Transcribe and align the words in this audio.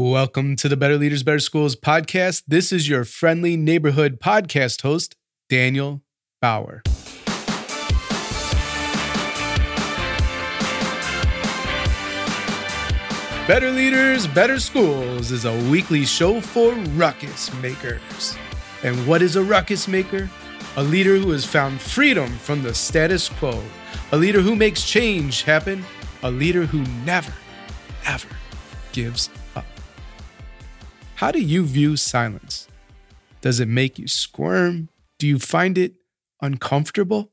Welcome 0.00 0.54
to 0.58 0.68
the 0.68 0.76
Better 0.76 0.96
Leaders, 0.96 1.24
Better 1.24 1.40
Schools 1.40 1.74
podcast. 1.74 2.44
This 2.46 2.70
is 2.70 2.88
your 2.88 3.02
friendly 3.02 3.56
neighborhood 3.56 4.20
podcast 4.20 4.82
host, 4.82 5.16
Daniel 5.48 6.02
Bauer. 6.40 6.82
Better 13.48 13.72
Leaders, 13.72 14.28
Better 14.28 14.60
Schools 14.60 15.32
is 15.32 15.44
a 15.44 15.68
weekly 15.68 16.04
show 16.04 16.40
for 16.40 16.74
ruckus 16.94 17.52
makers. 17.54 18.36
And 18.84 19.04
what 19.04 19.20
is 19.20 19.34
a 19.34 19.42
ruckus 19.42 19.88
maker? 19.88 20.30
A 20.76 20.82
leader 20.84 21.16
who 21.16 21.32
has 21.32 21.44
found 21.44 21.80
freedom 21.80 22.28
from 22.38 22.62
the 22.62 22.72
status 22.72 23.28
quo, 23.28 23.60
a 24.12 24.16
leader 24.16 24.42
who 24.42 24.54
makes 24.54 24.84
change 24.84 25.42
happen, 25.42 25.84
a 26.22 26.30
leader 26.30 26.66
who 26.66 26.84
never, 27.04 27.34
ever 28.06 28.28
gives 28.92 29.28
how 31.18 31.32
do 31.32 31.40
you 31.40 31.64
view 31.64 31.96
silence? 31.96 32.68
Does 33.40 33.58
it 33.58 33.66
make 33.66 33.98
you 33.98 34.06
squirm? 34.06 34.88
Do 35.18 35.26
you 35.26 35.40
find 35.40 35.76
it 35.76 35.94
uncomfortable? 36.40 37.32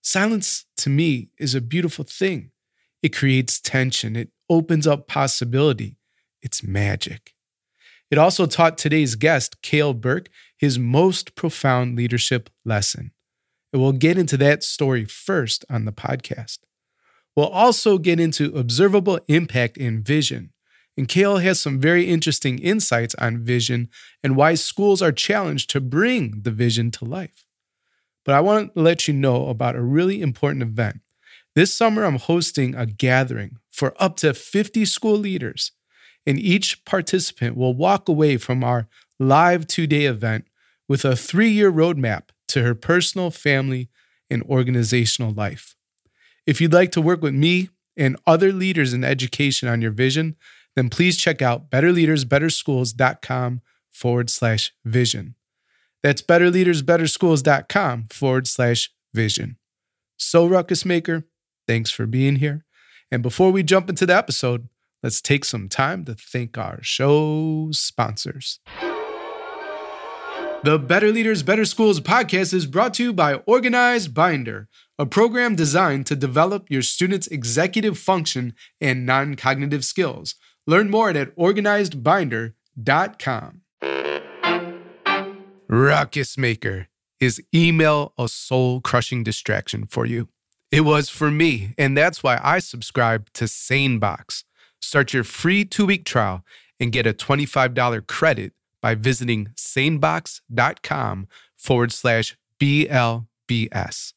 Silence 0.00 0.66
to 0.76 0.88
me 0.88 1.30
is 1.36 1.52
a 1.52 1.60
beautiful 1.60 2.04
thing. 2.04 2.52
It 3.02 3.08
creates 3.08 3.60
tension, 3.60 4.14
it 4.14 4.30
opens 4.48 4.86
up 4.86 5.08
possibility. 5.08 5.96
It's 6.42 6.62
magic. 6.62 7.34
It 8.08 8.18
also 8.18 8.46
taught 8.46 8.78
today's 8.78 9.16
guest, 9.16 9.62
Cale 9.62 9.94
Birk, 9.94 10.28
his 10.56 10.78
most 10.78 11.34
profound 11.34 11.96
leadership 11.96 12.48
lesson. 12.64 13.10
And 13.72 13.82
we'll 13.82 13.90
get 13.90 14.16
into 14.16 14.36
that 14.36 14.62
story 14.62 15.04
first 15.04 15.64
on 15.68 15.86
the 15.86 15.92
podcast. 15.92 16.58
We'll 17.34 17.48
also 17.48 17.98
get 17.98 18.20
into 18.20 18.56
observable 18.56 19.18
impact 19.26 19.76
and 19.76 20.06
vision. 20.06 20.52
And 20.98 21.06
Cale 21.06 21.36
has 21.36 21.60
some 21.60 21.78
very 21.78 22.06
interesting 22.06 22.58
insights 22.58 23.14
on 23.20 23.44
vision 23.44 23.88
and 24.20 24.34
why 24.34 24.54
schools 24.54 25.00
are 25.00 25.12
challenged 25.12 25.70
to 25.70 25.80
bring 25.80 26.40
the 26.42 26.50
vision 26.50 26.90
to 26.90 27.04
life. 27.04 27.44
But 28.24 28.34
I 28.34 28.40
want 28.40 28.74
to 28.74 28.80
let 28.80 29.06
you 29.06 29.14
know 29.14 29.46
about 29.46 29.76
a 29.76 29.80
really 29.80 30.20
important 30.20 30.64
event. 30.64 30.98
This 31.54 31.72
summer, 31.72 32.02
I'm 32.02 32.18
hosting 32.18 32.74
a 32.74 32.84
gathering 32.84 33.58
for 33.70 33.94
up 34.02 34.16
to 34.16 34.34
50 34.34 34.84
school 34.86 35.16
leaders, 35.16 35.70
and 36.26 36.36
each 36.36 36.84
participant 36.84 37.56
will 37.56 37.74
walk 37.74 38.08
away 38.08 38.36
from 38.36 38.64
our 38.64 38.88
live 39.20 39.68
two 39.68 39.86
day 39.86 40.06
event 40.06 40.46
with 40.88 41.04
a 41.04 41.14
three 41.14 41.50
year 41.50 41.70
roadmap 41.70 42.30
to 42.48 42.64
her 42.64 42.74
personal, 42.74 43.30
family, 43.30 43.88
and 44.28 44.42
organizational 44.42 45.32
life. 45.32 45.76
If 46.44 46.60
you'd 46.60 46.72
like 46.72 46.90
to 46.90 47.00
work 47.00 47.22
with 47.22 47.34
me 47.34 47.68
and 47.96 48.16
other 48.26 48.52
leaders 48.52 48.92
in 48.92 49.04
education 49.04 49.68
on 49.68 49.80
your 49.80 49.92
vision, 49.92 50.34
then 50.78 50.88
please 50.88 51.16
check 51.16 51.42
out 51.42 51.70
betterleadersbetterschools.com 51.70 53.60
forward 53.90 54.30
slash 54.30 54.72
vision. 54.84 55.34
That's 56.04 56.22
betterleadersbetterschools.com 56.22 58.06
forward 58.10 58.46
slash 58.46 58.92
vision. 59.12 59.56
So, 60.16 60.46
Ruckus 60.46 60.84
Maker, 60.84 61.24
thanks 61.66 61.90
for 61.90 62.06
being 62.06 62.36
here. 62.36 62.64
And 63.10 63.24
before 63.24 63.50
we 63.50 63.64
jump 63.64 63.88
into 63.88 64.06
the 64.06 64.14
episode, 64.14 64.68
let's 65.02 65.20
take 65.20 65.44
some 65.44 65.68
time 65.68 66.04
to 66.04 66.14
thank 66.14 66.56
our 66.56 66.78
show 66.82 67.70
sponsors. 67.72 68.60
The 70.64 70.78
Better 70.78 71.10
Leaders, 71.10 71.42
Better 71.42 71.64
Schools 71.64 72.00
podcast 72.00 72.54
is 72.54 72.66
brought 72.66 72.94
to 72.94 73.02
you 73.02 73.12
by 73.12 73.34
Organized 73.46 74.14
Binder, 74.14 74.68
a 74.98 75.06
program 75.06 75.54
designed 75.56 76.06
to 76.06 76.16
develop 76.16 76.70
your 76.70 76.82
students' 76.82 77.28
executive 77.28 77.98
function 77.98 78.54
and 78.80 79.06
non 79.06 79.34
cognitive 79.34 79.84
skills 79.84 80.34
Learn 80.68 80.88
more 80.90 81.10
at 81.10 81.34
organizedbinder.com. 81.34 83.62
Ruckus 85.66 86.36
Maker 86.36 86.88
is 87.18 87.42
email 87.54 88.12
a 88.18 88.28
soul 88.28 88.82
crushing 88.82 89.24
distraction 89.24 89.86
for 89.86 90.04
you. 90.04 90.28
It 90.70 90.82
was 90.82 91.08
for 91.08 91.30
me, 91.30 91.72
and 91.78 91.96
that's 91.96 92.22
why 92.22 92.38
I 92.44 92.58
subscribe 92.58 93.32
to 93.32 93.46
SaneBox. 93.46 94.44
Start 94.82 95.14
your 95.14 95.24
free 95.24 95.64
two 95.64 95.86
week 95.86 96.04
trial 96.04 96.44
and 96.78 96.92
get 96.92 97.06
a 97.06 97.14
$25 97.14 98.06
credit 98.06 98.52
by 98.82 98.94
visiting 98.94 99.48
sanebox.com 99.56 101.28
forward 101.56 101.92
slash 101.92 102.36
BLBS. 102.60 104.12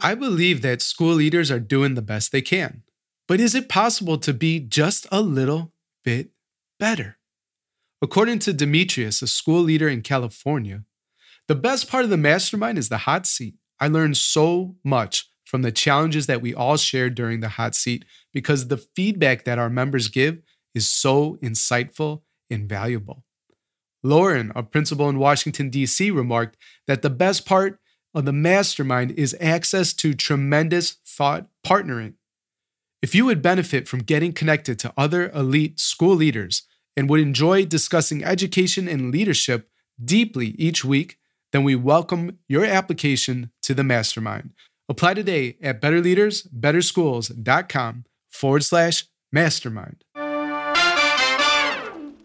I 0.00 0.14
believe 0.14 0.62
that 0.62 0.80
school 0.80 1.12
leaders 1.12 1.50
are 1.50 1.60
doing 1.60 1.96
the 1.96 2.02
best 2.02 2.32
they 2.32 2.40
can. 2.40 2.83
But 3.26 3.40
is 3.40 3.54
it 3.54 3.68
possible 3.68 4.18
to 4.18 4.34
be 4.34 4.60
just 4.60 5.06
a 5.10 5.22
little 5.22 5.72
bit 6.04 6.30
better? 6.78 7.18
According 8.02 8.40
to 8.40 8.52
Demetrius, 8.52 9.22
a 9.22 9.26
school 9.26 9.62
leader 9.62 9.88
in 9.88 10.02
California, 10.02 10.84
the 11.48 11.54
best 11.54 11.90
part 11.90 12.04
of 12.04 12.10
the 12.10 12.18
mastermind 12.18 12.76
is 12.76 12.90
the 12.90 12.98
hot 12.98 13.26
seat. 13.26 13.54
I 13.80 13.88
learned 13.88 14.16
so 14.18 14.76
much 14.84 15.28
from 15.44 15.62
the 15.62 15.72
challenges 15.72 16.26
that 16.26 16.42
we 16.42 16.54
all 16.54 16.76
shared 16.76 17.14
during 17.14 17.40
the 17.40 17.50
hot 17.50 17.74
seat 17.74 18.04
because 18.32 18.68
the 18.68 18.76
feedback 18.76 19.44
that 19.44 19.58
our 19.58 19.70
members 19.70 20.08
give 20.08 20.42
is 20.74 20.90
so 20.90 21.36
insightful 21.42 22.22
and 22.50 22.68
valuable. 22.68 23.24
Lauren, 24.02 24.52
a 24.54 24.62
principal 24.62 25.08
in 25.08 25.18
Washington, 25.18 25.70
D.C., 25.70 26.10
remarked 26.10 26.58
that 26.86 27.00
the 27.00 27.10
best 27.10 27.46
part 27.46 27.78
of 28.14 28.26
the 28.26 28.32
mastermind 28.32 29.12
is 29.12 29.36
access 29.40 29.94
to 29.94 30.12
tremendous 30.12 30.98
thought 31.06 31.46
partnering. 31.66 32.14
If 33.04 33.14
you 33.14 33.26
would 33.26 33.42
benefit 33.42 33.86
from 33.86 34.00
getting 34.00 34.32
connected 34.32 34.78
to 34.78 34.94
other 34.96 35.30
elite 35.32 35.78
school 35.78 36.14
leaders 36.14 36.62
and 36.96 37.06
would 37.10 37.20
enjoy 37.20 37.66
discussing 37.66 38.24
education 38.24 38.88
and 38.88 39.12
leadership 39.12 39.68
deeply 40.02 40.54
each 40.56 40.86
week, 40.86 41.18
then 41.52 41.64
we 41.64 41.76
welcome 41.76 42.38
your 42.48 42.64
application 42.64 43.50
to 43.60 43.74
the 43.74 43.84
mastermind. 43.84 44.54
Apply 44.88 45.12
today 45.12 45.58
at 45.62 45.82
betterleadersbetterschools.com 45.82 48.04
forward 48.30 48.64
slash 48.64 49.04
mastermind. 49.30 50.02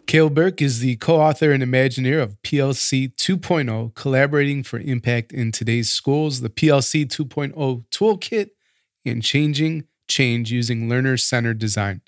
Cale 0.08 0.30
Birk 0.30 0.62
is 0.62 0.80
the 0.80 0.96
co 0.96 1.20
author 1.20 1.52
and 1.52 1.62
Imagineer 1.62 2.24
of 2.24 2.42
PLC 2.42 3.14
2.0, 3.16 3.94
collaborating 3.96 4.64
for 4.64 4.80
impact 4.80 5.34
in 5.34 5.52
today's 5.52 5.92
schools, 5.92 6.40
the 6.40 6.50
PLC 6.50 7.06
2.0 7.06 7.84
toolkit, 7.92 8.52
and 9.06 9.22
changing 9.22 9.84
change 10.10 10.52
using 10.52 10.90
learner 10.90 11.16
centered 11.16 11.60
design. 11.60 12.02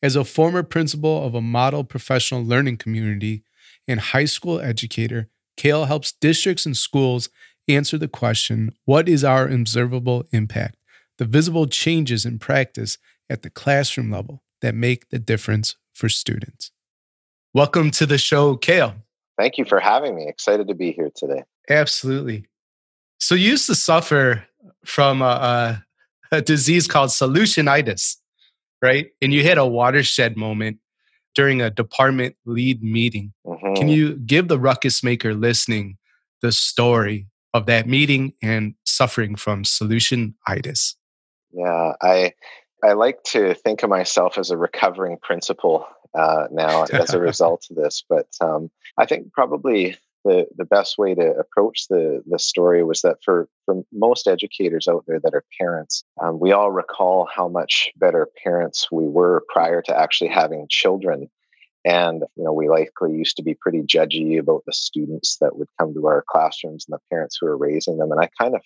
As 0.00 0.14
a 0.14 0.24
former 0.24 0.62
principal 0.62 1.26
of 1.26 1.34
a 1.34 1.40
model 1.40 1.82
professional 1.82 2.44
learning 2.44 2.76
community 2.76 3.42
and 3.88 3.98
high 3.98 4.26
school 4.26 4.60
educator, 4.60 5.28
Cale 5.56 5.86
helps 5.86 6.12
districts 6.12 6.66
and 6.66 6.76
schools 6.76 7.30
answer 7.66 7.98
the 7.98 8.06
question 8.06 8.72
what 8.84 9.08
is 9.08 9.24
our 9.24 9.48
observable 9.48 10.24
impact? 10.30 10.76
The 11.16 11.24
visible 11.24 11.66
changes 11.66 12.24
in 12.24 12.38
practice 12.38 12.96
at 13.28 13.42
the 13.42 13.50
classroom 13.50 14.10
level 14.10 14.44
that 14.62 14.74
make 14.74 15.08
the 15.08 15.18
difference 15.18 15.76
for 15.92 16.08
students. 16.08 16.70
Welcome 17.52 17.90
to 17.92 18.06
the 18.06 18.18
show, 18.18 18.56
Cale. 18.56 18.94
Thank 19.36 19.58
you 19.58 19.64
for 19.64 19.80
having 19.80 20.14
me. 20.14 20.28
Excited 20.28 20.68
to 20.68 20.74
be 20.74 20.92
here 20.92 21.10
today. 21.14 21.42
Absolutely. 21.68 22.46
So, 23.18 23.34
you 23.34 23.50
used 23.50 23.66
to 23.66 23.74
suffer 23.74 24.44
from 24.84 25.22
a, 25.22 25.24
a 25.24 25.84
a 26.32 26.42
disease 26.42 26.86
called 26.86 27.10
solutionitis, 27.10 28.16
right? 28.82 29.08
And 29.20 29.32
you 29.32 29.42
hit 29.42 29.58
a 29.58 29.66
watershed 29.66 30.36
moment 30.36 30.78
during 31.34 31.62
a 31.62 31.70
department 31.70 32.36
lead 32.46 32.82
meeting. 32.82 33.32
Mm-hmm. 33.46 33.74
Can 33.74 33.88
you 33.88 34.16
give 34.16 34.48
the 34.48 34.58
ruckus 34.58 35.02
maker 35.02 35.34
listening 35.34 35.98
the 36.42 36.52
story 36.52 37.26
of 37.54 37.66
that 37.66 37.86
meeting 37.86 38.32
and 38.42 38.74
suffering 38.84 39.36
from 39.36 39.62
solutionitis? 39.62 40.94
Yeah, 41.52 41.92
I 42.02 42.32
I 42.84 42.92
like 42.92 43.22
to 43.24 43.54
think 43.54 43.82
of 43.82 43.90
myself 43.90 44.38
as 44.38 44.50
a 44.50 44.56
recovering 44.56 45.18
principal 45.20 45.86
uh, 46.14 46.46
now 46.50 46.84
as 46.84 47.12
a 47.12 47.20
result 47.30 47.66
of 47.70 47.76
this, 47.76 48.04
but 48.08 48.28
um, 48.40 48.70
I 48.96 49.06
think 49.06 49.32
probably 49.32 49.96
the, 50.24 50.46
the 50.56 50.64
best 50.64 50.98
way 50.98 51.14
to 51.14 51.34
approach 51.38 51.86
the, 51.88 52.22
the 52.26 52.38
story 52.38 52.82
was 52.84 53.02
that 53.02 53.18
for, 53.24 53.48
for 53.64 53.82
most 53.92 54.26
educators 54.26 54.88
out 54.88 55.04
there 55.06 55.20
that 55.20 55.34
are 55.34 55.44
parents, 55.60 56.04
um, 56.20 56.40
we 56.40 56.52
all 56.52 56.70
recall 56.70 57.28
how 57.32 57.48
much 57.48 57.90
better 57.96 58.28
parents 58.42 58.88
we 58.90 59.06
were 59.06 59.44
prior 59.48 59.80
to 59.82 59.98
actually 59.98 60.30
having 60.30 60.66
children. 60.68 61.30
And, 61.84 62.24
you 62.36 62.44
know, 62.44 62.52
we 62.52 62.68
likely 62.68 63.12
used 63.12 63.36
to 63.36 63.42
be 63.42 63.54
pretty 63.54 63.82
judgy 63.82 64.38
about 64.38 64.64
the 64.66 64.72
students 64.72 65.38
that 65.40 65.56
would 65.56 65.68
come 65.78 65.94
to 65.94 66.06
our 66.06 66.24
classrooms 66.28 66.84
and 66.86 66.94
the 66.94 67.02
parents 67.10 67.38
who 67.40 67.46
were 67.46 67.56
raising 67.56 67.98
them. 67.98 68.12
And 68.12 68.20
I 68.20 68.28
kind 68.40 68.54
of 68.54 68.62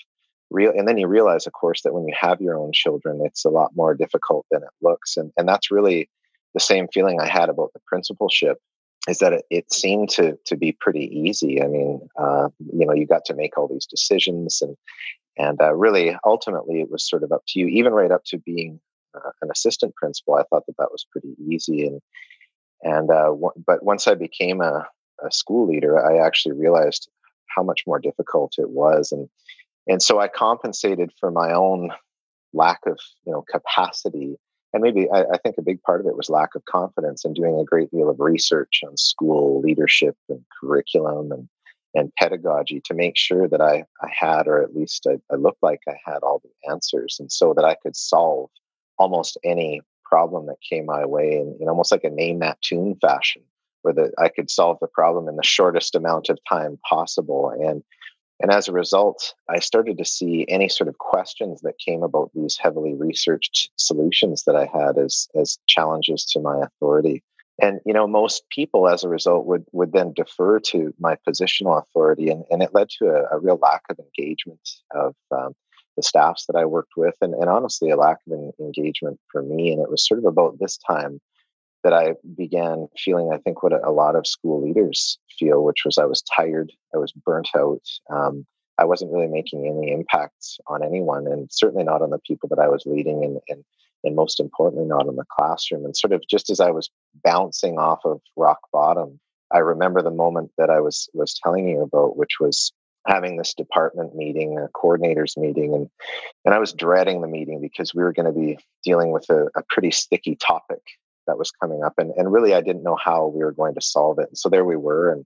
real, 0.51 0.73
and 0.75 0.89
then 0.89 0.99
you 0.99 1.07
realize, 1.07 1.47
of 1.47 1.53
course, 1.53 1.83
that 1.83 1.93
when 1.93 2.09
you 2.09 2.15
have 2.19 2.41
your 2.41 2.59
own 2.59 2.73
children, 2.73 3.21
it's 3.25 3.45
a 3.45 3.51
lot 3.51 3.77
more 3.77 3.95
difficult 3.95 4.47
than 4.51 4.63
it 4.63 4.71
looks. 4.81 5.17
And, 5.17 5.33
and 5.37 5.47
that's 5.47 5.71
really 5.71 6.09
the 6.55 6.61
same 6.61 6.89
feeling 6.89 7.21
I 7.21 7.29
had 7.29 7.49
about 7.49 7.73
the 7.75 7.81
principalship 7.87 8.59
is 9.09 9.19
that 9.19 9.33
it, 9.33 9.45
it, 9.51 9.73
seemed 9.73 10.09
to 10.11 10.39
to 10.47 10.57
be 10.57 10.73
pretty 10.73 11.07
easy. 11.13 11.63
I 11.63 11.67
mean, 11.67 12.09
uh, 12.19 12.49
you 12.73 12.87
know, 12.87 12.95
you 12.95 13.07
got 13.07 13.25
to 13.27 13.35
make 13.35 13.59
all 13.59 13.69
these 13.69 13.87
decisions, 13.87 14.63
and 14.63 14.77
and 15.37 15.61
uh, 15.61 15.75
really, 15.75 16.17
ultimately, 16.25 16.81
it 16.81 16.91
was 16.91 17.09
sort 17.09 17.23
of 17.23 17.33
up 17.33 17.43
to 17.49 17.61
you. 17.61 17.67
Even 17.67 17.93
right 17.93 18.11
up 18.11 18.25
to 18.27 18.39
being 18.39 18.81
uh, 19.15 19.31
an 19.43 19.51
assistant 19.51 19.95
principal, 19.97 20.35
I 20.35 20.45
thought 20.45 20.67
that 20.67 20.77
that 20.79 20.93
was 20.93 21.07
pretty 21.11 21.35
easy. 21.51 21.87
And 21.87 22.01
And 22.83 23.11
uh, 23.11 23.31
w- 23.31 23.53
but 23.67 23.83
once 23.85 24.07
I 24.07 24.15
became 24.15 24.61
a, 24.61 24.87
a 25.25 25.31
school 25.31 25.69
leader, 25.69 25.99
I 26.05 26.25
actually 26.25 26.55
realized 26.55 27.09
how 27.55 27.63
much 27.63 27.83
more 27.87 27.99
difficult 27.99 28.55
it 28.59 28.71
was, 28.71 29.13
and 29.13 29.29
and 29.87 30.03
so 30.03 30.21
I 30.21 30.29
compensated 30.29 31.11
for 31.19 31.31
my 31.31 31.53
own 31.53 31.91
lack 32.53 32.81
of 32.87 32.99
you 33.27 33.33
know 33.33 33.45
capacity 33.51 34.37
and 34.73 34.83
maybe 34.83 35.09
I, 35.11 35.23
I, 35.23 35.39
think 35.39 35.57
a 35.59 35.63
big 35.63 35.83
part 35.83 36.01
of 36.01 36.07
it 36.07 36.17
was 36.17 36.31
lack 36.31 36.55
of 36.55 36.65
confidence 36.65 37.25
and 37.25 37.35
doing 37.35 37.59
a 37.59 37.65
great 37.65 37.91
deal 37.91 38.09
of 38.09 38.21
research 38.21 38.81
on 38.87 38.97
school 38.97 39.61
leadership 39.61 40.17
and 40.29 40.45
curriculum 40.61 41.33
and 41.33 41.49
and 41.95 42.13
pedagogy 42.19 42.81
to 42.87 42.95
make 42.95 43.17
sure 43.17 43.47
that 43.49 43.61
I, 43.61 43.85
I 44.03 44.09
had, 44.11 44.47
or 44.47 44.63
at 44.63 44.75
least 44.75 45.07
I, 45.07 45.19
I 45.31 45.37
looked 45.37 45.63
like 45.63 45.81
I 45.87 45.97
had 46.05 46.23
all 46.23 46.43
the 46.43 46.71
answers, 46.71 47.19
and 47.21 47.31
so 47.31 47.53
that 47.55 47.65
I 47.65 47.77
could 47.83 47.97
solve 47.97 48.51
almost 48.99 49.39
any 49.45 49.83
problem 50.05 50.47
that 50.47 50.57
came 50.69 50.87
my 50.87 51.05
way 51.05 51.33
in, 51.33 51.57
in 51.61 51.69
almost 51.69 51.93
like 51.93 52.05
a 52.05 52.11
name 52.11 52.39
that 52.41 52.61
tune 52.63 52.97
fashion, 53.01 53.43
where 53.83 53.95
the, 53.95 54.13
I 54.19 54.29
could 54.29 54.51
solve 54.51 54.79
the 54.81 54.89
problem 54.89 55.29
in 55.29 55.37
the 55.37 55.43
shortest 55.43 55.95
amount 55.95 56.29
of 56.29 56.39
time 56.49 56.79
possible. 56.89 57.51
And 57.51 57.83
and 58.43 58.51
as 58.51 58.67
a 58.67 58.73
result, 58.73 59.35
I 59.49 59.61
started 59.61 59.97
to 59.99 60.05
see 60.05 60.45
any 60.49 60.69
sort 60.69 60.89
of 60.89 60.99
questions 60.99 61.61
that 61.61 61.79
came 61.79 62.03
about 62.03 62.33
these 62.35 62.59
heavily 62.61 62.95
researched 62.95 63.71
solutions 63.77 64.43
that 64.45 64.57
I 64.57 64.67
had 64.67 64.99
as, 64.99 65.29
as 65.41 65.59
challenges 65.69 66.25
to 66.33 66.41
my 66.41 66.61
authority. 66.61 67.23
And 67.63 67.81
you 67.87 67.95
know, 67.95 68.09
most 68.09 68.43
people, 68.51 68.89
as 68.89 69.05
a 69.05 69.09
result, 69.09 69.47
would 69.47 69.65
would 69.73 69.93
then 69.93 70.13
defer 70.15 70.59
to 70.59 70.93
my 70.99 71.17
positional 71.29 71.81
authority, 71.81 72.31
and, 72.31 72.45
and 72.51 72.63
it 72.63 72.75
led 72.75 72.89
to 72.99 73.07
a, 73.09 73.37
a 73.37 73.39
real 73.39 73.59
lack 73.63 73.83
of 73.91 73.99
engagement 73.99 74.69
of 74.93 75.15
um, 75.31 75.53
the 75.97 76.03
staffs 76.03 76.47
that 76.47 76.57
I 76.57 76.65
worked 76.65 76.95
with, 76.97 77.15
and, 77.21 77.35
and 77.35 77.49
honestly, 77.51 77.91
a 77.91 77.97
lack 77.97 78.19
of 78.27 78.53
engagement 78.59 79.21
for 79.31 79.43
me. 79.43 79.71
And 79.71 79.83
it 79.83 79.91
was 79.91 80.07
sort 80.07 80.19
of 80.19 80.25
about 80.25 80.59
this 80.59 80.79
time 80.79 81.21
that 81.85 81.93
I 81.93 82.15
began 82.37 82.89
feeling, 82.97 83.31
I 83.33 83.39
think, 83.39 83.63
what 83.63 83.73
a, 83.73 83.91
lot 83.91 84.17
of 84.17 84.27
school 84.27 84.63
leaders 84.63 85.19
feel, 85.39 85.65
which 85.65 85.85
was 85.85 85.99
I 85.99 86.05
was 86.05 86.23
tired, 86.23 86.73
I 86.95 86.99
was 86.99 87.13
burnt 87.13 87.49
out. 87.57 87.83
Um, 88.11 88.47
I 88.79 88.85
wasn't 88.85 89.13
really 89.13 89.29
making 89.29 89.67
any 89.67 89.93
impact 89.93 90.61
on 90.67 90.85
anyone, 90.85 91.27
and 91.27 91.49
certainly 91.53 91.85
not 91.85 92.03
on 92.03 92.11
the 92.11 92.19
people 92.19 92.49
that 92.51 92.59
I 92.59 92.69
was 92.69 92.85
leading, 92.87 93.25
and, 93.25 93.41
and 93.49 93.65
and 94.05 94.17
most 94.17 94.41
importantly, 94.41 94.87
not 94.87 95.07
in 95.07 95.15
the 95.15 95.25
classroom. 95.31 95.85
And 95.85 95.97
sort 95.97 96.13
of 96.13 96.23
just 96.29 96.51
as 96.51 96.59
I 96.59 96.71
was 96.71 96.91
bouncing 97.23 97.79
off 97.79 98.01
of 98.05 98.21
rock 98.37 98.59
bottom, 98.73 99.21
I 99.53 99.59
remember 99.59 100.03
the 100.03 100.11
moment 100.11 100.51
that 100.59 100.71
I 100.71 100.81
was 100.81 101.09
was 101.15 101.39
telling 101.43 101.69
you 101.69 101.83
about, 101.83 102.17
which 102.17 102.41
was 102.41 102.73
having 103.07 103.37
this 103.37 103.53
department 103.55 104.15
meeting, 104.15 104.59
a 104.59 104.69
coordinators 104.69 105.37
meeting, 105.37 105.75
and 105.75 105.89
and 106.45 106.55
I 106.55 106.59
was 106.59 106.73
dreading 106.73 107.21
the 107.21 107.29
meeting 107.29 107.61
because 107.61 107.95
we 107.95 108.03
were 108.03 108.13
going 108.13 108.33
to 108.33 108.39
be 108.39 108.59
dealing 108.85 109.11
with 109.11 109.29
a, 109.31 109.49
a 109.57 109.63
pretty 109.69 109.91
sticky 109.91 110.37
topic 110.37 110.83
that 111.27 111.39
was 111.39 111.51
coming 111.51 111.83
up 111.83 111.95
and, 111.99 112.13
and 112.17 112.33
really 112.33 112.55
i 112.55 112.61
didn't 112.61 112.83
know 112.83 112.97
how 113.03 113.27
we 113.27 113.43
were 113.45 113.53
going 113.53 113.75
to 113.75 113.81
solve 113.81 114.19
it 114.19 114.29
and 114.29 114.39
so 114.39 114.49
there 114.49 114.65
we 114.65 114.77
were 114.77 115.11
and, 115.11 115.25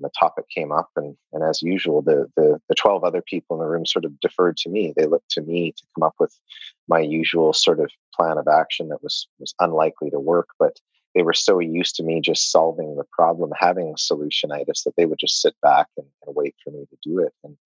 and 0.00 0.04
the 0.04 0.10
topic 0.18 0.48
came 0.48 0.72
up 0.72 0.88
and, 0.96 1.16
and 1.32 1.42
as 1.44 1.62
usual 1.62 2.02
the, 2.02 2.26
the, 2.36 2.60
the 2.68 2.74
12 2.74 3.04
other 3.04 3.22
people 3.22 3.56
in 3.56 3.60
the 3.60 3.68
room 3.68 3.84
sort 3.84 4.04
of 4.04 4.18
deferred 4.20 4.56
to 4.56 4.70
me. 4.70 4.92
They 4.96 5.06
looked 5.06 5.30
to 5.32 5.42
me 5.42 5.72
to 5.72 5.82
come 5.94 6.02
up 6.02 6.14
with 6.18 6.34
my 6.88 7.00
usual 7.00 7.52
sort 7.52 7.80
of 7.80 7.90
plan 8.14 8.38
of 8.38 8.48
action 8.48 8.88
that 8.88 9.02
was 9.02 9.28
was 9.38 9.54
unlikely 9.60 10.10
to 10.10 10.18
work 10.18 10.48
but 10.58 10.78
they 11.14 11.22
were 11.22 11.34
so 11.34 11.58
used 11.58 11.96
to 11.96 12.02
me 12.02 12.20
just 12.20 12.50
solving 12.50 12.96
the 12.96 13.04
problem 13.12 13.50
having 13.58 13.94
solutionitis 13.94 14.84
that 14.84 14.94
they 14.96 15.06
would 15.06 15.18
just 15.18 15.40
sit 15.40 15.54
back 15.62 15.88
and, 15.96 16.06
and 16.26 16.34
wait 16.34 16.54
for 16.62 16.70
me 16.70 16.86
to 16.90 16.96
do 17.02 17.18
it 17.18 17.32
and 17.44 17.56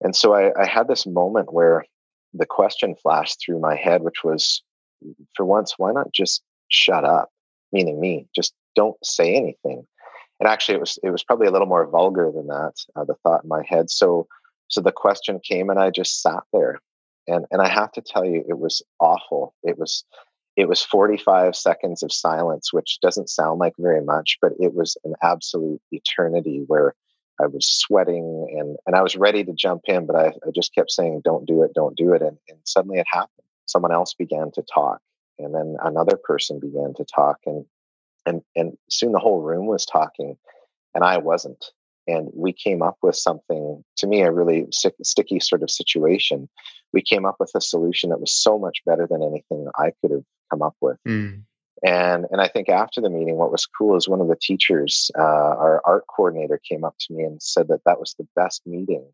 and 0.00 0.14
so 0.14 0.34
I, 0.34 0.52
I 0.60 0.66
had 0.66 0.88
this 0.88 1.06
moment 1.06 1.52
where 1.52 1.84
the 2.32 2.46
question 2.46 2.94
flashed 2.94 3.40
through 3.44 3.60
my 3.60 3.74
head 3.74 4.02
which 4.02 4.22
was 4.24 4.62
for 5.34 5.44
once 5.44 5.74
why 5.78 5.92
not 5.92 6.12
just 6.12 6.42
shut 6.74 7.04
up, 7.04 7.30
meaning 7.72 8.00
me, 8.00 8.26
just 8.34 8.54
don't 8.74 8.96
say 9.04 9.34
anything. 9.34 9.86
And 10.40 10.48
actually, 10.48 10.76
it 10.76 10.80
was 10.80 10.98
it 11.02 11.10
was 11.10 11.22
probably 11.22 11.46
a 11.46 11.50
little 11.50 11.66
more 11.66 11.86
vulgar 11.86 12.30
than 12.34 12.48
that. 12.48 12.74
Uh, 12.96 13.04
the 13.04 13.14
thought 13.22 13.44
in 13.44 13.48
my 13.48 13.62
head. 13.66 13.90
So 13.90 14.26
so 14.68 14.80
the 14.80 14.92
question 14.92 15.40
came, 15.40 15.70
and 15.70 15.78
I 15.78 15.90
just 15.90 16.20
sat 16.20 16.42
there, 16.52 16.80
and 17.28 17.46
and 17.50 17.62
I 17.62 17.68
have 17.68 17.92
to 17.92 18.02
tell 18.02 18.24
you, 18.24 18.44
it 18.48 18.58
was 18.58 18.82
awful. 19.00 19.54
It 19.62 19.78
was 19.78 20.04
it 20.56 20.68
was 20.68 20.82
45 20.82 21.56
seconds 21.56 22.02
of 22.02 22.12
silence, 22.12 22.72
which 22.72 22.98
doesn't 23.00 23.28
sound 23.28 23.58
like 23.58 23.74
very 23.78 24.02
much, 24.02 24.38
but 24.40 24.52
it 24.60 24.74
was 24.74 24.96
an 25.04 25.14
absolute 25.22 25.80
eternity 25.90 26.62
where 26.66 26.94
I 27.40 27.46
was 27.46 27.66
sweating 27.66 28.46
and, 28.56 28.76
and 28.86 28.94
I 28.94 29.02
was 29.02 29.16
ready 29.16 29.42
to 29.42 29.52
jump 29.52 29.82
in, 29.86 30.06
but 30.06 30.14
I, 30.14 30.26
I 30.26 30.50
just 30.54 30.72
kept 30.72 30.92
saying, 30.92 31.22
don't 31.24 31.46
do 31.46 31.64
it, 31.64 31.72
don't 31.74 31.96
do 31.96 32.12
it. 32.12 32.22
And, 32.22 32.38
and 32.48 32.58
suddenly 32.62 33.00
it 33.00 33.06
happened. 33.10 33.48
Someone 33.66 33.92
else 33.92 34.14
began 34.14 34.52
to 34.52 34.62
talk 34.62 35.00
and 35.38 35.54
then 35.54 35.76
another 35.82 36.16
person 36.16 36.58
began 36.58 36.94
to 36.94 37.04
talk 37.04 37.38
and 37.46 37.64
and 38.26 38.42
and 38.56 38.76
soon 38.88 39.12
the 39.12 39.18
whole 39.18 39.40
room 39.40 39.66
was 39.66 39.84
talking 39.84 40.36
and 40.94 41.04
i 41.04 41.18
wasn't 41.18 41.72
and 42.06 42.28
we 42.34 42.52
came 42.52 42.82
up 42.82 42.96
with 43.02 43.16
something 43.16 43.82
to 43.96 44.06
me 44.06 44.20
a 44.20 44.30
really 44.30 44.66
sick, 44.70 44.94
sticky 45.02 45.40
sort 45.40 45.62
of 45.62 45.70
situation 45.70 46.48
we 46.92 47.02
came 47.02 47.24
up 47.24 47.36
with 47.40 47.50
a 47.54 47.60
solution 47.60 48.10
that 48.10 48.20
was 48.20 48.32
so 48.32 48.58
much 48.58 48.78
better 48.86 49.06
than 49.08 49.22
anything 49.22 49.66
i 49.78 49.92
could 50.00 50.10
have 50.10 50.24
come 50.50 50.62
up 50.62 50.76
with 50.80 50.98
mm. 51.06 51.40
and 51.84 52.26
and 52.30 52.40
i 52.40 52.48
think 52.48 52.68
after 52.68 53.00
the 53.00 53.10
meeting 53.10 53.36
what 53.36 53.52
was 53.52 53.66
cool 53.66 53.96
is 53.96 54.08
one 54.08 54.20
of 54.20 54.28
the 54.28 54.36
teachers 54.40 55.10
uh, 55.18 55.22
our 55.22 55.82
art 55.84 56.04
coordinator 56.06 56.60
came 56.68 56.84
up 56.84 56.94
to 56.98 57.12
me 57.12 57.24
and 57.24 57.42
said 57.42 57.68
that 57.68 57.80
that 57.84 57.98
was 57.98 58.14
the 58.18 58.26
best 58.36 58.62
meeting 58.66 59.06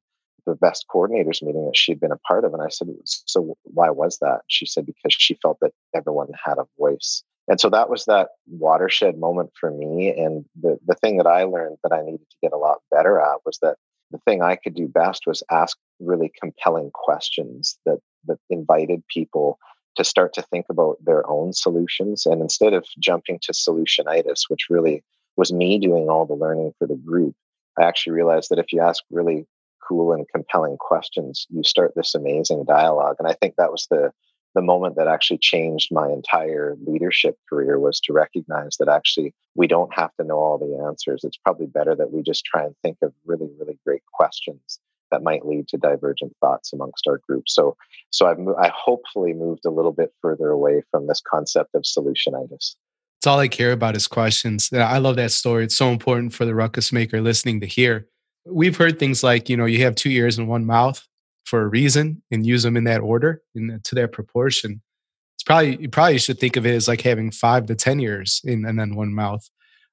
the 0.46 0.54
best 0.54 0.86
coordinators 0.92 1.42
meeting 1.42 1.66
that 1.66 1.76
she'd 1.76 2.00
been 2.00 2.12
a 2.12 2.18
part 2.18 2.44
of. 2.44 2.54
And 2.54 2.62
I 2.62 2.68
said, 2.68 2.88
So 3.04 3.56
why 3.64 3.90
was 3.90 4.18
that? 4.20 4.40
She 4.48 4.66
said, 4.66 4.86
Because 4.86 5.12
she 5.12 5.38
felt 5.42 5.58
that 5.60 5.72
everyone 5.94 6.28
had 6.44 6.58
a 6.58 6.66
voice. 6.78 7.22
And 7.48 7.60
so 7.60 7.68
that 7.70 7.90
was 7.90 8.04
that 8.04 8.28
watershed 8.46 9.18
moment 9.18 9.50
for 9.58 9.70
me. 9.72 10.10
And 10.16 10.44
the, 10.60 10.78
the 10.86 10.94
thing 10.94 11.16
that 11.16 11.26
I 11.26 11.42
learned 11.42 11.78
that 11.82 11.92
I 11.92 12.02
needed 12.02 12.28
to 12.30 12.36
get 12.42 12.52
a 12.52 12.58
lot 12.58 12.78
better 12.92 13.20
at 13.20 13.38
was 13.44 13.58
that 13.62 13.76
the 14.12 14.18
thing 14.18 14.42
I 14.42 14.56
could 14.56 14.74
do 14.74 14.86
best 14.86 15.26
was 15.26 15.42
ask 15.50 15.76
really 15.98 16.30
compelling 16.40 16.90
questions 16.92 17.78
that, 17.86 17.98
that 18.26 18.38
invited 18.50 19.02
people 19.08 19.58
to 19.96 20.04
start 20.04 20.32
to 20.34 20.42
think 20.42 20.66
about 20.70 20.96
their 21.04 21.28
own 21.28 21.52
solutions. 21.52 22.24
And 22.26 22.40
instead 22.40 22.72
of 22.72 22.86
jumping 22.98 23.38
to 23.42 23.52
solutionitis, 23.52 24.42
which 24.48 24.66
really 24.70 25.02
was 25.36 25.52
me 25.52 25.78
doing 25.78 26.08
all 26.08 26.26
the 26.26 26.34
learning 26.34 26.72
for 26.78 26.86
the 26.86 26.96
group, 26.96 27.34
I 27.78 27.84
actually 27.84 28.12
realized 28.12 28.50
that 28.50 28.58
if 28.58 28.72
you 28.72 28.80
ask 28.80 29.02
really 29.10 29.46
cool 29.90 30.12
and 30.12 30.26
compelling 30.32 30.76
questions, 30.78 31.46
you 31.50 31.64
start 31.64 31.92
this 31.96 32.14
amazing 32.14 32.64
dialogue. 32.64 33.16
And 33.18 33.26
I 33.28 33.34
think 33.34 33.56
that 33.56 33.72
was 33.72 33.86
the 33.90 34.12
the 34.54 34.62
moment 34.62 34.96
that 34.96 35.06
actually 35.06 35.38
changed 35.38 35.90
my 35.92 36.08
entire 36.08 36.76
leadership 36.84 37.36
career 37.48 37.78
was 37.78 38.00
to 38.00 38.12
recognize 38.12 38.76
that 38.78 38.88
actually 38.88 39.32
we 39.54 39.68
don't 39.68 39.94
have 39.94 40.10
to 40.16 40.26
know 40.26 40.38
all 40.38 40.58
the 40.58 40.84
answers. 40.84 41.22
It's 41.22 41.36
probably 41.36 41.66
better 41.66 41.94
that 41.94 42.12
we 42.12 42.22
just 42.22 42.44
try 42.44 42.64
and 42.64 42.74
think 42.82 42.98
of 43.00 43.12
really, 43.24 43.48
really 43.60 43.78
great 43.86 44.02
questions 44.12 44.80
that 45.12 45.22
might 45.22 45.46
lead 45.46 45.68
to 45.68 45.76
divergent 45.76 46.34
thoughts 46.40 46.72
amongst 46.72 47.06
our 47.06 47.18
group. 47.28 47.48
So, 47.48 47.76
so 48.10 48.26
I've 48.26 48.38
I 48.58 48.72
hopefully 48.74 49.34
moved 49.34 49.64
a 49.66 49.70
little 49.70 49.92
bit 49.92 50.12
further 50.20 50.48
away 50.48 50.82
from 50.90 51.06
this 51.06 51.20
concept 51.20 51.70
of 51.74 51.82
solutionitis. 51.82 52.74
It's 53.20 53.26
all 53.26 53.38
I 53.38 53.48
care 53.48 53.72
about 53.72 53.96
is 53.96 54.08
questions. 54.08 54.70
I 54.72 54.98
love 54.98 55.16
that 55.16 55.30
story. 55.30 55.64
It's 55.64 55.76
so 55.76 55.90
important 55.90 56.32
for 56.32 56.44
the 56.44 56.54
ruckus 56.54 56.90
maker 56.90 57.20
listening 57.20 57.60
to 57.60 57.66
hear 57.66 58.08
we've 58.46 58.76
heard 58.76 58.98
things 58.98 59.22
like 59.22 59.48
you 59.48 59.56
know 59.56 59.66
you 59.66 59.82
have 59.84 59.94
two 59.94 60.10
ears 60.10 60.38
and 60.38 60.48
one 60.48 60.64
mouth 60.66 61.06
for 61.44 61.62
a 61.62 61.68
reason 61.68 62.22
and 62.30 62.46
use 62.46 62.62
them 62.62 62.76
in 62.76 62.84
that 62.84 63.00
order 63.00 63.42
in 63.54 63.80
to 63.84 63.94
that 63.94 64.12
proportion. 64.12 64.80
It's 65.36 65.42
probably 65.42 65.76
you 65.80 65.88
probably 65.88 66.18
should 66.18 66.38
think 66.38 66.56
of 66.56 66.66
it 66.66 66.74
as 66.74 66.88
like 66.88 67.00
having 67.00 67.30
five 67.30 67.66
to 67.66 67.74
ten 67.74 68.00
ears 68.00 68.40
in 68.44 68.64
and 68.64 68.78
then 68.78 68.94
one 68.94 69.14
mouth. 69.14 69.48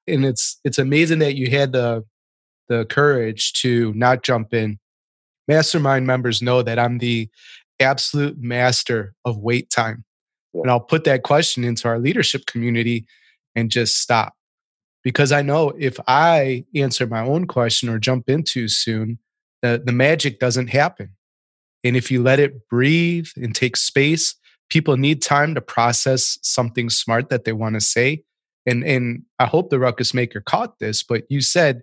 And 0.06 0.24
it's 0.24 0.60
it's 0.64 0.78
amazing 0.78 1.18
that 1.20 1.36
you 1.36 1.50
had 1.50 1.72
the 1.72 2.04
the 2.68 2.84
courage 2.86 3.54
to 3.54 3.92
not 3.94 4.22
jump 4.22 4.52
in. 4.52 4.78
Mastermind 5.46 6.06
members 6.06 6.42
know 6.42 6.62
that 6.62 6.78
i'm 6.78 6.98
the 6.98 7.28
absolute 7.80 8.38
master 8.38 9.14
of 9.24 9.38
wait 9.38 9.70
time. 9.70 10.04
Yeah. 10.52 10.62
and 10.62 10.70
i'll 10.70 10.80
put 10.80 11.04
that 11.04 11.22
question 11.22 11.64
into 11.64 11.88
our 11.88 11.98
leadership 11.98 12.46
community 12.46 13.06
and 13.54 13.70
just 13.70 13.98
stop 13.98 14.34
because 15.04 15.32
I 15.32 15.42
know 15.42 15.72
if 15.78 15.98
I 16.06 16.64
answer 16.74 17.06
my 17.06 17.20
own 17.20 17.46
question 17.46 17.88
or 17.88 17.98
jump 17.98 18.28
in 18.28 18.42
too 18.42 18.68
soon, 18.68 19.18
the, 19.62 19.82
the 19.84 19.92
magic 19.92 20.38
doesn't 20.38 20.68
happen. 20.68 21.10
And 21.84 21.96
if 21.96 22.10
you 22.10 22.22
let 22.22 22.40
it 22.40 22.68
breathe 22.68 23.28
and 23.36 23.54
take 23.54 23.76
space, 23.76 24.34
people 24.68 24.96
need 24.96 25.22
time 25.22 25.54
to 25.54 25.60
process 25.60 26.38
something 26.42 26.90
smart 26.90 27.30
that 27.30 27.44
they 27.44 27.52
want 27.52 27.74
to 27.74 27.80
say. 27.80 28.24
And, 28.66 28.84
and 28.84 29.22
I 29.38 29.46
hope 29.46 29.70
the 29.70 29.78
ruckus 29.78 30.12
maker 30.12 30.40
caught 30.40 30.78
this, 30.78 31.02
but 31.02 31.24
you 31.30 31.40
said, 31.40 31.82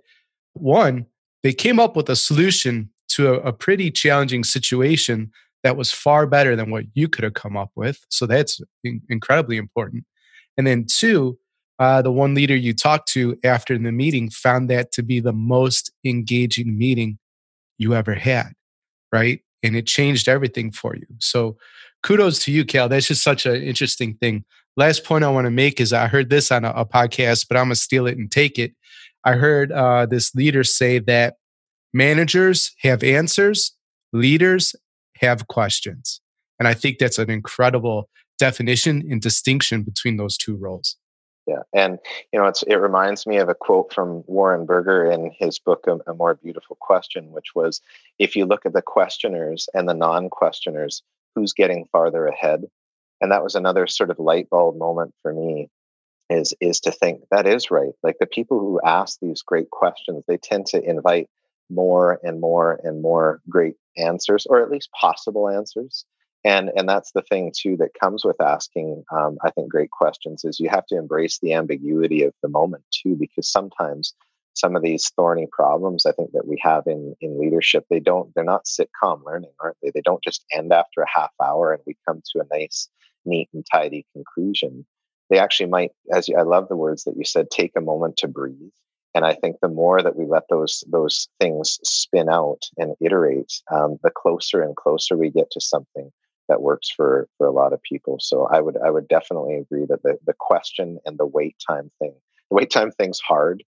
one, 0.54 1.08
they 1.44 1.54
came 1.54 1.80
up 1.80 1.96
with 1.96 2.10
a 2.10 2.16
solution 2.16 2.90
to 3.10 3.34
a, 3.34 3.40
a 3.40 3.54
pretty 3.54 3.90
challenging 3.92 4.44
situation 4.44 5.32
that 5.64 5.78
was 5.78 5.92
far 5.92 6.28
better 6.28 6.56
than 6.56 6.70
what 6.70 6.86
you 6.94 7.08
could 7.08 7.24
have 7.24 7.34
come 7.34 7.58
up 7.58 7.72
with. 7.76 8.06
So 8.10 8.28
that's 8.28 8.62
in- 8.84 9.02
incredibly 9.10 9.58
important. 9.58 10.06
And 10.58 10.68
then 10.68 10.86
two, 10.86 11.40
uh, 11.80 12.02
the 12.02 12.12
one 12.12 12.34
leader 12.34 12.56
you 12.56 12.74
talked 12.74 13.10
to 13.10 13.38
after 13.44 13.78
the 13.78 13.92
meeting 13.92 14.30
found 14.30 14.70
that 14.70 14.92
to 14.94 15.04
be 15.04 15.20
the 15.20 15.34
most 15.34 15.92
engaging 16.06 16.78
meeting 16.78 17.18
you 17.78 17.94
ever 17.94 18.16
had, 18.16 18.54
right? 19.12 19.42
And 19.64 19.76
it 19.76 19.88
changed 19.88 20.28
everything 20.30 20.72
for 20.72 20.96
you. 20.96 21.06
So 21.20 21.58
kudos 22.04 22.40
to 22.40 22.52
you, 22.52 22.64
Cal. 22.66 22.88
That's 22.88 23.08
just 23.08 23.24
such 23.24 23.46
an 23.46 23.62
interesting 23.62 24.16
thing. 24.16 24.46
last 24.78 25.04
point 25.04 25.24
I 25.24 25.30
want 25.30 25.46
to 25.46 25.52
make 25.52 25.80
is 25.82 25.94
I 25.94 26.08
heard 26.08 26.30
this 26.30 26.52
on 26.52 26.64
a, 26.66 26.72
a 26.72 26.86
podcast, 26.86 27.48
but 27.50 27.58
I'm 27.58 27.66
gonna 27.66 27.76
steal 27.76 28.08
it 28.08 28.18
and 28.18 28.32
take 28.32 28.58
it. 28.60 28.74
I 29.24 29.34
heard 29.34 29.72
uh, 29.72 30.06
this 30.06 30.36
leader 30.36 30.64
say 30.64 31.00
that 31.00 31.36
managers 31.94 32.72
have 32.84 33.04
answers, 33.04 33.74
leaders 34.14 34.76
have 35.20 35.48
questions, 35.48 36.22
and 36.60 36.68
I 36.68 36.74
think 36.74 37.00
that's 37.00 37.20
an 37.20 37.30
incredible 37.30 38.10
definition 38.38 39.04
and 39.10 39.22
distinction 39.22 39.84
between 39.84 40.18
those 40.18 40.38
two 40.38 40.56
roles. 40.56 40.98
Yeah, 41.48 41.62
and 41.74 42.00
you 42.34 42.40
know, 42.40 42.46
it's 42.48 42.64
it 42.64 42.76
reminds 42.76 43.28
me 43.28 43.38
of 43.38 43.50
a 43.50 43.56
quote 43.56 43.94
from 43.94 44.24
Warren 44.26 44.66
Berger 44.66 45.10
in 45.12 45.32
his 45.38 45.60
book 45.60 45.86
a, 45.88 46.00
a 46.10 46.16
More 46.16 46.34
Beautiful 46.36 46.76
Question, 46.80 47.32
which 47.32 47.54
was, 47.54 47.82
"If 48.18 48.36
you 48.36 48.46
look 48.46 48.66
at 48.66 48.74
the 48.74 48.82
questioners 48.82 49.70
and 49.74 49.88
the 49.88 49.94
non-questioners, 49.94 51.04
who's 51.36 51.54
getting 51.54 51.86
farther 51.92 52.26
ahead?" 52.26 52.66
And 53.22 53.32
that 53.32 53.44
was 53.44 53.56
another 53.56 53.86
sort 53.86 54.10
of 54.10 54.20
light 54.20 54.50
bulb 54.50 54.78
moment 54.78 55.14
for 55.22 55.34
me, 55.34 55.70
is 56.32 56.54
is 56.62 56.80
to 56.82 56.92
think 56.92 57.22
that 57.30 57.46
is 57.46 57.70
right. 57.70 57.94
Like 58.02 58.18
the 58.20 58.26
people 58.26 58.60
who 58.60 58.82
ask 58.84 59.20
these 59.20 59.44
great 59.44 59.70
questions, 59.70 60.24
they 60.28 60.38
tend 60.38 60.66
to 60.68 60.82
invite 60.82 61.30
more 61.70 62.20
and 62.24 62.40
more 62.40 62.80
and 62.84 63.02
more 63.04 63.42
great 63.50 63.76
answers, 63.98 64.48
or 64.48 64.62
at 64.64 64.72
least 64.72 64.90
possible 65.00 65.48
answers 65.48 66.06
and 66.46 66.72
and 66.78 66.88
that's 66.88 67.12
the 67.12 67.24
thing 67.24 67.52
too 67.54 67.76
that 67.76 68.00
comes 68.00 68.24
with 68.24 68.40
asking 68.40 69.04
um, 69.12 69.38
i 69.44 69.52
think 69.52 69.70
great 69.70 69.92
questions 69.92 70.46
is 70.46 70.60
you 70.60 70.70
have 70.70 70.86
to 70.86 70.96
embrace 70.96 71.40
the 71.40 71.52
ambiguity 71.52 72.24
of 72.24 72.34
the 72.42 72.48
moment 72.50 72.84
too 72.92 73.18
because 73.20 73.52
sometimes 73.52 74.14
some 74.54 74.76
of 74.76 74.84
these 74.84 75.12
thorny 75.16 75.48
problems 75.52 76.06
i 76.06 76.12
think 76.14 76.32
that 76.32 76.48
we 76.48 76.58
have 76.62 76.84
in 76.88 77.14
in 77.20 77.40
leadership 77.40 77.84
they 77.90 78.00
don't 78.00 78.34
they're 78.36 78.44
not 78.44 78.66
sitcom 78.66 79.24
learning 79.26 79.52
aren't 79.62 79.78
they? 79.82 79.92
They 79.94 80.02
don't 80.02 80.24
just 80.24 80.46
end 80.54 80.72
after 80.72 81.02
a 81.02 81.20
half 81.20 81.32
hour 81.44 81.74
and 81.74 81.82
we 81.86 81.98
come 82.08 82.22
to 82.32 82.40
a 82.42 82.58
nice 82.58 82.88
neat 83.26 83.50
and 83.54 83.66
tidy 83.74 84.06
conclusion. 84.14 84.86
They 85.32 85.40
actually 85.40 85.70
might 85.70 85.92
as 86.14 86.28
you, 86.28 86.38
i 86.38 86.44
love 86.44 86.68
the 86.70 86.78
words 86.78 87.04
that 87.04 87.18
you 87.18 87.26
said 87.26 87.50
take 87.50 87.72
a 87.76 87.82
moment 87.82 88.18
to 88.18 88.28
breathe. 88.28 88.72
And 89.16 89.26
i 89.26 89.34
think 89.34 89.58
the 89.62 89.68
more 89.68 90.02
that 90.04 90.16
we 90.16 90.26
let 90.26 90.44
those 90.50 90.84
those 90.88 91.28
things 91.40 91.80
spin 91.84 92.30
out 92.30 92.62
and 92.78 92.96
iterate 93.02 93.54
um, 93.72 93.98
the 94.04 94.12
closer 94.12 94.62
and 94.62 94.76
closer 94.76 95.18
we 95.18 95.32
get 95.32 95.50
to 95.52 95.60
something 95.60 96.12
that 96.48 96.62
works 96.62 96.90
for 96.90 97.28
for 97.38 97.48
a 97.48 97.52
lot 97.52 97.74
of 97.74 97.82
people. 97.82 98.18
So 98.20 98.48
I 98.48 98.62
would 98.62 98.78
I 98.84 98.90
would 98.90 99.08
definitely 99.08 99.56
agree 99.56 99.86
that 99.86 100.04
the 100.04 100.18
the 100.26 100.36
question 100.38 101.00
and 101.06 101.18
the 101.18 101.26
wait 101.26 101.56
time 101.68 101.92
thing, 102.00 102.14
the 102.50 102.56
wait 102.56 102.72
time 102.72 102.92
thing's 102.92 103.20
hard. 103.20 103.64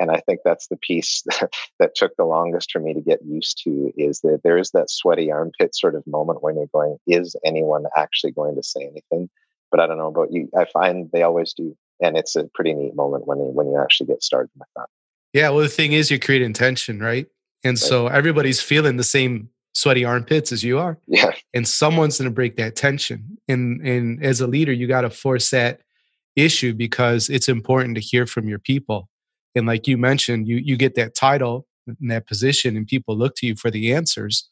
And 0.00 0.12
I 0.12 0.20
think 0.20 0.40
that's 0.44 0.68
the 0.68 0.76
piece 0.76 1.22
that, 1.26 1.52
that 1.80 1.94
took 1.94 2.16
the 2.16 2.24
longest 2.24 2.70
for 2.70 2.80
me 2.80 2.94
to 2.94 3.00
get 3.00 3.20
used 3.24 3.60
to 3.64 3.92
is 3.96 4.20
that 4.20 4.42
there 4.44 4.58
is 4.58 4.70
that 4.70 4.90
sweaty 4.90 5.30
armpit 5.30 5.74
sort 5.74 5.94
of 5.94 6.06
moment 6.06 6.42
when 6.42 6.56
you're 6.56 6.66
going, 6.72 6.98
is 7.06 7.34
anyone 7.44 7.86
actually 7.96 8.32
going 8.32 8.54
to 8.54 8.62
say 8.62 8.82
anything? 8.82 9.28
But 9.70 9.80
I 9.80 9.86
don't 9.86 9.98
know 9.98 10.06
about 10.06 10.32
you. 10.32 10.48
I 10.56 10.66
find 10.66 11.10
they 11.12 11.22
always 11.22 11.52
do. 11.52 11.76
And 12.00 12.16
it's 12.16 12.36
a 12.36 12.44
pretty 12.54 12.74
neat 12.74 12.94
moment 12.94 13.26
when 13.26 13.38
you, 13.38 13.46
when 13.46 13.66
you 13.66 13.78
actually 13.82 14.06
get 14.06 14.22
started 14.22 14.50
with 14.56 14.68
that. 14.76 14.86
Yeah. 15.32 15.50
Well, 15.50 15.62
the 15.62 15.68
thing 15.68 15.92
is, 15.92 16.10
you 16.10 16.18
create 16.18 16.42
intention, 16.42 17.00
right? 17.00 17.26
And 17.64 17.72
right. 17.72 17.78
so 17.78 18.06
everybody's 18.06 18.60
feeling 18.62 18.96
the 18.96 19.04
same 19.04 19.50
sweaty 19.74 20.04
armpits 20.04 20.52
as 20.52 20.64
you 20.64 20.78
are. 20.78 20.98
Yeah. 21.06 21.32
And 21.54 21.66
someone's 21.66 22.18
going 22.18 22.30
to 22.30 22.34
break 22.34 22.56
that 22.56 22.76
tension. 22.76 23.38
And 23.48 23.86
and 23.86 24.22
as 24.24 24.40
a 24.40 24.46
leader, 24.46 24.72
you 24.72 24.86
got 24.86 25.02
to 25.02 25.10
force 25.10 25.50
that 25.50 25.80
issue 26.36 26.72
because 26.72 27.28
it's 27.28 27.48
important 27.48 27.94
to 27.96 28.00
hear 28.00 28.26
from 28.26 28.48
your 28.48 28.58
people. 28.58 29.08
And 29.54 29.66
like 29.66 29.86
you 29.86 29.96
mentioned, 29.96 30.48
you 30.48 30.56
you 30.56 30.76
get 30.76 30.94
that 30.96 31.14
title 31.14 31.66
in 31.86 32.08
that 32.08 32.26
position 32.26 32.76
and 32.76 32.86
people 32.86 33.16
look 33.16 33.34
to 33.36 33.46
you 33.46 33.56
for 33.56 33.70
the 33.70 33.94
answers, 33.94 34.48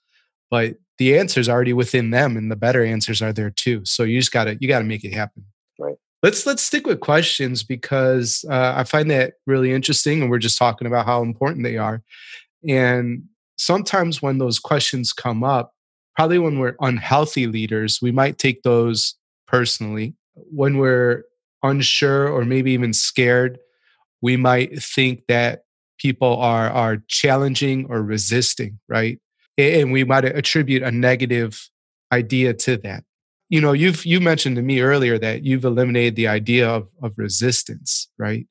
but 0.50 0.76
the 0.98 1.18
answers 1.18 1.48
already 1.48 1.72
within 1.72 2.10
them 2.10 2.36
and 2.36 2.50
the 2.50 2.56
better 2.56 2.84
answers 2.84 3.20
are 3.20 3.32
there 3.32 3.50
too. 3.50 3.82
So 3.84 4.02
you 4.02 4.18
just 4.18 4.32
got 4.32 4.44
to 4.44 4.56
you 4.60 4.68
got 4.68 4.78
to 4.78 4.84
make 4.84 5.04
it 5.04 5.12
happen. 5.12 5.44
Right. 5.78 5.96
Let's 6.22 6.46
let's 6.46 6.62
stick 6.62 6.86
with 6.86 7.00
questions 7.00 7.62
because 7.62 8.44
uh, 8.48 8.74
I 8.76 8.84
find 8.84 9.10
that 9.10 9.34
really 9.46 9.72
interesting, 9.72 10.22
and 10.22 10.30
we're 10.30 10.38
just 10.38 10.58
talking 10.58 10.86
about 10.86 11.06
how 11.06 11.22
important 11.22 11.64
they 11.64 11.76
are. 11.76 12.02
And 12.66 13.24
sometimes 13.56 14.22
when 14.22 14.38
those 14.38 14.58
questions 14.58 15.12
come 15.12 15.42
up, 15.42 15.72
probably 16.14 16.38
when 16.38 16.58
we're 16.58 16.76
unhealthy 16.80 17.46
leaders, 17.46 17.98
we 18.00 18.12
might 18.12 18.38
take 18.38 18.62
those 18.62 19.14
personally. 19.46 20.14
When 20.34 20.78
we're 20.78 21.24
unsure 21.62 22.28
or 22.28 22.44
maybe 22.44 22.72
even 22.72 22.92
scared, 22.92 23.58
we 24.22 24.36
might 24.36 24.82
think 24.82 25.22
that 25.28 25.64
people 25.98 26.36
are 26.36 26.70
are 26.70 26.98
challenging 27.08 27.86
or 27.88 28.02
resisting, 28.02 28.78
right? 28.88 29.18
And 29.58 29.92
we 29.92 30.04
might 30.04 30.24
attribute 30.24 30.82
a 30.82 30.90
negative 30.90 31.68
idea 32.12 32.54
to 32.54 32.76
that. 32.78 33.04
You 33.48 33.60
know, 33.60 33.72
you've 33.72 34.04
you 34.04 34.20
mentioned 34.20 34.56
to 34.56 34.62
me 34.62 34.80
earlier 34.80 35.18
that 35.18 35.42
you've 35.44 35.64
eliminated 35.64 36.16
the 36.16 36.28
idea 36.28 36.68
of, 36.68 36.88
of 37.02 37.12
resistance, 37.16 38.08
right? 38.18 38.46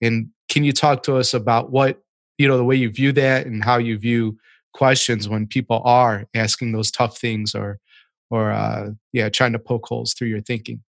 And 0.00 0.30
can 0.48 0.64
you 0.64 0.72
talk 0.72 1.02
to 1.04 1.16
us 1.16 1.34
about 1.34 1.70
what 1.70 2.02
you 2.40 2.48
know 2.48 2.56
the 2.56 2.64
way 2.64 2.74
you 2.74 2.88
view 2.88 3.12
that 3.12 3.46
and 3.46 3.62
how 3.62 3.76
you 3.76 3.98
view 3.98 4.34
questions 4.72 5.28
when 5.28 5.46
people 5.46 5.82
are 5.84 6.24
asking 6.34 6.72
those 6.72 6.90
tough 6.90 7.18
things 7.18 7.54
or 7.54 7.78
or 8.30 8.50
uh, 8.50 8.88
yeah 9.12 9.28
trying 9.28 9.52
to 9.52 9.58
poke 9.58 9.86
holes 9.86 10.14
through 10.14 10.28
your 10.28 10.40
thinking 10.40 10.82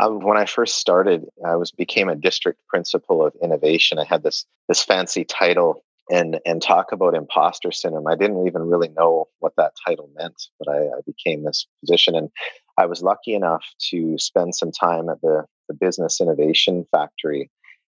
um, 0.00 0.20
when 0.20 0.36
I 0.36 0.46
first 0.46 0.76
started, 0.76 1.24
I 1.44 1.56
was 1.56 1.72
became 1.72 2.08
a 2.08 2.14
district 2.14 2.60
principal 2.68 3.26
of 3.26 3.34
innovation. 3.42 3.98
I 3.98 4.04
had 4.04 4.22
this 4.22 4.46
this 4.68 4.84
fancy 4.84 5.24
title 5.24 5.82
and 6.08 6.38
and 6.46 6.62
talk 6.62 6.92
about 6.92 7.16
imposter 7.16 7.72
syndrome. 7.72 8.06
I 8.06 8.14
didn't 8.14 8.46
even 8.46 8.62
really 8.62 8.90
know 8.90 9.26
what 9.40 9.54
that 9.56 9.72
title 9.84 10.08
meant, 10.16 10.40
but 10.60 10.68
I, 10.68 10.78
I 10.84 11.00
became 11.04 11.42
this 11.42 11.66
position, 11.80 12.14
and 12.14 12.30
I 12.78 12.86
was 12.86 13.02
lucky 13.02 13.34
enough 13.34 13.64
to 13.90 14.16
spend 14.18 14.54
some 14.54 14.70
time 14.70 15.08
at 15.08 15.20
the 15.20 15.46
the 15.66 15.74
Business 15.74 16.20
Innovation 16.20 16.86
Factory 16.92 17.50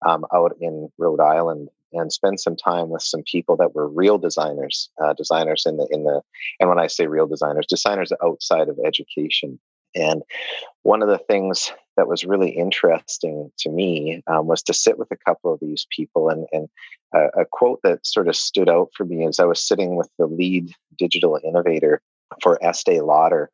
um, 0.07 0.25
out 0.33 0.55
in 0.61 0.89
Rhode 0.97 1.19
Island 1.19 1.67
and 1.93 2.11
spend 2.11 2.39
some 2.39 2.55
time 2.55 2.89
with 2.89 3.01
some 3.01 3.23
people 3.23 3.55
that 3.57 3.75
were 3.75 3.87
real 3.87 4.17
designers, 4.17 4.89
uh, 5.01 5.13
designers 5.13 5.63
in 5.65 5.77
the 5.77 5.87
in 5.91 6.03
the 6.03 6.21
and 6.59 6.69
when 6.69 6.79
I 6.79 6.87
say 6.87 7.07
real 7.07 7.27
designers, 7.27 7.65
designers 7.67 8.11
outside 8.23 8.69
of 8.69 8.77
education. 8.85 9.59
And 9.95 10.21
one 10.83 11.01
of 11.01 11.09
the 11.09 11.17
things 11.17 11.71
that 11.97 12.07
was 12.07 12.23
really 12.23 12.51
interesting 12.51 13.51
to 13.59 13.69
me 13.69 14.21
um, 14.27 14.47
was 14.47 14.61
to 14.63 14.73
sit 14.73 14.97
with 14.99 15.11
a 15.11 15.17
couple 15.17 15.51
of 15.51 15.59
these 15.59 15.87
people. 15.89 16.29
And, 16.29 16.45
and 16.51 16.69
a 17.13 17.45
quote 17.51 17.81
that 17.83 18.05
sort 18.05 18.27
of 18.27 18.35
stood 18.35 18.69
out 18.69 18.89
for 18.95 19.05
me 19.05 19.25
is 19.25 19.39
I 19.39 19.45
was 19.45 19.67
sitting 19.67 19.95
with 19.95 20.09
the 20.17 20.27
lead 20.27 20.71
digital 20.97 21.39
innovator 21.43 22.01
for 22.41 22.63
Estee 22.63 23.01
Lauder. 23.01 23.49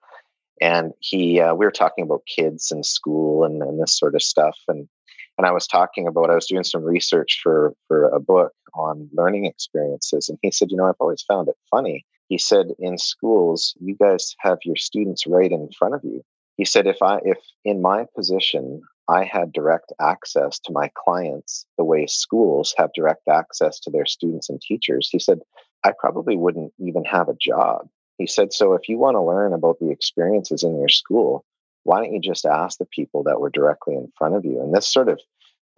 And 0.62 0.94
he, 1.00 1.40
uh, 1.40 1.54
we 1.54 1.66
were 1.66 1.72
talking 1.72 2.04
about 2.04 2.28
kids 2.28 2.72
and 2.72 2.86
school 2.86 3.44
and, 3.44 3.62
and 3.62 3.82
this 3.82 3.98
sort 3.98 4.16
of 4.16 4.22
stuff. 4.22 4.58
And 4.68 4.88
and 5.38 5.46
I 5.46 5.52
was 5.52 5.68
talking 5.68 6.08
about 6.08 6.30
I 6.30 6.36
was 6.36 6.48
doing 6.48 6.64
some 6.64 6.84
research 6.84 7.40
for 7.42 7.74
for 7.88 8.08
a 8.10 8.20
book 8.20 8.54
on 8.74 9.10
learning 9.14 9.46
experiences, 9.46 10.30
and 10.30 10.38
he 10.42 10.52
said, 10.52 10.72
you 10.72 10.78
know, 10.78 10.86
I've 10.86 10.96
always 11.00 11.24
found 11.24 11.48
it 11.48 11.56
funny. 11.70 12.06
He 12.28 12.38
said, 12.38 12.68
in 12.80 12.98
schools, 12.98 13.76
you 13.80 13.96
guys 13.96 14.36
have 14.40 14.58
your 14.66 14.76
students 14.76 15.28
right 15.28 15.52
in 15.52 15.70
front 15.78 15.94
of 15.94 16.04
you. 16.04 16.24
He 16.58 16.66
said, 16.66 16.88
if 16.88 17.02
I 17.02 17.20
if 17.24 17.38
in 17.64 17.82
my 17.82 18.06
position 18.16 18.82
I 19.08 19.24
had 19.24 19.54
direct 19.54 19.94
access 20.02 20.60
to 20.60 20.72
my 20.72 20.90
clients 20.96 21.66
the 21.78 21.84
way 21.84 22.08
schools 22.08 22.74
have 22.78 22.90
direct 22.96 23.28
access 23.28 23.80
to 23.82 23.92
their 23.92 24.06
students 24.06 24.50
and 24.50 24.60
teachers, 24.62 25.10
he 25.12 25.20
said, 25.20 25.40
I 25.84 25.92
probably 26.00 26.36
wouldn't 26.36 26.74
even 26.80 27.04
have 27.06 27.30
a 27.30 27.36
job. 27.40 27.88
He 28.18 28.26
said, 28.26 28.54
so 28.54 28.74
if 28.74 28.88
you 28.88 28.98
want 28.98 29.16
to 29.16 29.22
learn 29.22 29.54
about 29.54 29.78
the 29.80 29.92
experiences 29.92 30.64
in 30.64 30.80
your 30.80 30.90
school, 30.90 31.46
why 31.86 32.00
don't 32.02 32.14
you 32.14 32.20
just 32.20 32.46
ask 32.46 32.80
the 32.80 32.86
people 32.86 33.24
that 33.24 33.40
were 33.40 33.52
directly 33.52 33.94
in 33.94 34.12
front 34.18 34.36
of 34.36 34.44
you? 34.44 34.60
And 34.60 34.74
this 34.74 34.92
sort 34.92 35.08
of 35.08 35.20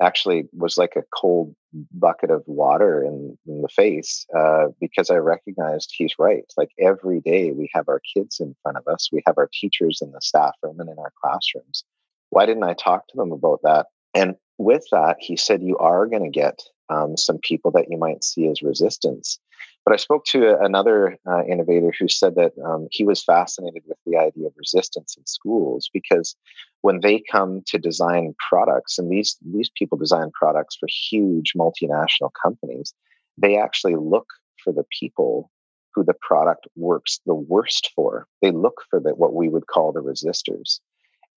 actually 0.02 0.46
was 0.54 0.78
like 0.78 0.96
a 0.96 1.04
cold 1.14 1.54
bucket 1.92 2.32
of 2.32 2.44
water 2.46 3.04
in, 3.04 3.38
in 3.46 3.62
the 3.62 3.68
face 3.68 4.26
uh, 4.36 4.68
because 4.80 5.10
I 5.10 5.16
recognized 5.16 5.94
he's 5.94 6.14
right. 6.18 6.46
Like 6.56 6.70
every 6.80 7.20
day 7.20 7.52
we 7.52 7.70
have 7.74 7.90
our 7.90 8.02
kids 8.16 8.40
in 8.40 8.56
front 8.64 8.78
of 8.78 8.88
us, 8.88 9.10
we 9.12 9.22
have 9.28 9.38
our 9.38 9.50
teachers 9.52 10.00
in 10.02 10.12
the 10.12 10.22
staff 10.22 10.56
room 10.64 10.80
and 10.80 10.90
in 10.90 10.98
our 10.98 11.12
classrooms. 11.22 11.84
Why 12.30 12.46
didn't 12.46 12.64
I 12.64 12.74
talk 12.74 13.08
to 13.10 13.18
them 13.18 13.34
about 13.34 13.60
that? 13.64 13.88
And 14.14 14.36
with 14.58 14.86
that, 14.92 15.18
he 15.20 15.36
said, 15.36 15.62
You 15.62 15.78
are 15.78 16.08
going 16.08 16.24
to 16.24 16.30
get 16.30 16.62
um, 16.90 17.18
some 17.18 17.40
people 17.40 17.72
that 17.72 17.88
you 17.90 17.98
might 17.98 18.24
see 18.24 18.48
as 18.48 18.62
resistance. 18.62 19.40
But 19.88 19.94
I 19.94 20.04
spoke 20.04 20.26
to 20.26 20.60
another 20.60 21.18
uh, 21.26 21.46
innovator 21.46 21.94
who 21.98 22.10
said 22.10 22.36
that 22.36 22.52
um, 22.62 22.90
he 22.92 23.06
was 23.06 23.24
fascinated 23.24 23.84
with 23.88 23.98
the 24.06 24.18
idea 24.18 24.48
of 24.48 24.54
resistance 24.58 25.16
in 25.16 25.26
schools 25.26 25.90
because 25.94 26.36
when 26.82 27.00
they 27.00 27.24
come 27.32 27.62
to 27.68 27.78
design 27.80 28.36
products, 28.50 29.00
and 29.00 29.10
these 29.10 29.38
these 29.54 29.70
people 29.78 29.98
design 29.98 30.30
products 30.38 30.76
for 30.76 30.90
huge 31.10 31.54
multinational 31.56 32.32
companies, 32.44 32.94
they 33.38 33.56
actually 33.58 33.96
look 33.96 34.28
for 34.62 34.74
the 34.74 34.84
people 35.00 35.50
who 35.96 36.04
the 36.04 36.16
product 36.20 36.68
works 36.76 37.22
the 37.26 37.34
worst 37.34 37.92
for. 37.96 38.28
They 38.42 38.52
look 38.52 38.82
for 38.90 39.00
the, 39.00 39.16
what 39.16 39.34
we 39.34 39.48
would 39.48 39.68
call 39.68 39.94
the 39.94 40.02
resistors. 40.02 40.82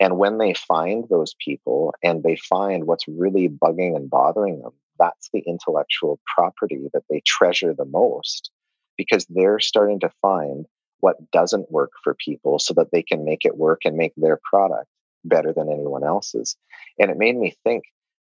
And 0.00 0.19
when 0.19 0.38
they 0.38 0.54
find 0.54 1.04
those 1.09 1.37
people 1.38 1.95
and 2.02 2.25
they 2.25 2.35
find 2.35 2.88
what's 2.88 3.07
really 3.07 3.49
bugging 3.49 3.95
and 3.95 4.11
bothering 4.11 4.61
them, 4.62 4.73
that's 5.00 5.30
the 5.33 5.42
intellectual 5.47 6.21
property 6.37 6.88
that 6.92 7.02
they 7.11 7.23
treasure 7.26 7.75
the 7.75 7.87
most 7.87 8.50
because 8.97 9.26
they're 9.30 9.61
starting 9.61 10.00
to 10.00 10.11
find 10.23 10.66
what 11.00 11.30
doesn't 11.33 11.73
work 11.73 11.90
for 12.04 12.14
people 12.14 12.59
so 12.59 12.75
that 12.75 12.88
they 12.92 13.02
can 13.02 13.25
make 13.25 13.45
it 13.45 13.57
work 13.57 13.80
and 13.85 13.97
make 13.97 14.12
their 14.16 14.38
product. 14.49 14.87
better 15.25 15.52
than 15.52 15.71
anyone 15.71 16.04
else's. 16.04 16.57
And 16.99 17.11
it 17.11 17.19
made 17.19 17.37
me 17.37 17.54
think 17.64 17.85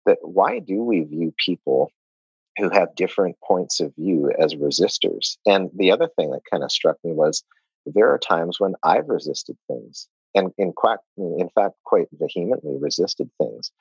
that 0.06 0.20
why 0.22 0.60
do 0.60 0.84
we 0.84 1.02
view 1.02 1.34
people 1.38 1.92
who 2.58 2.70
have 2.70 2.96
different 2.96 3.36
points 3.44 3.82
of 3.82 3.94
view 3.96 4.32
as 4.40 4.56
resistors? 4.56 5.38
And 5.46 5.70
the 5.76 5.92
other 5.92 6.10
thing 6.16 6.32
that 6.32 6.50
kind 6.50 6.64
of 6.64 6.72
struck 6.72 6.98
me 7.04 7.12
was 7.14 7.44
there 7.86 8.12
are 8.14 8.18
times 8.18 8.60
when 8.60 8.76
I've 8.84 9.10
resisted 9.10 9.58
things 9.68 10.08
and 10.34 10.54
in, 10.58 10.74
quite, 10.74 11.00
in 11.18 11.50
fact 11.56 11.76
quite 11.84 12.08
vehemently 12.14 12.78
resisted 12.80 13.30
things. 13.38 13.72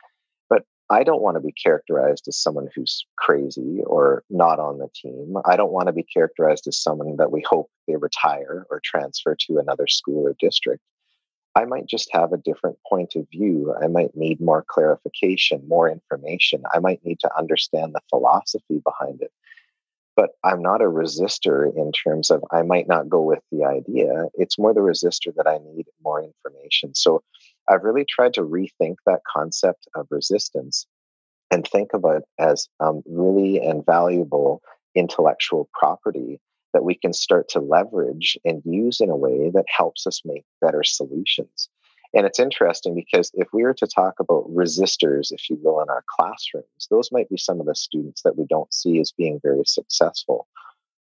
I 0.88 1.02
don't 1.02 1.22
want 1.22 1.36
to 1.36 1.40
be 1.40 1.52
characterized 1.52 2.28
as 2.28 2.36
someone 2.36 2.68
who's 2.74 3.04
crazy 3.16 3.80
or 3.84 4.22
not 4.30 4.60
on 4.60 4.78
the 4.78 4.88
team. 4.94 5.34
I 5.44 5.56
don't 5.56 5.72
want 5.72 5.88
to 5.88 5.92
be 5.92 6.04
characterized 6.04 6.68
as 6.68 6.80
someone 6.80 7.16
that 7.16 7.32
we 7.32 7.44
hope 7.48 7.70
they 7.88 7.96
retire 7.96 8.66
or 8.70 8.80
transfer 8.84 9.36
to 9.46 9.58
another 9.58 9.88
school 9.88 10.26
or 10.26 10.36
district. 10.38 10.82
I 11.56 11.64
might 11.64 11.86
just 11.86 12.08
have 12.12 12.32
a 12.32 12.38
different 12.38 12.76
point 12.88 13.16
of 13.16 13.26
view. 13.32 13.74
I 13.82 13.88
might 13.88 14.14
need 14.14 14.40
more 14.40 14.64
clarification, 14.68 15.66
more 15.66 15.88
information. 15.90 16.62
I 16.72 16.78
might 16.78 17.04
need 17.04 17.18
to 17.20 17.36
understand 17.36 17.94
the 17.94 18.00
philosophy 18.10 18.80
behind 18.84 19.22
it. 19.22 19.32
But 20.14 20.30
I'm 20.44 20.62
not 20.62 20.82
a 20.82 20.84
resistor 20.84 21.74
in 21.74 21.92
terms 21.92 22.30
of 22.30 22.44
I 22.52 22.62
might 22.62 22.86
not 22.86 23.08
go 23.08 23.22
with 23.22 23.40
the 23.50 23.64
idea. 23.64 24.26
It's 24.34 24.58
more 24.58 24.72
the 24.72 24.80
resistor 24.80 25.34
that 25.36 25.46
I 25.46 25.58
need 25.74 25.86
more 26.02 26.22
information. 26.22 26.94
So 26.94 27.22
I've 27.68 27.85
really 27.85 28.04
tried 28.08 28.35
to 28.35 28.42
rethink 28.42 28.96
that 29.06 29.20
concept 29.30 29.88
of 29.94 30.06
resistance 30.11 30.87
and 31.50 31.66
think 31.66 31.92
of 31.94 32.04
it 32.06 32.25
as 32.38 32.68
um, 32.80 33.02
really 33.06 33.61
and 33.61 33.85
valuable 33.85 34.62
intellectual 34.94 35.68
property 35.73 36.40
that 36.73 36.85
we 36.85 36.94
can 36.94 37.12
start 37.12 37.49
to 37.49 37.61
leverage 37.61 38.37
and 38.44 38.62
use 38.64 39.00
in 39.00 39.11
a 39.11 39.16
way 39.16 39.50
that 39.50 39.64
helps 39.68 40.06
us 40.06 40.23
make 40.25 40.44
better 40.61 40.82
solutions. 40.85 41.68
And 42.14 42.26
it's 42.26 42.40
interesting 42.40 42.94
because 42.94 43.30
if 43.35 43.49
we 43.52 43.62
were 43.62 43.75
to 43.75 43.87
talk 43.87 44.14
about 44.20 44.49
resistors, 44.54 45.32
if 45.32 45.50
you 45.50 45.58
will, 45.62 45.80
in 45.80 45.88
our 45.88 46.04
classrooms, 46.18 46.87
those 46.90 47.11
might 47.12 47.28
be 47.28 47.37
some 47.37 47.61
of 47.61 47.66
the 47.66 47.75
students 47.75 48.23
that 48.23 48.38
we 48.38 48.46
don't 48.49 48.73
see 48.73 49.00
as 49.00 49.12
being 49.12 49.40
very 49.42 49.64
successful. 49.64 50.46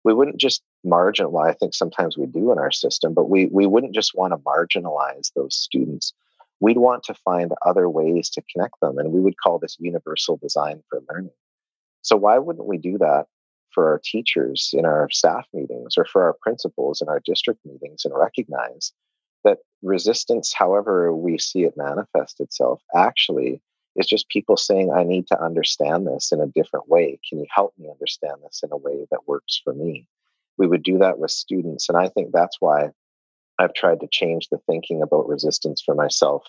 We 0.03 0.13
wouldn't 0.13 0.37
just 0.37 0.63
marginalize, 0.85 1.49
I 1.49 1.53
think 1.53 1.73
sometimes 1.73 2.17
we 2.17 2.25
do 2.25 2.51
in 2.51 2.59
our 2.59 2.71
system, 2.71 3.13
but 3.13 3.29
we, 3.29 3.45
we 3.47 3.67
wouldn't 3.67 3.95
just 3.95 4.15
want 4.15 4.33
to 4.33 4.37
marginalize 4.37 5.31
those 5.35 5.55
students. 5.55 6.13
We'd 6.59 6.77
want 6.77 7.03
to 7.03 7.13
find 7.13 7.51
other 7.65 7.89
ways 7.89 8.29
to 8.31 8.43
connect 8.51 8.75
them. 8.81 8.97
And 8.97 9.11
we 9.11 9.21
would 9.21 9.39
call 9.41 9.59
this 9.59 9.77
universal 9.79 10.37
design 10.37 10.83
for 10.89 11.01
learning. 11.09 11.31
So, 12.01 12.15
why 12.15 12.37
wouldn't 12.37 12.67
we 12.67 12.77
do 12.77 12.97
that 12.97 13.25
for 13.71 13.87
our 13.89 14.01
teachers 14.03 14.71
in 14.73 14.85
our 14.85 15.09
staff 15.11 15.45
meetings 15.53 15.95
or 15.97 16.05
for 16.05 16.23
our 16.23 16.35
principals 16.41 17.01
in 17.01 17.09
our 17.09 17.21
district 17.23 17.59
meetings 17.65 18.05
and 18.05 18.13
recognize 18.17 18.91
that 19.43 19.59
resistance, 19.83 20.53
however 20.53 21.15
we 21.15 21.37
see 21.37 21.63
it 21.63 21.77
manifest 21.77 22.39
itself, 22.39 22.81
actually 22.95 23.61
is 23.95 24.07
just 24.07 24.29
people 24.29 24.57
saying, 24.57 24.91
I 24.91 25.03
need 25.03 25.27
to 25.27 25.43
understand 25.43 26.07
this 26.07 26.31
in 26.31 26.39
a 26.39 26.47
different 26.47 26.87
way. 26.87 27.19
Can 27.27 27.39
you 27.39 27.45
help 27.53 27.73
me 27.77 27.89
understand 27.89 28.37
this 28.43 28.61
in 28.63 28.71
a 28.71 28.77
way 28.77 29.05
that 29.11 29.27
works 29.27 29.59
for 29.63 29.73
me? 29.73 30.07
We 30.57 30.67
would 30.67 30.83
do 30.83 30.97
that 30.99 31.19
with 31.19 31.31
students. 31.31 31.89
And 31.89 31.97
I 31.97 32.07
think 32.09 32.31
that's 32.31 32.57
why 32.59 32.91
I've 33.59 33.73
tried 33.73 33.99
to 34.01 34.07
change 34.11 34.49
the 34.49 34.59
thinking 34.67 35.01
about 35.01 35.27
resistance 35.27 35.81
for 35.83 35.95
myself 35.95 36.43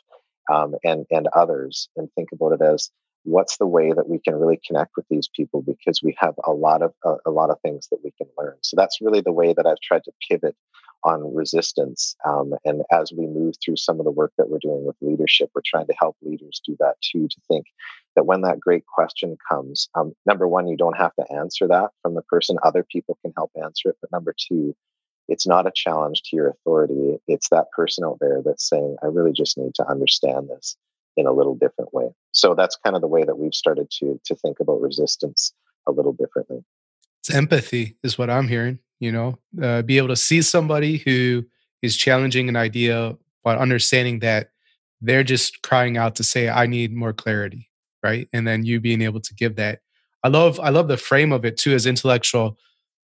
um, 0.53 0.75
and, 0.85 1.07
and 1.11 1.29
others 1.35 1.89
and 1.97 2.09
think 2.15 2.31
about 2.33 2.53
it 2.53 2.63
as 2.63 2.91
what's 3.25 3.59
the 3.59 3.67
way 3.67 3.93
that 3.93 4.09
we 4.09 4.19
can 4.19 4.35
really 4.35 4.61
connect 4.67 4.93
with 4.97 5.07
these 5.11 5.29
people? 5.35 5.63
Because 5.63 6.03
we 6.03 6.17
have 6.19 6.35
a 6.45 6.53
lot 6.53 6.83
of 6.83 6.93
uh, 7.05 7.17
a 7.27 7.31
lot 7.31 7.51
of 7.51 7.61
things 7.61 7.89
that 7.91 8.01
we 8.03 8.13
can 8.17 8.27
learn. 8.39 8.57
So 8.63 8.75
that's 8.77 9.01
really 9.01 9.21
the 9.21 9.33
way 9.33 9.53
that 9.53 9.67
i've 9.67 9.81
tried 9.81 10.05
to 10.05 10.13
pivot 10.29 10.57
on 11.05 11.35
resistance 11.35 12.17
um, 12.27 12.55
and 12.65 12.83
as 12.91 13.13
we 13.13 13.27
move 13.27 13.55
through 13.65 13.77
some 13.77 14.01
of 14.01 14.05
the 14.05 14.11
work 14.11 14.33
that 14.37 14.49
we're 14.49 14.59
doing 14.59 14.85
with 14.85 14.97
leadership 15.01 15.51
we're 15.55 15.63
trying 15.65 15.87
to 15.87 15.95
help 15.99 16.17
leaders 16.23 16.61
do 16.67 16.77
that 16.81 16.95
too 17.01 17.29
to 17.29 17.41
think 17.47 17.67
that 18.17 18.27
when 18.27 18.41
that 18.41 18.59
great 18.59 18.85
question 18.87 19.37
comes 19.49 19.89
um, 19.95 20.13
number 20.27 20.49
one 20.49 20.67
you 20.67 20.77
don't 20.77 20.97
have 20.97 21.15
to 21.15 21.33
answer 21.33 21.69
that 21.69 21.91
from 22.03 22.15
the 22.15 22.23
person. 22.23 22.57
Other 22.63 22.83
people 22.83 23.17
can 23.23 23.33
help 23.37 23.51
answer 23.63 23.91
it 23.91 23.97
but 24.01 24.11
number 24.11 24.35
two 24.37 24.75
it's 25.29 25.47
not 25.47 25.67
a 25.67 25.73
challenge 25.75 26.23
to 26.23 26.37
your 26.37 26.49
authority 26.49 27.19
it's 27.29 27.49
that 27.51 27.71
person 27.71 28.05
out 28.05 28.19
there 28.21 28.43
that's 28.45 28.69
saying 28.69 28.97
i 29.03 29.07
really 29.07 29.33
just 29.33 29.57
need 29.59 29.75
to 29.75 29.87
understand 29.89 30.49
this 30.49 30.77
in 31.19 31.27
a 31.27 31.33
little 31.33 31.57
different 31.57 31.93
way. 31.93 32.09
So 32.33 32.55
that's 32.55 32.79
kind 32.83 32.95
of 32.95 33.03
the 33.03 33.09
way 33.09 33.25
that 33.25 33.37
we've 33.37 33.55
started 33.55 33.91
to 33.99 34.19
to 34.25 34.35
think 34.37 34.61
about 34.61 34.81
resistance 34.81 35.53
a 35.87 35.91
little 35.91 36.13
differently. 36.13 36.65
It's 37.21 37.35
empathy, 37.35 37.97
is 38.05 38.17
what 38.17 38.31
I'm 38.31 38.49
hearing. 38.49 38.79
You 39.01 39.13
know, 39.13 39.39
uh, 39.61 39.83
be 39.83 39.99
able 39.99 40.09
to 40.09 40.17
see 40.17 40.41
somebody 40.41 40.99
who 40.99 41.45
is 41.83 41.97
challenging 41.97 42.49
an 42.49 42.57
idea, 42.57 43.17
but 43.45 43.59
understanding 43.59 44.21
that 44.21 44.51
they're 45.01 45.25
just 45.25 45.63
crying 45.63 45.97
out 45.97 46.15
to 46.17 46.25
say, 46.25 46.49
"I 46.49 46.67
need 46.67 46.95
more 46.95 47.13
clarity," 47.13 47.69
right? 48.03 48.29
And 48.33 48.47
then 48.47 48.65
you 48.65 48.81
being 48.81 49.03
able 49.03 49.21
to 49.21 49.35
give 49.35 49.57
that. 49.57 49.81
I 50.23 50.29
love, 50.29 50.59
I 50.61 50.71
love 50.71 50.89
the 50.89 50.97
frame 50.97 51.33
of 51.33 51.45
it 51.45 51.57
too, 51.57 51.75
as 51.75 51.87
intellectual 51.87 52.59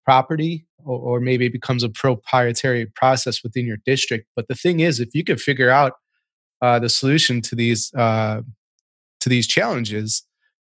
property, 0.04 0.66
or, 0.84 0.98
or 0.98 1.20
maybe 1.20 1.46
it 1.46 1.52
becomes 1.52 1.82
a 1.82 1.88
proprietary 1.88 2.86
process 2.86 3.42
within 3.42 3.66
your 3.66 3.78
district. 3.84 4.26
But 4.36 4.48
the 4.48 4.54
thing 4.54 4.80
is, 4.80 5.00
if 5.00 5.14
you 5.14 5.24
can 5.24 5.38
figure 5.38 5.70
out 5.70 5.94
uh, 6.62 6.78
the 6.78 6.88
solution 6.88 7.40
to 7.42 7.54
these 7.54 7.92
uh, 7.94 8.42
to 9.20 9.28
these 9.28 9.46
challenges, 9.46 10.22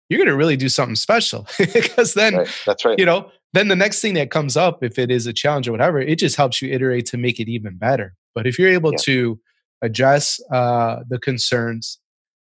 you're 0.08 0.18
going 0.18 0.28
to 0.28 0.36
really 0.36 0.56
do 0.56 0.68
something 0.68 0.96
special 0.96 1.46
because 1.58 2.14
then 2.14 2.36
right. 2.36 2.48
that's 2.66 2.84
right. 2.84 2.98
You 2.98 3.06
know, 3.06 3.30
then 3.52 3.68
the 3.68 3.76
next 3.76 4.00
thing 4.00 4.14
that 4.14 4.30
comes 4.30 4.56
up, 4.56 4.82
if 4.82 4.98
it 4.98 5.10
is 5.10 5.26
a 5.26 5.32
challenge 5.32 5.68
or 5.68 5.72
whatever, 5.72 6.00
it 6.00 6.18
just 6.18 6.36
helps 6.36 6.60
you 6.60 6.72
iterate 6.72 7.06
to 7.06 7.16
make 7.16 7.40
it 7.40 7.48
even 7.48 7.76
better. 7.76 8.14
But 8.34 8.46
if 8.46 8.58
you're 8.58 8.70
able 8.70 8.92
yeah. 8.92 8.98
to 9.02 9.40
address 9.82 10.40
uh, 10.52 11.00
the 11.08 11.18
concerns 11.18 11.98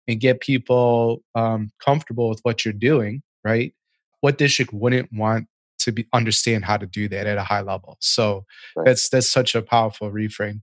and 0.08 0.20
get 0.20 0.42
people 0.42 1.22
um, 1.36 1.70
comfortable 1.84 2.30
with 2.30 2.40
what 2.42 2.66
you're 2.66 2.74
doing, 2.74 3.22
right? 3.44 3.74
What 4.22 4.38
district 4.38 4.74
wouldn't 4.74 5.10
want 5.14 5.48
to 5.80 5.92
be 5.92 6.08
understand 6.14 6.66
how 6.66 6.78
to 6.78 6.86
do 6.86 7.08
that 7.10 7.28
at 7.28 7.38
a 7.38 7.44
high 7.44 7.62
level? 7.62 7.98
So 8.00 8.46
right. 8.76 8.86
that's 8.86 9.10
that's 9.10 9.30
such 9.30 9.56
a 9.56 9.62
powerful 9.62 10.12
reframe. 10.12 10.62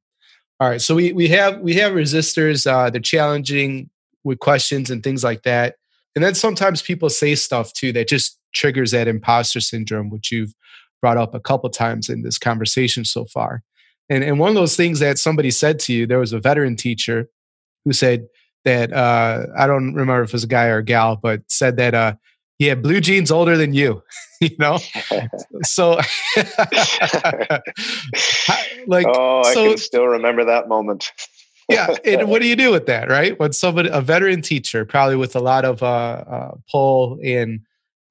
All 0.59 0.69
right, 0.69 0.81
so 0.81 0.95
we 0.95 1.13
we 1.13 1.29
have 1.29 1.61
we 1.61 1.75
have 1.75 1.93
resistors. 1.93 2.67
Uh, 2.67 2.91
they're 2.91 3.01
challenging 3.01 3.91
with 4.25 4.39
questions 4.39 4.91
and 4.91 5.03
things 5.03 5.23
like 5.23 5.43
that, 5.43 5.77
and 6.15 6.25
then 6.25 6.35
sometimes 6.35 6.83
people 6.83 7.11
say 7.11 7.35
stuff 7.35 7.73
too 7.73 7.93
that 7.93 8.09
just 8.09 8.39
triggers 8.55 8.93
that 8.93 9.07
imposter 9.07 9.61
syndrome, 9.61 10.09
which 10.09 10.33
you've 10.33 10.55
brought 11.03 11.19
up 11.19 11.35
a 11.35 11.41
couple 11.41 11.69
times 11.69 12.09
in 12.09 12.23
this 12.23 12.39
conversation 12.39 13.05
so 13.05 13.27
far. 13.27 13.63
And 14.09 14.25
and 14.25 14.39
one 14.39 14.49
of 14.49 14.55
those 14.55 14.77
things 14.77 14.99
that 15.01 15.19
somebody 15.19 15.51
said 15.51 15.79
to 15.81 15.93
you, 15.93 16.07
there 16.07 16.19
was 16.19 16.33
a 16.33 16.41
veteran 16.41 16.77
teacher 16.77 17.29
who 17.85 17.93
said 17.93 18.27
that 18.65 18.93
uh, 18.93 19.47
I 19.57 19.67
don't 19.67 19.95
remember 19.95 20.23
if 20.23 20.31
it 20.31 20.33
was 20.33 20.45
a 20.45 20.49
guy 20.49 20.67
or 20.67 20.79
a 20.79 20.85
gal, 20.85 21.17
but 21.17 21.43
said 21.49 21.77
that 21.77 21.95
uh, 21.95 22.15
had 22.65 22.83
blue 22.83 23.01
jeans 23.01 23.31
older 23.31 23.57
than 23.57 23.75
you 23.75 24.03
you 24.41 24.51
know? 24.59 24.79
So 25.63 25.93
like 28.87 29.07
oh 29.09 29.43
i 29.45 29.55
so, 29.55 29.69
can 29.69 29.79
still 29.79 30.07
remember 30.07 30.45
that 30.45 30.69
moment. 30.69 31.11
Yeah 31.69 31.97
and 32.05 32.29
what 32.29 32.41
do 32.41 32.47
you 32.47 32.55
do 32.55 32.71
with 32.71 32.87
that 32.87 33.09
right? 33.09 33.37
When 33.41 33.53
somebody 33.53 33.89
a 33.93 34.01
veteran 34.01 34.41
teacher 34.41 34.85
probably 34.85 35.17
with 35.17 35.35
a 35.35 35.41
lot 35.41 35.65
of 35.65 35.83
uh, 35.83 36.23
uh 36.31 36.55
pull 36.71 37.19
and 37.25 37.59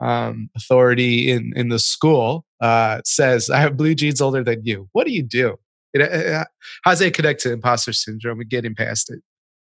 um, 0.01 0.49
authority 0.57 1.31
in 1.31 1.53
in 1.55 1.69
the 1.69 1.79
school 1.79 2.43
uh, 2.59 2.99
says 3.05 3.49
i 3.49 3.59
have 3.59 3.77
blue 3.77 3.95
jeans 3.95 4.19
older 4.19 4.43
than 4.43 4.65
you. 4.65 4.89
What 4.91 5.07
do 5.07 5.13
you 5.13 5.23
do? 5.23 5.55
It, 5.93 6.01
uh, 6.01 6.39
uh 6.39 6.43
how's 6.83 6.99
that 6.99 7.13
connect 7.13 7.39
to 7.43 7.53
imposter 7.53 7.93
syndrome 7.93 8.41
and 8.41 8.49
getting 8.49 8.75
past 8.75 9.09
it? 9.09 9.21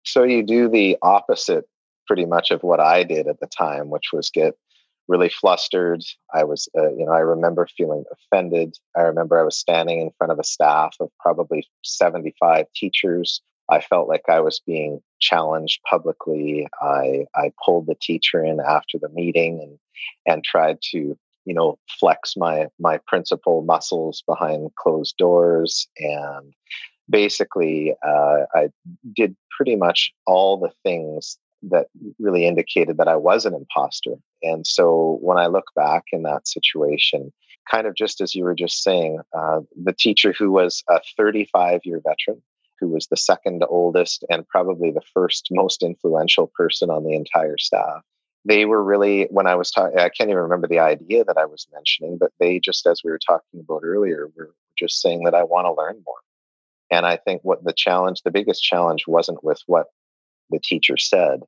So 0.03 0.23
you 0.23 0.43
do 0.43 0.67
the 0.67 0.97
opposite 1.01 1.63
pretty 2.09 2.25
much 2.25 2.49
of 2.49 2.63
what 2.63 2.79
I 2.79 3.03
did 3.03 3.27
at 3.27 3.39
the 3.39 3.45
time, 3.45 3.91
which 3.91 4.11
was 4.11 4.31
get 4.31 4.55
really 5.07 5.29
flustered. 5.29 6.01
I 6.33 6.43
was, 6.43 6.67
uh, 6.75 6.89
you 6.89 7.05
know, 7.05 7.11
I 7.11 7.19
remember 7.19 7.67
feeling 7.77 8.03
offended. 8.11 8.75
I 8.97 9.01
remember 9.01 9.39
I 9.39 9.43
was 9.43 9.57
standing 9.57 10.01
in 10.01 10.09
front 10.17 10.33
of 10.33 10.39
a 10.39 10.43
staff 10.43 10.95
of 10.99 11.11
probably 11.19 11.67
75 11.83 12.65
teachers. 12.75 13.41
I 13.69 13.79
felt 13.79 14.07
like 14.07 14.23
I 14.27 14.39
was 14.39 14.59
being 14.65 15.01
challenged 15.19 15.81
publicly. 15.87 16.67
I, 16.81 17.27
I 17.35 17.51
pulled 17.63 17.85
the 17.85 17.97
teacher 18.01 18.43
in 18.43 18.59
after 18.59 18.97
the 18.97 19.09
meeting 19.09 19.61
and, 19.61 19.77
and 20.25 20.43
tried 20.43 20.79
to, 20.91 21.15
you 21.45 21.53
know, 21.53 21.77
flex 21.99 22.35
my, 22.35 22.69
my 22.79 22.99
principal 23.05 23.61
muscles 23.61 24.23
behind 24.25 24.73
closed 24.77 25.15
doors. 25.17 25.87
And 25.99 26.53
basically, 27.07 27.93
uh, 28.03 28.45
I 28.55 28.69
did 29.15 29.35
pretty 29.55 29.75
much 29.75 30.11
all 30.25 30.57
the 30.57 30.71
things 30.83 31.37
that 31.63 31.87
really 32.19 32.45
indicated 32.45 32.97
that 32.97 33.07
I 33.07 33.15
was 33.15 33.45
an 33.45 33.53
imposter. 33.53 34.15
And 34.41 34.65
so 34.65 35.17
when 35.21 35.37
I 35.37 35.47
look 35.47 35.65
back 35.75 36.05
in 36.11 36.23
that 36.23 36.47
situation, 36.47 37.31
kind 37.69 37.87
of 37.87 37.95
just 37.95 38.21
as 38.21 38.35
you 38.35 38.43
were 38.43 38.55
just 38.55 38.83
saying, 38.83 39.19
uh, 39.37 39.61
the 39.81 39.93
teacher 39.93 40.33
who 40.37 40.51
was 40.51 40.83
a 40.89 40.99
35 41.17 41.81
year 41.83 42.01
veteran, 42.03 42.41
who 42.79 42.87
was 42.87 43.07
the 43.07 43.17
second 43.17 43.63
oldest 43.69 44.23
and 44.29 44.47
probably 44.47 44.91
the 44.91 45.01
first 45.13 45.49
most 45.51 45.83
influential 45.83 46.51
person 46.55 46.89
on 46.89 47.03
the 47.03 47.13
entire 47.13 47.57
staff. 47.57 48.01
They 48.45 48.65
were 48.65 48.83
really, 48.83 49.27
when 49.29 49.47
I 49.47 49.55
was 49.55 49.69
talking, 49.69 49.99
I 49.99 50.09
can't 50.09 50.29
even 50.29 50.41
remember 50.41 50.67
the 50.67 50.79
idea 50.79 51.25
that 51.25 51.37
I 51.37 51.45
was 51.45 51.67
mentioning, 51.73 52.17
but 52.17 52.31
they 52.39 52.59
just, 52.59 52.87
as 52.87 53.01
we 53.03 53.11
were 53.11 53.19
talking 53.19 53.59
about 53.59 53.81
earlier, 53.83 54.29
were 54.35 54.53
just 54.77 55.01
saying 55.01 55.25
that 55.25 55.35
I 55.35 55.43
want 55.43 55.65
to 55.65 55.73
learn 55.73 56.01
more. 56.05 56.15
And 56.89 57.05
I 57.05 57.17
think 57.17 57.41
what 57.43 57.63
the 57.63 57.73
challenge, 57.73 58.21
the 58.23 58.31
biggest 58.31 58.63
challenge 58.63 59.05
wasn't 59.07 59.43
with 59.43 59.61
what 59.67 59.87
the 60.49 60.59
teacher 60.59 60.97
said. 60.97 61.41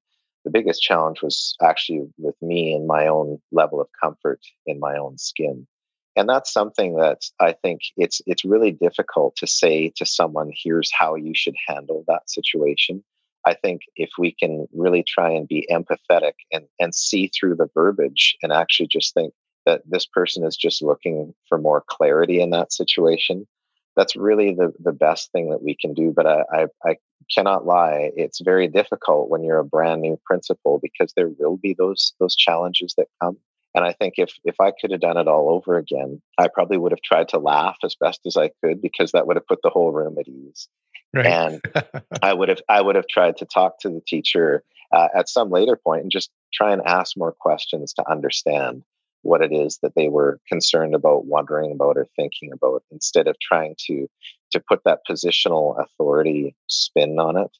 The 0.44 0.52
biggest 0.52 0.82
challenge 0.82 1.22
was 1.22 1.56
actually 1.62 2.08
with 2.18 2.36
me 2.42 2.74
and 2.74 2.88
my 2.88 3.08
own 3.08 3.40
level 3.52 3.80
of 3.80 3.88
comfort 4.02 4.40
in 4.66 4.80
my 4.80 4.98
own 4.98 5.18
skin. 5.18 5.68
And 6.16 6.28
that's 6.28 6.52
something 6.52 6.96
that 6.96 7.22
I 7.40 7.54
think 7.54 7.82
it's 7.96 8.22
it's 8.26 8.44
really 8.44 8.72
difficult 8.72 9.36
to 9.38 9.48
say 9.48 9.92
to 9.96 10.06
someone, 10.06 10.52
here's 10.54 10.92
how 10.92 11.16
you 11.16 11.34
should 11.36 11.56
handle 11.68 12.04
that 12.08 12.30
situation. 12.30 13.04
I 13.46 13.54
think 13.54 13.82
if 13.96 14.10
we 14.20 14.34
can 14.34 14.68
really 14.74 15.04
try 15.04 15.32
and 15.32 15.48
be 15.48 15.68
empathetic 15.72 16.34
and, 16.52 16.66
and 16.80 16.94
see 16.94 17.28
through 17.28 17.56
the 17.56 17.70
verbiage 17.74 18.38
and 18.44 18.52
actually 18.52 18.88
just 18.88 19.14
think 19.14 19.34
that 19.66 19.82
this 19.88 20.06
person 20.06 20.44
is 20.44 20.58
just 20.58 20.82
looking 20.82 21.34
for 21.48 21.58
more 21.58 21.84
clarity 21.88 22.42
in 22.42 22.50
that 22.52 22.74
situation, 22.74 23.48
that's 23.95 24.15
really 24.15 24.54
the, 24.54 24.73
the 24.80 24.91
best 24.91 25.32
thing 25.32 25.49
that 25.49 25.63
we 25.63 25.75
can 25.80 25.93
do. 25.93 26.13
But 26.15 26.25
I, 26.25 26.43
I, 26.54 26.65
I 26.86 26.95
cannot 27.34 27.65
lie, 27.65 28.12
it's 28.15 28.41
very 28.41 28.67
difficult 28.67 29.30
when 29.30 29.43
you're 29.43 29.60
a 29.60 29.65
brand 29.65 30.01
new 30.01 30.19
principal 30.25 30.80
because 30.82 31.13
there 31.15 31.30
will 31.30 31.58
be 31.58 31.75
those 31.77 32.13
those 32.19 32.36
challenges 32.36 32.93
that 32.97 33.08
come. 33.21 33.38
And 33.73 33.86
I 33.86 33.93
think 33.93 34.15
if 34.17 34.34
if 34.43 34.60
I 34.60 34.71
could 34.71 34.91
have 34.91 35.01
done 35.01 35.17
it 35.17 35.27
all 35.27 35.49
over 35.49 35.77
again, 35.77 36.21
I 36.38 36.47
probably 36.54 36.77
would 36.77 36.91
have 36.91 37.01
tried 37.01 37.30
to 37.30 37.39
laugh 37.39 37.77
as 37.84 37.95
best 37.95 38.21
as 38.25 38.38
I 38.38 38.51
could 38.63 38.82
because 38.82 39.12
that 39.12 39.27
would 39.27 39.38
have 39.38 39.47
put 39.47 39.60
the 39.63 39.69
whole 39.69 39.91
room 39.91 40.17
at 40.19 40.27
ease. 40.27 40.67
Right. 41.13 41.25
And 41.25 41.62
I 42.21 42.34
would 42.34 42.49
have 42.49 42.62
I 42.67 42.82
would 42.82 42.95
have 42.95 43.08
tried 43.08 43.38
to 43.38 43.45
talk 43.45 43.80
to 43.82 43.89
the 43.89 44.01
teacher 44.06 44.63
uh, 44.91 45.08
at 45.15 45.30
some 45.30 45.49
later 45.49 45.77
point 45.77 46.01
and 46.01 46.12
just 46.12 46.32
try 46.54 46.73
and 46.73 46.82
ask 46.86 47.15
more 47.15 47.32
questions 47.32 47.93
to 47.93 48.10
understand 48.10 48.84
what 49.24 49.42
it 49.42 49.52
is 49.52 49.80
that 49.82 49.94
they 49.96 50.08
were 50.08 50.40
concerned 50.48 50.96
about, 50.96 51.26
wondering 51.26 51.72
about, 51.72 51.98
or 51.98 52.08
thinking 52.16 52.52
about, 52.52 52.84
instead 52.92 53.28
of 53.28 53.36
trying 53.40 53.76
to 53.88 54.08
to 54.52 54.60
put 54.60 54.82
that 54.84 55.00
positional 55.10 55.82
authority 55.82 56.56
spin 56.68 57.20
on 57.20 57.38
it. 57.38 57.52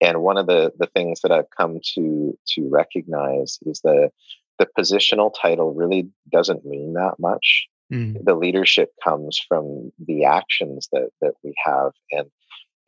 And 0.00 0.22
one 0.22 0.38
of 0.38 0.46
the 0.46 0.72
the 0.78 0.86
things 0.86 1.20
that 1.20 1.32
I've 1.32 1.50
come 1.56 1.80
to 1.94 2.38
to 2.54 2.68
recognize 2.68 3.58
is 3.62 3.80
the 3.82 4.10
the 4.58 4.68
positional 4.78 5.32
title 5.40 5.72
really 5.72 6.08
doesn't 6.30 6.66
mean 6.66 6.92
that 6.94 7.14
much. 7.18 7.66
Mm. 7.92 8.24
The 8.24 8.34
leadership 8.34 8.90
comes 9.02 9.40
from 9.48 9.90
the 9.98 10.24
actions 10.24 10.88
that 10.92 11.10
that 11.20 11.34
we 11.42 11.54
have, 11.64 11.92
and 12.12 12.30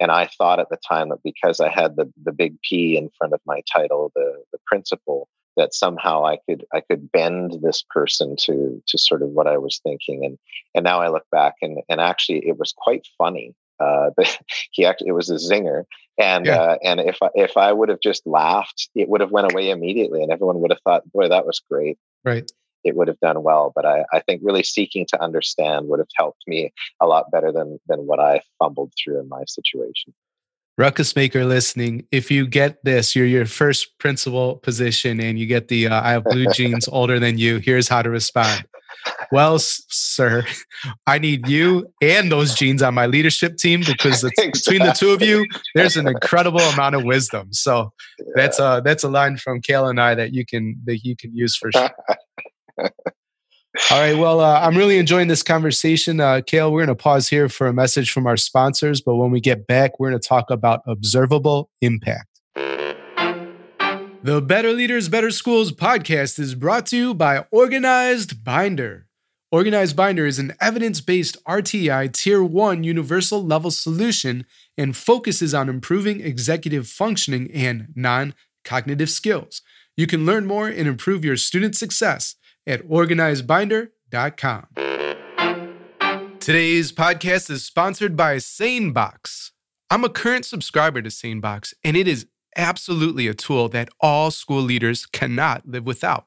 and 0.01 0.11
I 0.11 0.27
thought 0.27 0.61
at 0.61 0.69
the 0.71 0.79
time 0.89 1.09
that 1.11 1.23
because 1.25 1.61
I 1.61 1.69
had 1.69 1.97
the 1.97 2.11
the 2.23 2.33
big 2.33 2.61
P 2.63 2.97
in 2.97 3.11
front 3.19 3.35
of 3.35 3.41
my 3.47 3.63
title, 3.73 4.13
the 4.15 4.43
the 4.53 4.59
principal, 4.67 5.29
that 5.57 5.75
somehow 5.75 6.25
I 6.25 6.39
could 6.49 6.65
I 6.73 6.81
could 6.81 7.11
bend 7.13 7.59
this 7.63 7.85
person 7.91 8.37
to 8.43 8.83
to 8.87 8.99
sort 8.99 9.23
of 9.23 9.31
what 9.31 9.47
I 9.47 9.59
was 9.59 9.81
thinking, 9.83 10.25
and 10.25 10.39
and 10.75 10.85
now 10.85 11.01
I 11.01 11.09
look 11.09 11.27
back 11.31 11.55
and 11.63 11.79
and 11.89 12.01
actually 12.01 12.47
it 12.47 12.59
was 12.59 12.75
quite 12.77 13.07
funny. 13.19 13.55
Uh, 13.81 14.11
he 14.71 14.85
actually 14.85 15.09
it 15.09 15.13
was 15.13 15.31
a 15.31 15.35
zinger, 15.35 15.85
and 16.19 16.47
yeah. 16.47 16.61
uh, 16.61 16.79
and 16.83 17.01
if 17.01 17.19
I, 17.23 17.29
if 17.35 17.57
I 17.57 17.73
would 17.73 17.89
have 17.89 18.01
just 18.01 18.27
laughed, 18.27 18.89
it 18.95 19.09
would 19.09 19.21
have 19.21 19.31
went 19.31 19.53
away 19.53 19.71
immediately, 19.71 20.23
and 20.23 20.33
everyone 20.33 20.61
would 20.61 20.71
have 20.71 20.81
thought, 20.85 21.11
"Boy, 21.13 21.29
that 21.29 21.47
was 21.47 21.63
great." 21.71 21.99
Right. 22.25 22.51
It 22.85 22.97
would 22.97 23.07
have 23.07 23.21
done 23.21 23.45
well, 23.45 23.73
but 23.77 23.87
I, 23.87 24.05
I 24.13 24.19
think 24.21 24.43
really 24.43 24.65
seeking 24.65 25.07
to 25.07 25.23
understand 25.23 25.87
would 25.87 26.01
have 26.01 26.09
helped 26.17 26.43
me 26.49 26.73
a 27.01 27.07
lot 27.07 27.31
better 27.31 27.53
than 27.53 27.79
than 27.89 28.07
what 28.07 28.21
I 28.21 28.41
fumbled 28.59 28.93
through 29.03 29.21
in 29.21 29.29
my 29.29 29.45
situation. 29.47 30.15
Ruckus 30.79 31.15
Maker 31.15 31.45
listening, 31.45 32.07
if 32.11 32.31
you 32.31 32.47
get 32.47 32.83
this, 32.85 33.15
you're 33.15 33.27
your 33.27 33.47
first 33.47 33.99
principal 33.99 34.57
position, 34.57 35.21
and 35.21 35.39
you 35.39 35.47
get 35.47 35.69
the 35.69 35.89
uh, 35.89 36.03
"I 36.03 36.13
have 36.13 36.25
blue 36.25 36.47
jeans 36.55 36.89
older 36.93 37.19
than 37.19 37.39
you." 37.39 37.59
Here's 37.59 37.89
how 37.89 38.03
to 38.03 38.11
respond. 38.11 38.65
Well, 39.31 39.59
sir, 39.59 40.45
I 41.07 41.19
need 41.19 41.49
you 41.49 41.93
and 42.01 42.31
those 42.31 42.55
jeans 42.55 42.83
on 42.83 42.95
my 42.95 43.07
leadership 43.07 43.57
team 43.57 43.81
because 43.81 44.23
exactly. 44.23 44.51
between 44.53 44.87
the 44.87 44.93
two 44.93 45.11
of 45.11 45.23
you, 45.23 45.47
there's 45.75 45.97
an 45.97 46.07
incredible 46.07 46.61
amount 46.61 46.95
of 46.95 47.05
wisdom. 47.05 47.53
So 47.53 47.93
yeah. 48.19 48.27
that's 48.35 48.59
a 48.59 48.83
that's 48.85 49.05
a 49.05 49.09
line 49.09 49.39
from 49.39 49.61
Cale 49.61 49.89
and 49.89 50.01
I 50.01 50.15
that 50.15 50.33
you 50.33 50.45
can 50.45 50.81
that 50.85 51.05
you 51.05 51.17
can 51.17 51.35
use 51.35 51.57
for 51.57 51.73
sure. 51.73 51.91
All 53.91 54.01
right. 54.01 54.17
Well, 54.17 54.41
uh, 54.41 54.61
I'm 54.61 54.77
really 54.77 54.99
enjoying 54.99 55.29
this 55.29 55.43
conversation. 55.43 56.21
Uh, 56.21 56.43
Cale, 56.47 56.71
we're 56.71 56.85
going 56.85 56.95
to 56.95 57.03
pause 57.03 57.29
here 57.29 57.49
for 57.49 57.67
a 57.67 57.73
message 57.73 58.13
from 58.13 58.27
our 58.27 58.37
sponsors, 58.37 59.01
but 59.01 59.15
when 59.15 59.31
we 59.31 59.41
get 59.41 59.67
back, 59.67 59.99
we're 59.99 60.11
going 60.11 60.21
to 60.21 60.29
talk 60.29 60.51
about 60.51 60.83
observable 60.87 61.71
impact. 61.81 62.29
The 64.25 64.43
Better 64.45 64.73
Leaders, 64.73 65.09
Better 65.09 65.31
Schools 65.31 65.73
podcast 65.73 66.39
is 66.39 66.55
brought 66.55 66.85
to 66.87 66.97
you 66.99 67.15
by 67.15 67.47
Organized 67.51 68.45
Binder. 68.45 69.07
Organized 69.51 69.97
Binder 69.97 70.27
is 70.27 70.39
an 70.39 70.53
evidence 70.61 71.01
based 71.01 71.43
RTI 71.45 72.13
Tier 72.13 72.43
1 72.43 72.85
universal 72.85 73.43
level 73.43 73.71
solution 73.71 74.45
and 74.77 74.95
focuses 74.95 75.55
on 75.55 75.71
improving 75.71 76.21
executive 76.21 76.89
functioning 76.89 77.51
and 77.53 77.89
non 77.97 78.35
cognitive 78.65 79.09
skills. 79.09 79.63
You 79.97 80.07
can 80.07 80.27
learn 80.27 80.47
more 80.47 80.69
and 80.69 80.87
improve 80.87 81.25
your 81.25 81.37
student 81.39 81.75
success 81.75 82.37
at 82.67 82.87
organizedbinder.com. 82.89 84.67
Today's 86.41 86.93
podcast 86.93 87.51
is 87.51 87.65
sponsored 87.65 88.17
by 88.17 88.37
SaneBox. 88.37 89.51
I'm 89.91 90.05
a 90.05 90.09
current 90.09 90.45
subscriber 90.45 91.01
to 91.03 91.09
SaneBox, 91.09 91.75
and 91.85 91.97
it 91.97 92.09
is 92.09 92.27
absolutely 92.57 93.29
a 93.29 93.35
tool 93.35 93.69
that 93.69 93.89
all 94.01 94.31
school 94.31 94.61
leaders 94.61 95.07
cannot 95.07 95.69
live 95.69 95.87
without. 95.87 96.27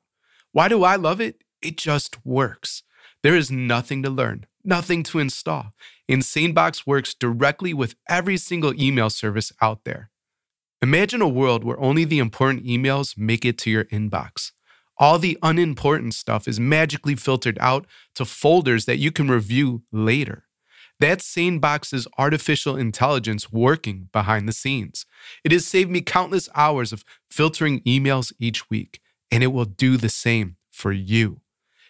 Why 0.51 0.67
do 0.67 0.83
I 0.83 0.95
love 0.95 1.19
it? 1.19 1.43
It 1.61 1.77
just 1.77 2.25
works. 2.25 2.83
There 3.23 3.35
is 3.35 3.51
nothing 3.51 4.03
to 4.03 4.09
learn, 4.09 4.45
nothing 4.63 5.03
to 5.03 5.19
install. 5.19 5.73
SaneBox 6.09 6.87
works 6.87 7.13
directly 7.13 7.73
with 7.73 7.95
every 8.07 8.37
single 8.37 8.79
email 8.79 9.09
service 9.09 9.51
out 9.61 9.83
there. 9.83 10.11
Imagine 10.81 11.21
a 11.21 11.27
world 11.27 11.63
where 11.63 11.79
only 11.79 12.05
the 12.05 12.19
important 12.19 12.63
emails 12.65 13.17
make 13.17 13.43
it 13.43 13.57
to 13.59 13.71
your 13.71 13.85
inbox. 13.85 14.51
All 14.97 15.19
the 15.19 15.37
unimportant 15.41 16.13
stuff 16.13 16.47
is 16.47 16.59
magically 16.59 17.15
filtered 17.15 17.57
out 17.59 17.85
to 18.15 18.25
folders 18.25 18.85
that 18.85 18.97
you 18.97 19.11
can 19.11 19.29
review 19.29 19.83
later. 19.91 20.45
That's 20.99 21.29
SaneBox's 21.29 22.07
artificial 22.17 22.77
intelligence 22.77 23.51
working 23.51 24.07
behind 24.13 24.47
the 24.47 24.53
scenes. 24.53 25.05
It 25.43 25.51
has 25.51 25.67
saved 25.67 25.91
me 25.91 25.99
countless 25.99 26.47
hours 26.55 26.93
of 26.93 27.03
filtering 27.29 27.81
emails 27.81 28.31
each 28.39 28.69
week, 28.69 29.01
and 29.29 29.43
it 29.43 29.47
will 29.47 29.65
do 29.65 29.97
the 29.97 30.09
same 30.09 30.55
for 30.71 30.93
you. 30.93 31.41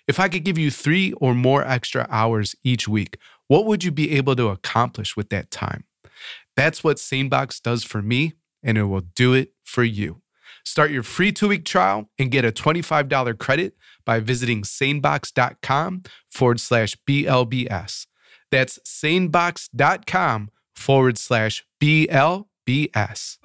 If 0.08 0.20
I 0.20 0.28
could 0.28 0.44
give 0.44 0.58
you 0.58 0.72
three 0.72 1.14
or 1.14 1.36
more 1.36 1.64
extra 1.64 2.08
hours 2.10 2.56
each 2.64 2.88
week, 2.88 3.18
what 3.48 3.66
would 3.66 3.84
you 3.84 3.92
be 3.92 4.12
able 4.12 4.36
to 4.36 4.50
accomplish 4.50 5.16
with 5.16 5.30
that 5.30 5.52
time? 5.52 5.84
That's 6.56 6.84
what 6.84 6.98
SaneBox 6.98 7.62
does 7.62 7.84
for 7.84 8.02
me, 8.02 8.34
and 8.64 8.78
it 8.78 8.84
will 8.84 9.02
do 9.02 9.34
it 9.34 9.54
for 9.64 9.84
you. 9.84 10.22
Start 10.66 10.92
your 10.92 11.04
free 11.04 11.32
two 11.32 11.48
week 11.48 11.64
trial 11.64 12.10
and 12.18 12.32
get 12.32 12.44
a 12.44 12.52
$25 12.52 13.38
credit 13.38 13.76
by 14.06 14.20
visiting 14.20 14.64
sanebox.com 14.64 16.04
forward 16.30 16.60
slash 16.60 16.98
BLBS. 17.08 18.08
That's 18.52 18.80
sanebox.com 18.80 20.50
forward 20.76 21.18
slash 21.18 21.64
BLBS. 21.82 23.38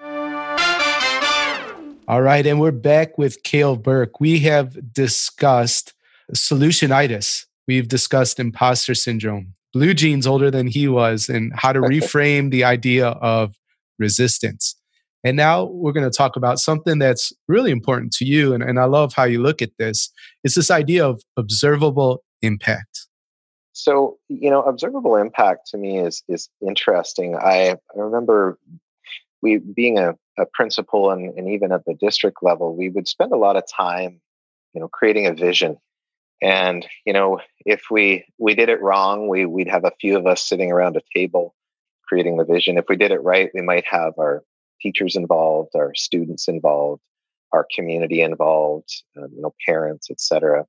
All 2.08 2.22
right, 2.22 2.44
and 2.44 2.60
we're 2.60 2.72
back 2.72 3.18
with 3.18 3.42
Cale 3.44 3.76
Birk. 3.76 4.18
We 4.18 4.40
have 4.40 4.92
discussed 4.92 5.94
solutionitis. 6.34 7.46
We've 7.68 7.86
discussed 7.86 8.40
imposter 8.40 8.96
syndrome, 8.96 9.54
blue 9.72 9.94
jeans 9.94 10.26
older 10.26 10.50
than 10.50 10.66
he 10.66 10.88
was, 10.88 11.28
and 11.28 11.52
how 11.54 11.72
to 11.72 11.80
reframe 11.80 12.50
the 12.50 12.64
idea 12.64 13.06
of 13.08 13.54
resistance. 13.98 14.79
And 15.22 15.36
now 15.36 15.64
we're 15.64 15.92
going 15.92 16.10
to 16.10 16.16
talk 16.16 16.36
about 16.36 16.58
something 16.58 16.98
that's 16.98 17.32
really 17.46 17.70
important 17.70 18.12
to 18.14 18.24
you. 18.24 18.54
And, 18.54 18.62
and 18.62 18.80
I 18.80 18.84
love 18.84 19.12
how 19.14 19.24
you 19.24 19.42
look 19.42 19.60
at 19.60 19.70
this. 19.78 20.10
It's 20.44 20.54
this 20.54 20.70
idea 20.70 21.06
of 21.06 21.22
observable 21.36 22.22
impact. 22.42 23.06
So, 23.72 24.18
you 24.28 24.50
know, 24.50 24.62
observable 24.62 25.16
impact 25.16 25.68
to 25.68 25.78
me 25.78 25.98
is 25.98 26.22
is 26.28 26.48
interesting. 26.66 27.36
I, 27.36 27.70
I 27.70 27.76
remember 27.94 28.58
we 29.42 29.58
being 29.58 29.98
a, 29.98 30.14
a 30.38 30.46
principal 30.52 31.10
and, 31.10 31.36
and 31.38 31.48
even 31.48 31.72
at 31.72 31.84
the 31.84 31.94
district 31.94 32.38
level, 32.42 32.76
we 32.76 32.88
would 32.88 33.08
spend 33.08 33.32
a 33.32 33.38
lot 33.38 33.56
of 33.56 33.64
time, 33.70 34.20
you 34.74 34.80
know, 34.80 34.88
creating 34.88 35.26
a 35.26 35.34
vision. 35.34 35.76
And, 36.42 36.86
you 37.06 37.12
know, 37.12 37.40
if 37.64 37.84
we 37.90 38.24
we 38.38 38.54
did 38.54 38.70
it 38.70 38.82
wrong, 38.82 39.28
we 39.28 39.46
we'd 39.46 39.68
have 39.68 39.84
a 39.84 39.92
few 40.00 40.16
of 40.18 40.26
us 40.26 40.42
sitting 40.42 40.72
around 40.72 40.96
a 40.96 41.02
table 41.14 41.54
creating 42.08 42.36
the 42.38 42.44
vision. 42.44 42.76
If 42.76 42.86
we 42.88 42.96
did 42.96 43.12
it 43.12 43.22
right, 43.22 43.50
we 43.54 43.62
might 43.62 43.86
have 43.86 44.14
our 44.18 44.42
teachers 44.80 45.16
involved, 45.16 45.70
our 45.74 45.94
students 45.94 46.48
involved, 46.48 47.02
our 47.52 47.66
community 47.74 48.20
involved, 48.20 49.02
um, 49.16 49.28
you 49.34 49.42
know, 49.42 49.54
parents, 49.66 50.10
etc. 50.10 50.66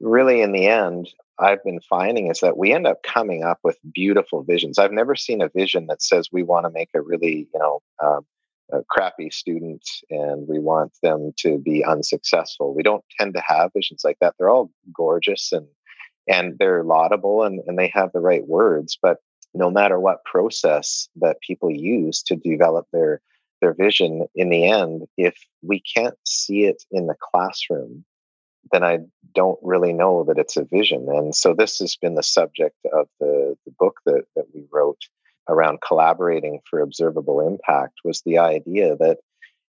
Really, 0.00 0.40
in 0.40 0.52
the 0.52 0.66
end, 0.66 1.08
I've 1.38 1.62
been 1.64 1.80
finding 1.80 2.30
is 2.30 2.40
that 2.40 2.56
we 2.56 2.72
end 2.72 2.86
up 2.86 3.02
coming 3.02 3.42
up 3.42 3.58
with 3.64 3.78
beautiful 3.92 4.42
visions. 4.42 4.78
I've 4.78 4.92
never 4.92 5.16
seen 5.16 5.42
a 5.42 5.48
vision 5.48 5.86
that 5.88 6.02
says 6.02 6.28
we 6.30 6.44
want 6.44 6.64
to 6.66 6.70
make 6.70 6.90
a 6.94 7.00
really, 7.00 7.48
you 7.52 7.58
know, 7.58 7.82
um, 8.02 8.24
a 8.72 8.82
crappy 8.88 9.30
student 9.30 9.82
and 10.10 10.48
we 10.48 10.58
want 10.58 10.92
them 11.02 11.32
to 11.38 11.58
be 11.58 11.84
unsuccessful. 11.84 12.74
We 12.74 12.82
don't 12.82 13.04
tend 13.18 13.34
to 13.34 13.42
have 13.46 13.72
visions 13.74 14.02
like 14.04 14.18
that. 14.20 14.34
They're 14.38 14.50
all 14.50 14.70
gorgeous 14.92 15.52
and 15.52 15.66
and 16.26 16.56
they're 16.58 16.84
laudable 16.84 17.42
and, 17.42 17.60
and 17.66 17.78
they 17.78 17.88
have 17.88 18.10
the 18.12 18.20
right 18.20 18.46
words, 18.46 18.98
but 19.00 19.18
no 19.54 19.70
matter 19.70 19.98
what 19.98 20.24
process 20.24 21.08
that 21.16 21.40
people 21.40 21.70
use 21.70 22.22
to 22.24 22.36
develop 22.36 22.86
their 22.92 23.20
their 23.60 23.72
vision 23.72 24.26
in 24.34 24.50
the 24.50 24.68
end, 24.70 25.06
if 25.16 25.36
we 25.62 25.80
can't 25.80 26.18
see 26.26 26.64
it 26.64 26.82
in 26.90 27.06
the 27.06 27.14
classroom, 27.18 28.04
then 28.72 28.84
I 28.84 28.98
don't 29.34 29.58
really 29.62 29.92
know 29.92 30.24
that 30.24 30.38
it's 30.38 30.56
a 30.56 30.64
vision. 30.64 31.06
And 31.08 31.34
so 31.34 31.54
this 31.54 31.78
has 31.78 31.96
been 31.96 32.14
the 32.14 32.22
subject 32.22 32.76
of 32.92 33.08
the, 33.20 33.56
the 33.64 33.72
book 33.78 34.00
that, 34.04 34.24
that 34.36 34.46
we 34.54 34.64
wrote 34.70 35.00
around 35.48 35.80
collaborating 35.86 36.60
for 36.68 36.80
observable 36.80 37.40
impact 37.40 38.00
was 38.04 38.22
the 38.22 38.38
idea 38.38 38.96
that 38.96 39.18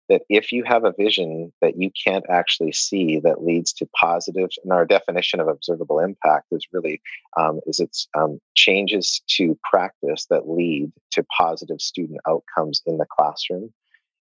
that 0.10 0.22
if 0.30 0.52
you 0.52 0.64
have 0.64 0.84
a 0.84 0.94
vision 0.98 1.52
that 1.62 1.80
you 1.80 1.92
can't 2.06 2.26
actually 2.30 2.72
see 2.72 3.20
that 3.20 3.44
leads 3.44 3.74
to 3.74 3.90
positive 4.00 4.50
and 4.64 4.72
our 4.72 4.86
definition 4.86 5.40
of 5.40 5.48
observable 5.48 6.00
impact 6.00 6.48
is 6.52 6.68
really 6.72 7.02
um, 7.38 7.60
is 7.66 7.80
it's 7.80 8.08
um, 8.18 8.40
changes 8.56 9.22
to 9.28 9.58
practice 9.70 10.26
that 10.30 10.50
lead 10.50 10.92
to 11.12 11.24
positive 11.38 11.82
student 11.82 12.20
outcomes 12.28 12.82
in 12.86 12.98
the 12.98 13.06
classroom. 13.10 13.74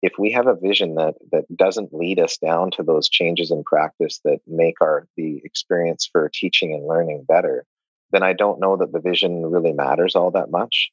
If 0.01 0.13
we 0.17 0.31
have 0.31 0.47
a 0.47 0.55
vision 0.55 0.95
that 0.95 1.15
that 1.31 1.45
doesn't 1.55 1.93
lead 1.93 2.19
us 2.19 2.37
down 2.37 2.71
to 2.71 2.83
those 2.83 3.09
changes 3.09 3.51
in 3.51 3.63
practice 3.63 4.19
that 4.23 4.39
make 4.47 4.81
our 4.81 5.07
the 5.17 5.41
experience 5.43 6.07
for 6.11 6.29
teaching 6.33 6.73
and 6.73 6.87
learning 6.87 7.25
better 7.27 7.65
then 8.11 8.23
i 8.23 8.33
don't 8.33 8.59
know 8.59 8.77
that 8.77 8.91
the 8.91 8.99
vision 8.99 9.45
really 9.45 9.73
matters 9.73 10.15
all 10.15 10.31
that 10.31 10.51
much 10.51 10.91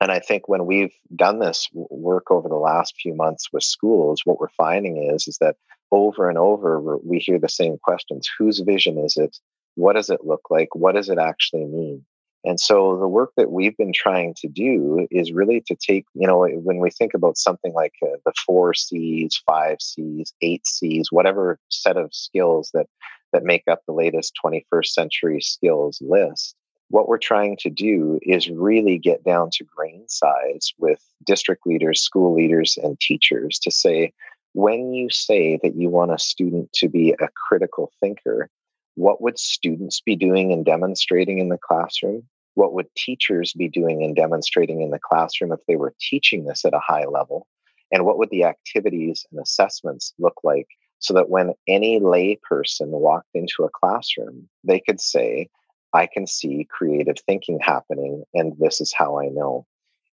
and 0.00 0.12
I 0.12 0.20
think 0.20 0.48
when 0.48 0.66
we've 0.66 0.94
done 1.14 1.40
this 1.40 1.68
work 1.72 2.30
over 2.30 2.48
the 2.48 2.54
last 2.54 2.94
few 3.00 3.14
months 3.14 3.48
with 3.52 3.64
schools, 3.64 4.22
what 4.24 4.38
we're 4.38 4.48
finding 4.56 5.10
is, 5.12 5.26
is 5.26 5.38
that 5.38 5.56
over 5.90 6.28
and 6.28 6.38
over 6.38 6.98
we 6.98 7.18
hear 7.18 7.38
the 7.38 7.48
same 7.48 7.78
questions. 7.78 8.30
Whose 8.38 8.60
vision 8.60 8.98
is 8.98 9.16
it? 9.16 9.38
What 9.74 9.94
does 9.94 10.10
it 10.10 10.24
look 10.24 10.50
like? 10.50 10.74
What 10.74 10.94
does 10.94 11.08
it 11.08 11.18
actually 11.18 11.64
mean? 11.64 12.04
And 12.44 12.60
so 12.60 12.96
the 12.98 13.08
work 13.08 13.32
that 13.36 13.50
we've 13.50 13.76
been 13.76 13.92
trying 13.92 14.34
to 14.34 14.48
do 14.48 15.08
is 15.10 15.32
really 15.32 15.60
to 15.66 15.74
take, 15.74 16.06
you 16.14 16.26
know, 16.26 16.46
when 16.46 16.78
we 16.78 16.90
think 16.90 17.14
about 17.14 17.36
something 17.36 17.72
like 17.72 17.94
uh, 18.02 18.16
the 18.24 18.32
four 18.46 18.74
C's, 18.74 19.42
five 19.44 19.78
C's, 19.80 20.32
eight 20.40 20.66
C's, 20.66 21.10
whatever 21.10 21.58
set 21.68 21.96
of 21.96 22.14
skills 22.14 22.70
that 22.74 22.86
that 23.32 23.44
make 23.44 23.64
up 23.70 23.82
the 23.86 23.92
latest 23.92 24.32
21st 24.42 24.86
century 24.86 25.40
skills 25.40 26.00
list, 26.00 26.54
what 26.90 27.08
we're 27.08 27.18
trying 27.18 27.56
to 27.58 27.70
do 27.70 28.18
is 28.22 28.48
really 28.48 28.98
get 28.98 29.24
down 29.24 29.50
to 29.52 29.64
grain 29.64 30.08
size 30.08 30.72
with 30.78 31.00
district 31.24 31.66
leaders, 31.66 32.00
school 32.00 32.34
leaders, 32.34 32.78
and 32.82 32.98
teachers 32.98 33.58
to 33.60 33.70
say, 33.70 34.12
when 34.54 34.94
you 34.94 35.10
say 35.10 35.58
that 35.62 35.76
you 35.76 35.90
want 35.90 36.12
a 36.12 36.18
student 36.18 36.72
to 36.72 36.88
be 36.88 37.14
a 37.20 37.28
critical 37.48 37.92
thinker, 38.00 38.48
what 38.94 39.20
would 39.20 39.38
students 39.38 40.00
be 40.00 40.16
doing 40.16 40.52
and 40.52 40.64
demonstrating 40.64 41.38
in 41.38 41.50
the 41.50 41.58
classroom? 41.58 42.24
What 42.54 42.72
would 42.72 42.92
teachers 42.96 43.52
be 43.52 43.68
doing 43.68 44.02
and 44.02 44.16
demonstrating 44.16 44.80
in 44.80 44.90
the 44.90 44.98
classroom 44.98 45.52
if 45.52 45.60
they 45.68 45.76
were 45.76 45.94
teaching 46.00 46.44
this 46.44 46.64
at 46.64 46.74
a 46.74 46.80
high 46.80 47.04
level? 47.04 47.46
And 47.92 48.04
what 48.04 48.18
would 48.18 48.30
the 48.30 48.44
activities 48.44 49.24
and 49.30 49.40
assessments 49.40 50.12
look 50.18 50.40
like 50.42 50.66
so 50.98 51.14
that 51.14 51.30
when 51.30 51.54
any 51.68 52.00
lay 52.00 52.40
person 52.48 52.90
walked 52.90 53.30
into 53.34 53.62
a 53.62 53.70
classroom, 53.70 54.48
they 54.64 54.80
could 54.80 55.00
say, 55.00 55.48
I 55.92 56.06
can 56.06 56.26
see 56.26 56.66
creative 56.70 57.16
thinking 57.26 57.58
happening, 57.60 58.24
and 58.34 58.54
this 58.58 58.80
is 58.80 58.92
how 58.92 59.18
I 59.18 59.26
know. 59.26 59.66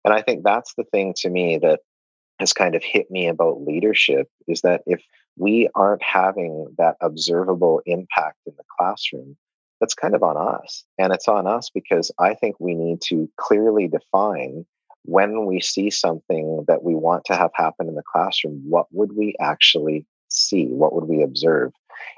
And 0.05 0.15
I 0.15 0.23
think 0.23 0.45
that's 0.45 0.75
the 0.75 0.85
thing 0.85 1.15
to 1.19 1.31
me 1.31 1.59
that 1.59 1.81
has 2.39 2.53
kind 2.53 2.75
of 2.75 2.83
hit 2.83 3.11
me 3.11 3.29
about 3.29 3.63
leadership 3.63 4.29
is 4.49 4.61
that 4.63 4.83
if 4.87 5.03
we 5.37 5.69
aren't 5.75 6.03
having 6.03 6.75
that 6.79 6.97
observable 7.01 7.81
impact 7.87 8.39
in 8.47 8.55
the 8.57 8.65
classroom, 8.77 9.37
that's 9.81 9.95
kind 9.95 10.15
of 10.15 10.23
on 10.23 10.37
us. 10.37 10.85
And 10.99 11.13
it's 11.13 11.29
on 11.29 11.47
us 11.47 11.71
because 11.73 12.11
I 12.19 12.35
think 12.35 12.57
we 12.59 12.75
need 12.75 13.01
to 13.09 13.29
clearly 13.37 13.89
define 13.89 14.65
when 15.05 15.45
we 15.45 15.61
see 15.61 15.91
something 15.91 16.65
that 16.67 16.83
we 16.83 16.95
want 16.95 17.25
to 17.27 17.37
have 17.37 17.51
happen 17.55 17.89
in 17.89 17.95
the 17.95 18.03
classroom, 18.11 18.63
what 18.67 18.87
would 18.91 19.15
we 19.15 19.35
actually 19.39 20.07
see? 20.29 20.67
What 20.67 20.95
would 20.95 21.05
we 21.05 21.23
observe? 21.23 21.73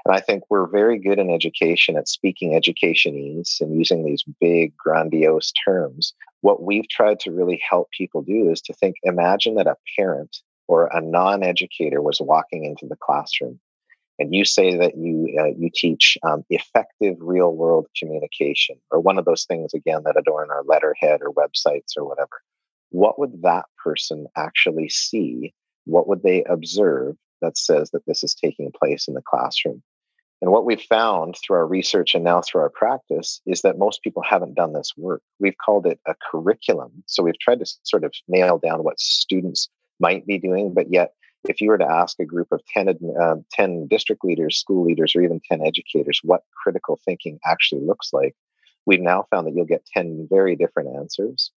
And 0.06 0.14
I 0.14 0.20
think 0.20 0.44
we're 0.48 0.68
very 0.68 1.00
good 1.00 1.18
in 1.18 1.32
education 1.32 1.96
at 1.96 2.06
speaking 2.06 2.52
educationese 2.52 3.60
and 3.60 3.76
using 3.76 4.04
these 4.04 4.22
big, 4.40 4.72
grandiose 4.76 5.50
terms. 5.64 6.14
What 6.42 6.62
we've 6.62 6.88
tried 6.88 7.18
to 7.20 7.32
really 7.32 7.60
help 7.68 7.90
people 7.90 8.22
do 8.22 8.48
is 8.48 8.60
to 8.62 8.72
think 8.72 8.94
imagine 9.02 9.56
that 9.56 9.66
a 9.66 9.74
parent 9.98 10.36
or 10.68 10.86
a 10.92 11.00
non 11.00 11.42
educator 11.42 12.00
was 12.00 12.20
walking 12.20 12.64
into 12.64 12.86
the 12.86 12.94
classroom 12.94 13.58
and 14.20 14.32
you 14.32 14.44
say 14.44 14.76
that 14.76 14.96
you 14.96 15.36
uh, 15.40 15.52
you 15.58 15.70
teach 15.74 16.16
um, 16.22 16.44
effective 16.50 17.16
real 17.18 17.52
world 17.52 17.88
communication 17.98 18.76
or 18.92 19.00
one 19.00 19.18
of 19.18 19.24
those 19.24 19.44
things 19.44 19.74
again 19.74 20.02
that 20.04 20.16
adorn 20.16 20.52
our 20.52 20.62
letterhead 20.62 21.20
or 21.20 21.32
websites 21.32 21.96
or 21.96 22.04
whatever 22.04 22.42
what 22.90 23.18
would 23.18 23.42
that 23.42 23.64
person 23.82 24.28
actually 24.36 24.88
see 24.88 25.52
what 25.84 26.06
would 26.06 26.22
they 26.22 26.44
observe 26.44 27.16
that 27.42 27.58
says 27.58 27.90
that 27.90 28.04
this 28.06 28.22
is 28.22 28.34
taking 28.34 28.72
place 28.72 29.08
in 29.08 29.14
the 29.14 29.22
classroom. 29.22 29.82
And 30.42 30.50
what 30.52 30.66
we've 30.66 30.82
found 30.82 31.36
through 31.36 31.56
our 31.56 31.66
research 31.66 32.14
and 32.14 32.22
now 32.22 32.42
through 32.42 32.60
our 32.60 32.70
practice 32.70 33.40
is 33.46 33.62
that 33.62 33.78
most 33.78 34.02
people 34.02 34.22
haven't 34.22 34.54
done 34.54 34.74
this 34.74 34.92
work. 34.96 35.22
We've 35.38 35.56
called 35.64 35.86
it 35.86 35.98
a 36.06 36.14
curriculum. 36.30 37.02
So 37.06 37.22
we've 37.22 37.38
tried 37.38 37.60
to 37.60 37.66
sort 37.84 38.04
of 38.04 38.12
nail 38.28 38.58
down 38.58 38.84
what 38.84 39.00
students 39.00 39.68
might 39.98 40.26
be 40.26 40.38
doing, 40.38 40.74
but 40.74 40.92
yet, 40.92 41.12
if 41.48 41.60
you 41.60 41.68
were 41.68 41.78
to 41.78 41.88
ask 41.88 42.18
a 42.18 42.24
group 42.24 42.48
of 42.50 42.60
10, 42.74 42.88
uh, 43.20 43.36
10 43.52 43.86
district 43.86 44.24
leaders, 44.24 44.58
school 44.58 44.84
leaders, 44.84 45.14
or 45.14 45.22
even 45.22 45.40
10 45.48 45.64
educators 45.64 46.20
what 46.24 46.42
critical 46.60 46.98
thinking 47.04 47.38
actually 47.46 47.82
looks 47.82 48.12
like, 48.12 48.34
we've 48.84 49.00
now 49.00 49.26
found 49.30 49.46
that 49.46 49.54
you'll 49.54 49.64
get 49.64 49.86
10 49.94 50.26
very 50.28 50.56
different 50.56 50.96
answers. 50.96 51.52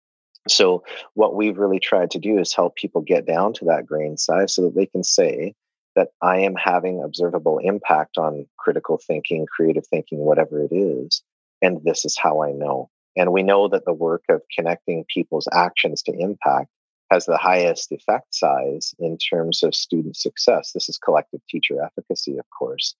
So, 0.48 0.84
what 1.16 1.36
we've 1.36 1.58
really 1.58 1.80
tried 1.80 2.12
to 2.12 2.20
do 2.20 2.40
is 2.40 2.54
help 2.54 2.76
people 2.76 3.02
get 3.02 3.26
down 3.26 3.54
to 3.54 3.66
that 3.66 3.86
grain 3.86 4.16
size 4.16 4.54
so 4.54 4.62
that 4.64 4.76
they 4.76 4.86
can 4.86 5.04
say, 5.04 5.54
that 6.00 6.12
I 6.22 6.38
am 6.40 6.56
having 6.56 7.04
observable 7.04 7.58
impact 7.58 8.18
on 8.18 8.48
critical 8.58 8.98
thinking, 9.06 9.46
creative 9.46 9.86
thinking, 9.86 10.20
whatever 10.20 10.64
it 10.64 10.72
is. 10.72 11.22
And 11.62 11.84
this 11.84 12.06
is 12.06 12.18
how 12.18 12.42
I 12.42 12.54
know. 12.54 12.90
And 13.18 13.34
we 13.34 13.44
know 13.44 13.68
that 13.68 13.84
the 13.84 13.92
work 13.92 14.24
of 14.30 14.42
connecting 14.56 15.04
people's 15.14 15.50
actions 15.52 16.02
to 16.04 16.14
impact 16.14 16.70
has 17.12 17.26
the 17.26 17.36
highest 17.36 17.92
effect 17.92 18.34
size 18.34 18.96
in 18.98 19.18
terms 19.18 19.62
of 19.62 19.76
student 19.76 20.16
success. 20.16 20.72
This 20.72 20.88
is 20.88 20.98
collective 20.98 21.42
teacher 21.50 21.84
efficacy, 21.84 22.38
of 22.38 22.46
course. 22.58 22.96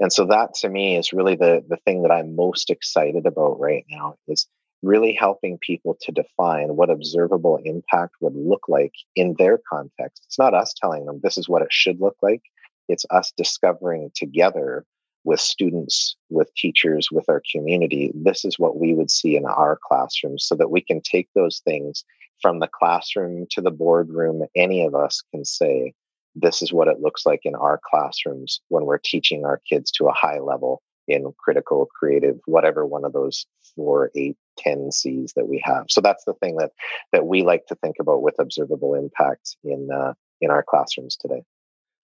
And 0.00 0.12
so 0.12 0.26
that 0.26 0.54
to 0.54 0.68
me 0.68 0.96
is 0.96 1.12
really 1.12 1.36
the, 1.36 1.64
the 1.68 1.76
thing 1.76 2.02
that 2.02 2.10
I'm 2.10 2.34
most 2.34 2.68
excited 2.68 3.26
about 3.26 3.60
right 3.60 3.84
now 3.88 4.16
is 4.26 4.48
really 4.82 5.12
helping 5.12 5.58
people 5.58 5.96
to 6.00 6.12
define 6.12 6.76
what 6.76 6.90
observable 6.90 7.58
impact 7.64 8.14
would 8.20 8.34
look 8.34 8.68
like 8.68 8.92
in 9.14 9.34
their 9.38 9.58
context. 9.70 10.22
It's 10.26 10.38
not 10.38 10.54
us 10.54 10.74
telling 10.74 11.06
them 11.06 11.20
this 11.22 11.36
is 11.36 11.48
what 11.48 11.62
it 11.62 11.72
should 11.72 12.00
look 12.00 12.16
like, 12.22 12.42
it's 12.88 13.04
us 13.10 13.32
discovering 13.36 14.10
together 14.14 14.84
with 15.24 15.40
students, 15.40 16.16
with 16.30 16.52
teachers, 16.54 17.10
with 17.10 17.28
our 17.28 17.42
community, 17.52 18.10
this 18.14 18.44
is 18.44 18.58
what 18.58 18.78
we 18.78 18.94
would 18.94 19.10
see 19.10 19.36
in 19.36 19.44
our 19.44 19.78
classrooms 19.86 20.44
so 20.46 20.54
that 20.54 20.70
we 20.70 20.80
can 20.80 21.00
take 21.02 21.28
those 21.34 21.60
things 21.64 22.04
from 22.40 22.58
the 22.58 22.68
classroom 22.68 23.46
to 23.50 23.60
the 23.60 23.70
boardroom. 23.70 24.42
Any 24.56 24.84
of 24.84 24.94
us 24.94 25.22
can 25.30 25.44
say, 25.44 25.92
this 26.34 26.62
is 26.62 26.72
what 26.72 26.88
it 26.88 27.00
looks 27.00 27.26
like 27.26 27.40
in 27.44 27.54
our 27.54 27.80
classrooms 27.84 28.60
when 28.68 28.86
we're 28.86 28.98
teaching 28.98 29.44
our 29.44 29.60
kids 29.68 29.90
to 29.92 30.06
a 30.06 30.12
high 30.12 30.38
level 30.38 30.80
in 31.06 31.32
critical, 31.38 31.86
creative, 31.86 32.38
whatever 32.46 32.86
one 32.86 33.04
of 33.04 33.12
those 33.12 33.44
four, 33.74 34.10
eight, 34.14 34.36
ten 34.62 34.92
C's 34.92 35.32
that 35.36 35.48
we 35.48 35.60
have. 35.64 35.86
So 35.88 36.00
that's 36.00 36.24
the 36.24 36.34
thing 36.34 36.56
that 36.56 36.72
that 37.12 37.26
we 37.26 37.42
like 37.42 37.66
to 37.66 37.74
think 37.76 37.96
about 38.00 38.22
with 38.22 38.36
observable 38.38 38.94
impact 38.94 39.56
in 39.64 39.88
uh, 39.92 40.12
in 40.40 40.50
our 40.50 40.62
classrooms 40.62 41.16
today. 41.16 41.42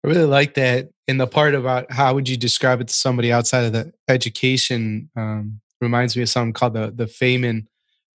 I 0.05 0.09
really 0.09 0.25
like 0.25 0.55
that. 0.55 0.89
And 1.07 1.21
the 1.21 1.27
part 1.27 1.55
about 1.55 1.91
how 1.91 2.15
would 2.15 2.29
you 2.29 2.37
describe 2.37 2.81
it 2.81 2.89
to 2.89 2.95
somebody 2.95 3.33
outside 3.33 3.65
of 3.65 3.73
the 3.73 3.93
education 4.09 5.11
um, 5.17 5.61
reminds 5.81 6.17
me 6.17 6.23
of 6.23 6.29
something 6.29 6.53
called 6.53 6.75
the 6.75 6.93
the 6.95 7.07
Feynman 7.07 7.67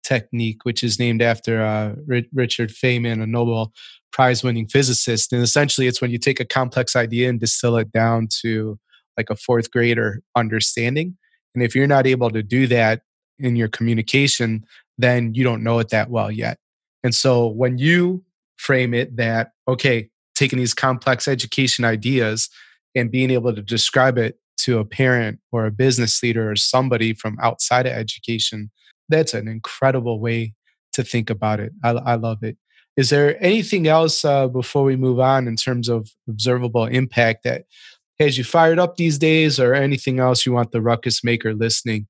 technique, 0.04 0.63
which 0.63 0.84
is 0.84 1.00
named 1.00 1.22
after 1.22 1.62
uh, 1.62 1.96
Richard 2.34 2.70
Feynman, 2.70 3.22
a 3.22 3.28
Nobel 3.28 3.74
Prize 4.12 4.44
winning 4.44 4.68
physicist. 4.68 5.34
And 5.34 5.44
essentially, 5.44 5.88
it's 5.88 6.02
when 6.02 6.12
you 6.12 6.18
take 6.18 6.40
a 6.40 6.46
complex 6.46 6.96
idea 6.96 7.30
and 7.30 7.40
distill 7.40 7.78
it 7.78 7.92
down 7.92 8.28
to 8.42 8.80
like 9.18 9.30
a 9.30 9.36
fourth 9.36 9.70
grader 9.72 10.22
understanding. 10.36 11.18
And 11.54 11.63
if 11.63 11.76
you're 11.76 11.88
not 11.88 12.08
able 12.08 12.30
to 12.32 12.44
do 12.44 12.68
that 12.68 13.02
in 13.39 13.56
your 13.56 13.67
communication, 13.67 14.65
then 14.97 15.34
you 15.34 15.43
don't 15.43 15.63
know 15.63 15.80
it 15.80 15.89
that 15.89 16.10
well 16.10 16.32
yet. 16.32 16.58
And 17.04 17.13
so 17.13 17.47
when 17.47 17.78
you 17.78 18.23
frame 18.58 18.93
it 18.93 19.15
that, 19.17 19.52
okay, 19.67 20.10
taking 20.36 20.60
these 20.60 20.73
complex 20.73 21.28
education 21.28 21.86
ideas 21.86 22.50
and 22.95 23.12
being 23.12 23.32
able 23.32 23.54
to 23.54 23.62
describe 23.62 24.17
it 24.17 24.39
to 24.58 24.80
a 24.80 24.86
parent 24.86 25.39
or 25.52 25.65
a 25.65 25.71
business 25.71 26.21
leader 26.23 26.52
or 26.52 26.56
somebody 26.56 27.13
from 27.13 27.38
outside 27.41 27.86
of 27.86 27.93
education, 27.93 28.71
that's 29.10 29.34
an 29.34 29.47
incredible 29.47 30.19
way 30.19 30.54
to 30.93 31.04
think 31.04 31.30
about 31.30 31.60
it. 31.60 31.71
I, 31.84 31.91
I 31.91 32.15
love 32.15 32.43
it. 32.43 32.58
Is 32.95 33.12
there 33.12 33.41
anything 33.43 33.88
else 33.88 34.26
uh, 34.26 34.47
before 34.47 34.84
we 34.84 34.95
move 34.95 35.19
on 35.19 35.47
in 35.47 35.56
terms 35.56 35.88
of 35.88 36.10
observable 36.28 36.86
impact 36.86 37.43
that 37.43 37.65
has 38.19 38.38
you 38.38 38.43
fired 38.43 38.80
up 38.80 38.95
these 38.95 39.19
days 39.19 39.60
or 39.60 39.76
anything 39.76 40.19
else 40.19 40.45
you 40.45 40.52
want 40.52 40.71
the 40.71 40.82
ruckus 40.82 41.23
maker 41.23 41.54
listening 41.54 42.08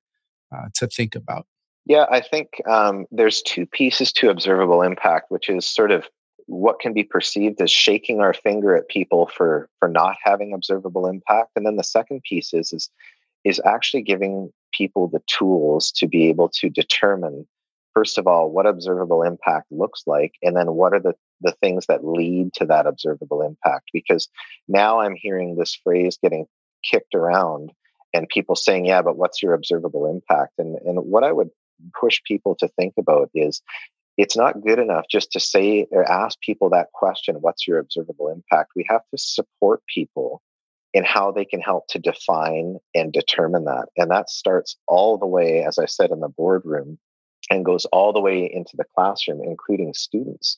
uh, 0.55 0.69
to 0.75 0.87
think 0.87 1.15
about? 1.15 1.45
Yeah, 1.85 2.05
I 2.11 2.19
think 2.19 2.61
um, 2.67 3.05
there's 3.11 3.41
two 3.41 3.65
pieces 3.65 4.11
to 4.13 4.29
observable 4.29 4.81
impact, 4.81 5.31
which 5.31 5.49
is 5.49 5.65
sort 5.65 5.91
of 5.91 6.09
what 6.47 6.79
can 6.79 6.93
be 6.93 7.03
perceived 7.03 7.61
as 7.61 7.69
shaking 7.69 8.21
our 8.21 8.33
finger 8.33 8.75
at 8.75 8.87
people 8.87 9.27
for 9.27 9.69
for 9.79 9.87
not 9.87 10.15
having 10.23 10.53
observable 10.53 11.05
impact 11.05 11.51
and 11.55 11.65
then 11.65 11.75
the 11.75 11.83
second 11.83 12.21
piece 12.23 12.53
is 12.53 12.71
is 12.73 12.89
is 13.43 13.61
actually 13.65 14.01
giving 14.01 14.51
people 14.73 15.07
the 15.07 15.21
tools 15.27 15.91
to 15.91 16.07
be 16.07 16.27
able 16.27 16.49
to 16.49 16.69
determine 16.69 17.45
first 17.93 18.17
of 18.17 18.27
all 18.27 18.49
what 18.49 18.65
observable 18.65 19.23
impact 19.23 19.67
looks 19.71 20.03
like 20.07 20.35
and 20.41 20.55
then 20.55 20.73
what 20.73 20.93
are 20.93 21.01
the 21.01 21.13
the 21.41 21.51
things 21.61 21.85
that 21.87 22.05
lead 22.05 22.51
to 22.53 22.65
that 22.65 22.87
observable 22.87 23.41
impact 23.41 23.89
because 23.91 24.29
now 24.69 24.99
i'm 25.01 25.15
hearing 25.15 25.55
this 25.55 25.77
phrase 25.83 26.17
getting 26.23 26.45
kicked 26.81 27.13
around 27.13 27.71
and 28.13 28.27
people 28.29 28.55
saying 28.55 28.85
yeah 28.85 29.01
but 29.01 29.17
what's 29.17 29.41
your 29.41 29.53
observable 29.53 30.05
impact? 30.05 30.53
And 30.57 30.77
and 30.85 30.99
what 30.99 31.23
i 31.23 31.31
would 31.31 31.49
push 31.99 32.21
people 32.25 32.55
to 32.55 32.67
think 32.69 32.93
about 32.97 33.29
is 33.35 33.61
it's 34.17 34.35
not 34.35 34.61
good 34.61 34.79
enough 34.79 35.05
just 35.09 35.31
to 35.31 35.39
say 35.39 35.85
or 35.91 36.09
ask 36.09 36.39
people 36.41 36.69
that 36.71 36.91
question 36.93 37.35
what's 37.41 37.67
your 37.67 37.79
observable 37.79 38.29
impact? 38.29 38.71
We 38.75 38.85
have 38.89 39.01
to 39.11 39.17
support 39.17 39.83
people 39.93 40.41
in 40.93 41.03
how 41.03 41.31
they 41.31 41.45
can 41.45 41.61
help 41.61 41.87
to 41.89 41.99
define 41.99 42.77
and 42.95 43.13
determine 43.13 43.65
that. 43.65 43.89
And 43.95 44.09
that 44.09 44.29
starts 44.29 44.77
all 44.87 45.17
the 45.17 45.27
way 45.27 45.63
as 45.63 45.77
i 45.77 45.85
said 45.85 46.11
in 46.11 46.19
the 46.19 46.29
boardroom 46.29 46.97
and 47.49 47.63
goes 47.63 47.85
all 47.85 48.11
the 48.11 48.19
way 48.19 48.49
into 48.51 48.75
the 48.75 48.85
classroom 48.95 49.41
including 49.43 49.93
students. 49.93 50.57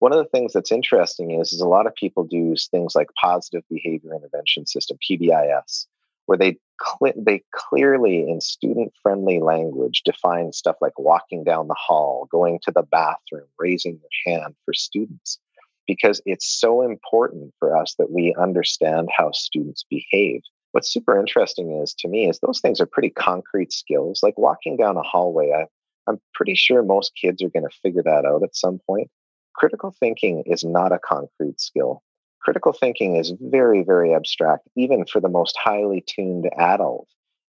One 0.00 0.12
of 0.12 0.18
the 0.18 0.30
things 0.30 0.52
that's 0.52 0.70
interesting 0.70 1.32
is, 1.40 1.52
is 1.52 1.60
a 1.60 1.66
lot 1.66 1.88
of 1.88 1.94
people 1.94 2.22
do 2.24 2.54
things 2.70 2.94
like 2.94 3.08
positive 3.20 3.62
behavior 3.68 4.14
intervention 4.14 4.66
system 4.66 4.98
pbis 5.08 5.86
where 6.28 6.36
they 6.36 6.58
cl- 6.78 7.14
they 7.16 7.42
clearly 7.54 8.28
in 8.28 8.38
student 8.42 8.92
friendly 9.02 9.40
language 9.40 10.02
define 10.04 10.52
stuff 10.52 10.76
like 10.82 10.98
walking 10.98 11.42
down 11.42 11.68
the 11.68 11.76
hall, 11.78 12.28
going 12.30 12.58
to 12.62 12.70
the 12.70 12.82
bathroom, 12.82 13.48
raising 13.58 13.98
your 13.98 14.34
hand 14.36 14.54
for 14.66 14.74
students 14.74 15.38
because 15.86 16.20
it's 16.26 16.46
so 16.46 16.82
important 16.82 17.54
for 17.58 17.74
us 17.74 17.94
that 17.98 18.10
we 18.10 18.34
understand 18.38 19.08
how 19.16 19.30
students 19.32 19.86
behave. 19.88 20.42
What's 20.72 20.92
super 20.92 21.18
interesting 21.18 21.80
is 21.82 21.94
to 22.00 22.08
me 22.08 22.28
is 22.28 22.38
those 22.40 22.60
things 22.60 22.78
are 22.78 22.86
pretty 22.86 23.08
concrete 23.08 23.72
skills. 23.72 24.20
Like 24.22 24.36
walking 24.36 24.76
down 24.76 24.98
a 24.98 25.02
hallway, 25.02 25.52
I, 25.56 25.64
I'm 26.06 26.20
pretty 26.34 26.56
sure 26.56 26.82
most 26.82 27.12
kids 27.18 27.42
are 27.42 27.48
going 27.48 27.66
to 27.66 27.76
figure 27.82 28.02
that 28.02 28.26
out 28.26 28.42
at 28.42 28.54
some 28.54 28.80
point. 28.86 29.08
Critical 29.54 29.94
thinking 29.98 30.42
is 30.44 30.62
not 30.62 30.92
a 30.92 30.98
concrete 30.98 31.58
skill 31.58 32.02
critical 32.48 32.72
thinking 32.72 33.16
is 33.16 33.34
very, 33.42 33.82
very 33.82 34.14
abstract, 34.14 34.66
even 34.74 35.04
for 35.04 35.20
the 35.20 35.28
most 35.28 35.54
highly 35.62 36.02
tuned 36.06 36.48
adult. 36.56 37.06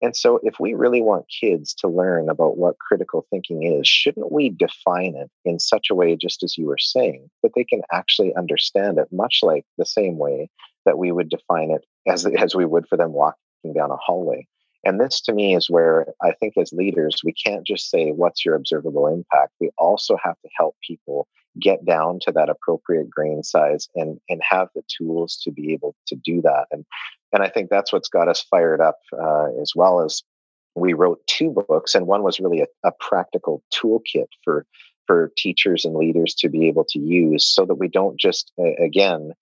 And 0.02 0.14
so, 0.14 0.38
if 0.42 0.56
we 0.60 0.74
really 0.74 1.00
want 1.00 1.24
kids 1.40 1.72
to 1.76 1.88
learn 1.88 2.28
about 2.28 2.58
what 2.58 2.78
critical 2.78 3.24
thinking 3.30 3.62
is, 3.62 3.88
shouldn't 3.88 4.30
we 4.30 4.50
define 4.50 5.14
it 5.16 5.30
in 5.46 5.58
such 5.58 5.86
a 5.90 5.94
way, 5.94 6.14
just 6.14 6.42
as 6.42 6.58
you 6.58 6.66
were 6.66 6.76
saying, 6.76 7.30
that 7.42 7.52
they 7.56 7.64
can 7.64 7.80
actually 7.90 8.34
understand 8.36 8.98
it, 8.98 9.08
much 9.10 9.38
like 9.42 9.64
the 9.78 9.86
same 9.86 10.18
way 10.18 10.50
that 10.84 10.98
we 10.98 11.10
would 11.10 11.30
define 11.30 11.70
it 11.70 11.86
as, 12.06 12.26
as 12.26 12.54
we 12.54 12.66
would 12.66 12.86
for 12.86 12.98
them 12.98 13.14
walking 13.14 13.72
down 13.74 13.90
a 13.90 13.96
hallway? 13.96 14.46
And 14.84 15.00
this 15.00 15.22
to 15.22 15.32
me 15.32 15.56
is 15.56 15.70
where 15.70 16.04
I 16.20 16.32
think 16.32 16.58
as 16.58 16.70
leaders, 16.70 17.22
we 17.24 17.32
can't 17.32 17.66
just 17.66 17.88
say, 17.88 18.10
What's 18.10 18.44
your 18.44 18.56
observable 18.56 19.06
impact? 19.06 19.54
We 19.58 19.70
also 19.78 20.18
have 20.22 20.38
to 20.42 20.50
help 20.54 20.76
people 20.86 21.28
get 21.60 21.84
down 21.84 22.18
to 22.22 22.32
that 22.32 22.48
appropriate 22.48 23.10
grain 23.10 23.42
size 23.42 23.88
and 23.94 24.20
and 24.28 24.40
have 24.48 24.68
the 24.74 24.82
tools 24.88 25.38
to 25.42 25.50
be 25.50 25.72
able 25.72 25.94
to 26.06 26.16
do 26.16 26.40
that. 26.42 26.66
And 26.70 26.84
and 27.32 27.42
i 27.42 27.48
think 27.48 27.70
that's 27.70 27.92
what's 27.92 28.08
got 28.08 28.28
us 28.28 28.42
fired 28.42 28.80
up 28.80 28.98
uh, 29.18 29.46
as 29.60 29.72
well 29.74 30.00
as 30.00 30.22
we 30.74 30.92
wrote 30.92 31.20
two 31.26 31.50
books 31.50 31.94
and 31.94 32.06
one 32.06 32.22
was 32.22 32.40
really 32.40 32.60
a, 32.60 32.66
a 32.84 32.92
practical 32.92 33.62
toolkit 33.74 34.28
for 34.44 34.66
for 35.06 35.32
teachers 35.36 35.84
and 35.84 35.96
leaders 35.96 36.34
to 36.34 36.48
be 36.48 36.68
able 36.68 36.84
to 36.88 36.98
use 36.98 37.46
so 37.46 37.64
that 37.64 37.74
we 37.74 37.88
don't 37.88 38.18
just 38.18 38.52
again 38.78 39.32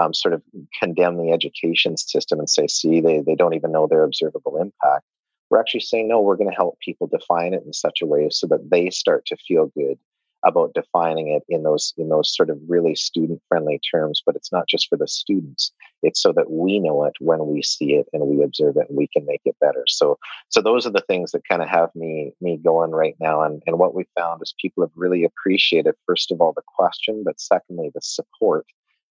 um, 0.00 0.14
sort 0.14 0.32
of 0.32 0.42
condemn 0.78 1.16
the 1.16 1.32
education 1.32 1.96
system 1.96 2.38
and 2.38 2.48
say 2.48 2.68
see 2.68 3.00
they, 3.00 3.20
they 3.20 3.34
don't 3.34 3.54
even 3.54 3.72
know 3.72 3.88
their 3.88 4.04
observable 4.04 4.56
impact. 4.56 5.04
We're 5.50 5.58
actually 5.58 5.80
saying 5.80 6.06
no 6.06 6.20
we're 6.20 6.36
going 6.36 6.50
to 6.50 6.56
help 6.56 6.78
people 6.78 7.08
define 7.08 7.52
it 7.52 7.64
in 7.66 7.72
such 7.72 8.00
a 8.00 8.06
way 8.06 8.28
so 8.30 8.46
that 8.46 8.70
they 8.70 8.90
start 8.90 9.26
to 9.26 9.36
feel 9.36 9.72
good 9.76 9.98
about 10.44 10.74
defining 10.74 11.28
it 11.28 11.42
in 11.48 11.62
those 11.62 11.92
in 11.96 12.08
those 12.08 12.34
sort 12.34 12.50
of 12.50 12.58
really 12.68 12.94
student 12.94 13.42
friendly 13.48 13.80
terms 13.90 14.22
but 14.24 14.36
it's 14.36 14.52
not 14.52 14.68
just 14.68 14.88
for 14.88 14.96
the 14.96 15.08
students. 15.08 15.72
It's 16.02 16.22
so 16.22 16.32
that 16.32 16.50
we 16.50 16.78
know 16.78 17.04
it 17.04 17.14
when 17.20 17.46
we 17.46 17.62
see 17.62 17.94
it 17.94 18.06
and 18.12 18.26
we 18.26 18.42
observe 18.42 18.76
it 18.76 18.88
and 18.88 18.96
we 18.96 19.08
can 19.08 19.26
make 19.26 19.42
it 19.44 19.56
better. 19.60 19.84
So 19.88 20.18
so 20.48 20.60
those 20.60 20.86
are 20.86 20.90
the 20.90 21.04
things 21.08 21.32
that 21.32 21.48
kind 21.48 21.62
of 21.62 21.68
have 21.68 21.90
me 21.94 22.32
me 22.40 22.56
going 22.56 22.92
right 22.92 23.16
now 23.20 23.42
and 23.42 23.62
and 23.66 23.78
what 23.78 23.94
we 23.94 24.06
found 24.18 24.40
is 24.42 24.54
people 24.60 24.84
have 24.84 24.92
really 24.94 25.24
appreciated 25.24 25.94
first 26.06 26.30
of 26.30 26.40
all 26.40 26.52
the 26.52 26.62
question 26.76 27.22
but 27.24 27.40
secondly 27.40 27.90
the 27.94 28.00
support 28.00 28.66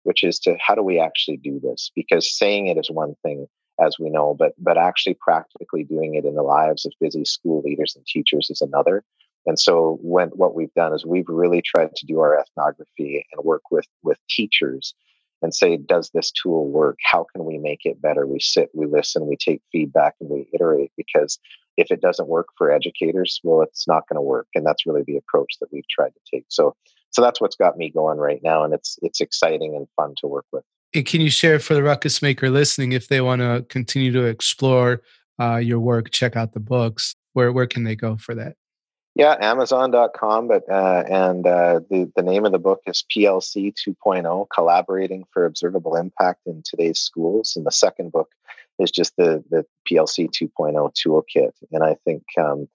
which 0.02 0.22
is 0.22 0.38
to 0.38 0.56
how 0.60 0.74
do 0.74 0.82
we 0.82 1.00
actually 1.00 1.38
do 1.38 1.58
this? 1.60 1.90
Because 1.94 2.36
saying 2.36 2.66
it 2.66 2.78
is 2.78 2.90
one 2.90 3.16
thing 3.22 3.46
as 3.80 3.96
we 3.98 4.08
know 4.08 4.34
but 4.38 4.52
but 4.58 4.78
actually 4.78 5.16
practically 5.20 5.82
doing 5.82 6.14
it 6.14 6.24
in 6.24 6.36
the 6.36 6.42
lives 6.42 6.86
of 6.86 6.92
busy 7.00 7.24
school 7.24 7.60
leaders 7.62 7.94
and 7.96 8.06
teachers 8.06 8.48
is 8.48 8.60
another 8.60 9.02
and 9.46 9.58
so 9.58 9.98
when 10.02 10.28
what 10.28 10.54
we've 10.54 10.72
done 10.74 10.94
is 10.94 11.04
we've 11.04 11.28
really 11.28 11.62
tried 11.62 11.94
to 11.96 12.06
do 12.06 12.20
our 12.20 12.38
ethnography 12.38 13.26
and 13.32 13.44
work 13.44 13.70
with 13.70 13.86
with 14.02 14.18
teachers 14.28 14.94
and 15.42 15.54
say, 15.54 15.76
does 15.76 16.10
this 16.14 16.30
tool 16.30 16.68
work? 16.68 16.98
How 17.04 17.26
can 17.32 17.44
we 17.44 17.58
make 17.58 17.80
it 17.84 18.00
better? 18.00 18.26
We 18.26 18.40
sit, 18.40 18.70
we 18.72 18.86
listen, 18.86 19.26
we 19.26 19.36
take 19.36 19.60
feedback, 19.70 20.14
and 20.20 20.30
we 20.30 20.48
iterate 20.54 20.90
because 20.96 21.38
if 21.76 21.90
it 21.90 22.00
doesn't 22.00 22.28
work 22.28 22.46
for 22.56 22.72
educators, 22.72 23.40
well, 23.44 23.60
it's 23.60 23.86
not 23.86 24.08
going 24.08 24.16
to 24.16 24.22
work. 24.22 24.46
And 24.54 24.64
that's 24.64 24.86
really 24.86 25.02
the 25.06 25.16
approach 25.16 25.54
that 25.60 25.68
we've 25.72 25.88
tried 25.88 26.10
to 26.14 26.20
take. 26.32 26.46
So 26.48 26.74
so 27.10 27.22
that's 27.22 27.40
what's 27.40 27.54
got 27.54 27.76
me 27.76 27.90
going 27.90 28.18
right 28.18 28.40
now. 28.42 28.64
And 28.64 28.74
it's 28.74 28.98
it's 29.02 29.20
exciting 29.20 29.76
and 29.76 29.86
fun 29.96 30.14
to 30.18 30.26
work 30.26 30.46
with. 30.52 30.64
And 30.94 31.04
can 31.04 31.20
you 31.20 31.30
share 31.30 31.58
for 31.58 31.74
the 31.74 31.82
ruckus 31.82 32.22
maker 32.22 32.50
listening 32.50 32.92
if 32.92 33.08
they 33.08 33.20
want 33.20 33.40
to 33.40 33.64
continue 33.68 34.12
to 34.12 34.24
explore 34.24 35.02
uh, 35.40 35.56
your 35.56 35.80
work, 35.80 36.10
check 36.10 36.36
out 36.36 36.52
the 36.52 36.60
books, 36.60 37.14
where 37.34 37.52
where 37.52 37.66
can 37.66 37.84
they 37.84 37.96
go 37.96 38.16
for 38.16 38.34
that? 38.34 38.56
Yeah, 39.16 39.36
Amazon.com, 39.40 40.48
but 40.48 40.68
uh, 40.68 41.04
and 41.08 41.46
uh, 41.46 41.80
the 41.88 42.10
the 42.16 42.22
name 42.22 42.44
of 42.44 42.50
the 42.50 42.58
book 42.58 42.80
is 42.86 43.04
PLC 43.14 43.72
2.0: 43.72 44.46
Collaborating 44.52 45.24
for 45.32 45.44
Observable 45.44 45.94
Impact 45.94 46.40
in 46.46 46.62
Today's 46.64 46.98
Schools, 46.98 47.54
and 47.54 47.64
the 47.64 47.70
second 47.70 48.10
book 48.10 48.32
is 48.80 48.90
just 48.90 49.16
the 49.16 49.44
the 49.50 49.64
PLC 49.88 50.28
2.0 50.28 50.92
toolkit. 50.94 51.52
And 51.70 51.84
I 51.84 51.96
think 52.04 52.24
um, 52.36 52.68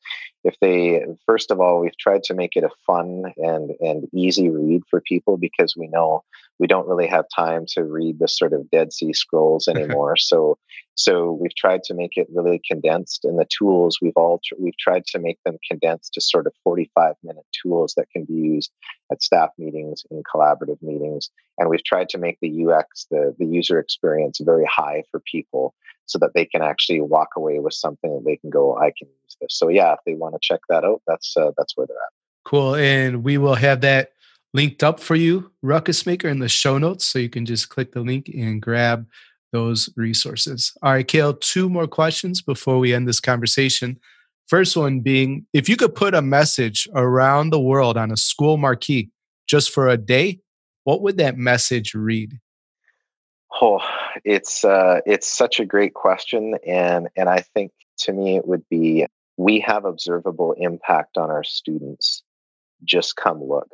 if 0.43 0.55
they 0.61 1.03
first 1.25 1.51
of 1.51 1.59
all, 1.59 1.79
we've 1.79 1.97
tried 1.97 2.23
to 2.23 2.33
make 2.33 2.55
it 2.55 2.63
a 2.63 2.69
fun 2.85 3.33
and 3.37 3.71
and 3.81 4.07
easy 4.13 4.49
read 4.49 4.83
for 4.89 5.01
people 5.01 5.37
because 5.37 5.75
we 5.75 5.87
know 5.87 6.23
we 6.59 6.67
don't 6.67 6.87
really 6.87 7.07
have 7.07 7.25
time 7.33 7.65
to 7.69 7.83
read 7.83 8.19
the 8.19 8.27
sort 8.27 8.53
of 8.53 8.69
Dead 8.69 8.93
Sea 8.93 9.13
Scrolls 9.13 9.67
anymore. 9.75 10.17
so 10.17 10.57
so 10.95 11.31
we've 11.31 11.55
tried 11.55 11.83
to 11.83 11.93
make 11.93 12.17
it 12.17 12.27
really 12.29 12.61
condensed, 12.69 13.23
and 13.23 13.39
the 13.39 13.47
tools 13.57 13.99
we've 14.01 14.17
all 14.17 14.41
tr- 14.43 14.55
we've 14.59 14.77
tried 14.77 15.05
to 15.07 15.19
make 15.19 15.39
them 15.45 15.57
condensed 15.69 16.13
to 16.13 16.21
sort 16.21 16.45
of 16.45 16.53
45 16.63 17.15
minute 17.23 17.45
tools 17.63 17.93
that 17.95 18.09
can 18.09 18.25
be 18.25 18.33
used 18.33 18.69
at 19.09 19.23
staff 19.23 19.49
meetings 19.57 20.03
and 20.11 20.25
collaborative 20.25 20.81
meetings. 20.81 21.29
And 21.57 21.69
we've 21.69 21.83
tried 21.85 22.09
to 22.09 22.17
make 22.17 22.37
the 22.41 22.65
UX, 22.65 23.07
the 23.09 23.35
the 23.39 23.45
user 23.45 23.79
experience, 23.79 24.39
very 24.41 24.65
high 24.65 25.03
for 25.09 25.21
people 25.21 25.73
so 26.09 26.17
that 26.19 26.33
they 26.33 26.45
can 26.45 26.61
actually 26.61 26.99
walk 26.99 27.29
away 27.37 27.59
with 27.59 27.73
something 27.73 28.11
that 28.13 28.25
they 28.25 28.35
can 28.35 28.49
go, 28.49 28.77
I 28.77 28.91
can. 28.97 29.07
So 29.49 29.69
yeah, 29.69 29.93
if 29.93 29.99
they 30.05 30.15
want 30.15 30.35
to 30.35 30.39
check 30.41 30.61
that 30.69 30.83
out, 30.83 31.01
that's 31.07 31.35
uh, 31.37 31.51
that's 31.57 31.77
where 31.77 31.87
they're 31.87 31.95
at. 31.95 32.13
Cool, 32.45 32.75
and 32.75 33.23
we 33.23 33.37
will 33.37 33.55
have 33.55 33.81
that 33.81 34.11
linked 34.53 34.83
up 34.83 34.99
for 34.99 35.15
you, 35.15 35.51
Ruckus 35.61 36.05
Maker, 36.05 36.27
in 36.27 36.39
the 36.39 36.49
show 36.49 36.77
notes, 36.77 37.05
so 37.05 37.19
you 37.19 37.29
can 37.29 37.45
just 37.45 37.69
click 37.69 37.91
the 37.91 38.01
link 38.01 38.29
and 38.29 38.61
grab 38.61 39.05
those 39.51 39.89
resources. 39.95 40.73
All 40.81 40.93
right, 40.93 41.07
Cale, 41.07 41.33
two 41.33 41.69
more 41.69 41.87
questions 41.87 42.41
before 42.41 42.79
we 42.79 42.93
end 42.93 43.07
this 43.07 43.19
conversation. 43.19 43.99
First 44.47 44.75
one 44.75 45.01
being 45.01 45.45
if 45.53 45.69
you 45.69 45.77
could 45.77 45.93
put 45.93 46.15
a 46.15 46.21
message 46.21 46.87
around 46.95 47.51
the 47.51 47.59
world 47.59 47.97
on 47.97 48.11
a 48.11 48.17
school 48.17 48.57
marquee 48.57 49.09
just 49.47 49.71
for 49.71 49.87
a 49.87 49.97
day, 49.97 50.39
what 50.83 51.01
would 51.01 51.17
that 51.17 51.37
message 51.37 51.93
read? 51.93 52.39
Oh, 53.61 53.79
it's 54.23 54.63
uh, 54.63 55.01
it's 55.05 55.27
such 55.27 55.59
a 55.59 55.65
great 55.65 55.93
question, 55.93 56.55
and 56.65 57.09
and 57.15 57.29
I 57.29 57.41
think 57.41 57.71
to 57.99 58.13
me 58.13 58.37
it 58.37 58.47
would 58.47 58.67
be 58.69 59.05
we 59.39 59.61
have 59.61 59.85
observable 59.85 60.53
impact 60.57 61.17
on 61.17 61.31
our 61.31 61.45
students. 61.45 62.23
Just 62.83 63.15
come 63.15 63.41
look, 63.41 63.69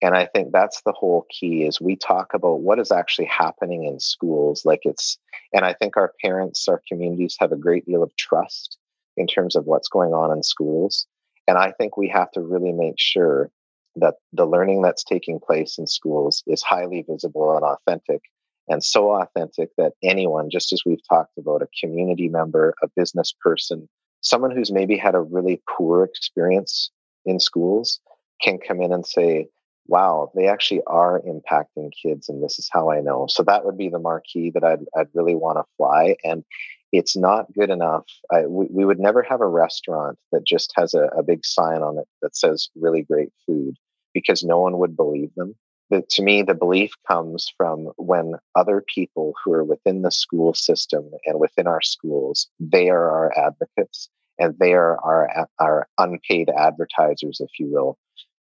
and 0.00 0.16
I 0.16 0.24
think 0.24 0.50
that's 0.50 0.80
the 0.80 0.92
whole 0.92 1.26
key. 1.30 1.64
Is 1.64 1.78
we 1.78 1.94
talk 1.94 2.32
about 2.32 2.60
what 2.60 2.78
is 2.78 2.90
actually 2.90 3.26
happening 3.26 3.84
in 3.84 4.00
schools, 4.00 4.64
like 4.64 4.80
it's, 4.84 5.18
and 5.52 5.62
I 5.62 5.74
think 5.74 5.98
our 5.98 6.14
parents, 6.24 6.66
our 6.68 6.80
communities 6.88 7.36
have 7.38 7.52
a 7.52 7.56
great 7.56 7.84
deal 7.84 8.02
of 8.02 8.16
trust 8.16 8.78
in 9.18 9.26
terms 9.26 9.56
of 9.56 9.66
what's 9.66 9.88
going 9.88 10.14
on 10.14 10.34
in 10.34 10.42
schools, 10.42 11.06
and 11.46 11.58
I 11.58 11.72
think 11.72 11.98
we 11.98 12.08
have 12.08 12.30
to 12.32 12.40
really 12.40 12.72
make 12.72 12.98
sure 12.98 13.50
that 13.96 14.14
the 14.32 14.46
learning 14.46 14.80
that's 14.80 15.04
taking 15.04 15.38
place 15.38 15.76
in 15.76 15.86
schools 15.86 16.42
is 16.46 16.62
highly 16.62 17.04
visible 17.06 17.54
and 17.54 17.64
authentic 17.64 18.22
and 18.68 18.84
so 18.84 19.10
authentic 19.10 19.70
that 19.76 19.92
anyone, 20.02 20.50
just 20.50 20.72
as 20.72 20.82
we've 20.84 21.06
talked 21.08 21.36
about, 21.38 21.62
a 21.62 21.68
community 21.80 22.28
member, 22.28 22.74
a 22.82 22.88
business 22.96 23.34
person, 23.40 23.88
someone 24.20 24.50
who's 24.50 24.72
maybe 24.72 24.96
had 24.96 25.14
a 25.14 25.20
really 25.20 25.62
poor 25.68 26.04
experience 26.04 26.90
in 27.24 27.40
schools 27.40 28.00
can 28.40 28.58
come 28.58 28.80
in 28.80 28.92
and 28.92 29.06
say, 29.06 29.48
wow, 29.86 30.30
they 30.34 30.46
actually 30.46 30.82
are 30.86 31.20
impacting 31.22 31.90
kids, 32.02 32.28
and 32.28 32.42
this 32.42 32.58
is 32.58 32.68
how 32.70 32.90
I 32.90 33.00
know. 33.00 33.26
So 33.28 33.42
that 33.44 33.64
would 33.64 33.78
be 33.78 33.88
the 33.88 33.98
marquee 33.98 34.50
that 34.50 34.62
I'd, 34.62 34.84
I'd 34.96 35.08
really 35.14 35.34
want 35.34 35.58
to 35.58 35.64
fly. 35.76 36.16
And 36.22 36.44
it's 36.92 37.16
not 37.16 37.52
good 37.52 37.70
enough. 37.70 38.04
I, 38.30 38.46
we, 38.46 38.66
we, 38.70 38.84
would 38.84 39.00
never 39.00 39.22
have 39.22 39.40
a 39.40 39.46
restaurant 39.46 40.18
that 40.32 40.44
just 40.46 40.72
has 40.76 40.94
a, 40.94 41.04
a 41.16 41.22
big 41.22 41.44
sign 41.44 41.82
on 41.82 41.98
it 41.98 42.06
that 42.22 42.36
says 42.36 42.68
really 42.76 43.02
great 43.02 43.30
food 43.46 43.76
because 44.14 44.42
no 44.42 44.58
one 44.58 44.78
would 44.78 44.96
believe 44.96 45.30
them. 45.36 45.54
To 45.90 46.22
me, 46.22 46.42
the 46.42 46.54
belief 46.54 46.92
comes 47.06 47.50
from 47.56 47.92
when 47.96 48.34
other 48.54 48.84
people 48.94 49.32
who 49.42 49.52
are 49.52 49.64
within 49.64 50.02
the 50.02 50.10
school 50.10 50.52
system 50.52 51.10
and 51.24 51.40
within 51.40 51.66
our 51.66 51.80
schools, 51.80 52.48
they 52.60 52.90
are 52.90 53.10
our 53.10 53.32
advocates 53.38 54.10
and 54.38 54.54
they 54.58 54.74
are 54.74 54.98
our, 55.00 55.48
our 55.58 55.88
unpaid 55.96 56.50
advertisers, 56.50 57.40
if 57.40 57.50
you 57.58 57.68
will. 57.68 57.98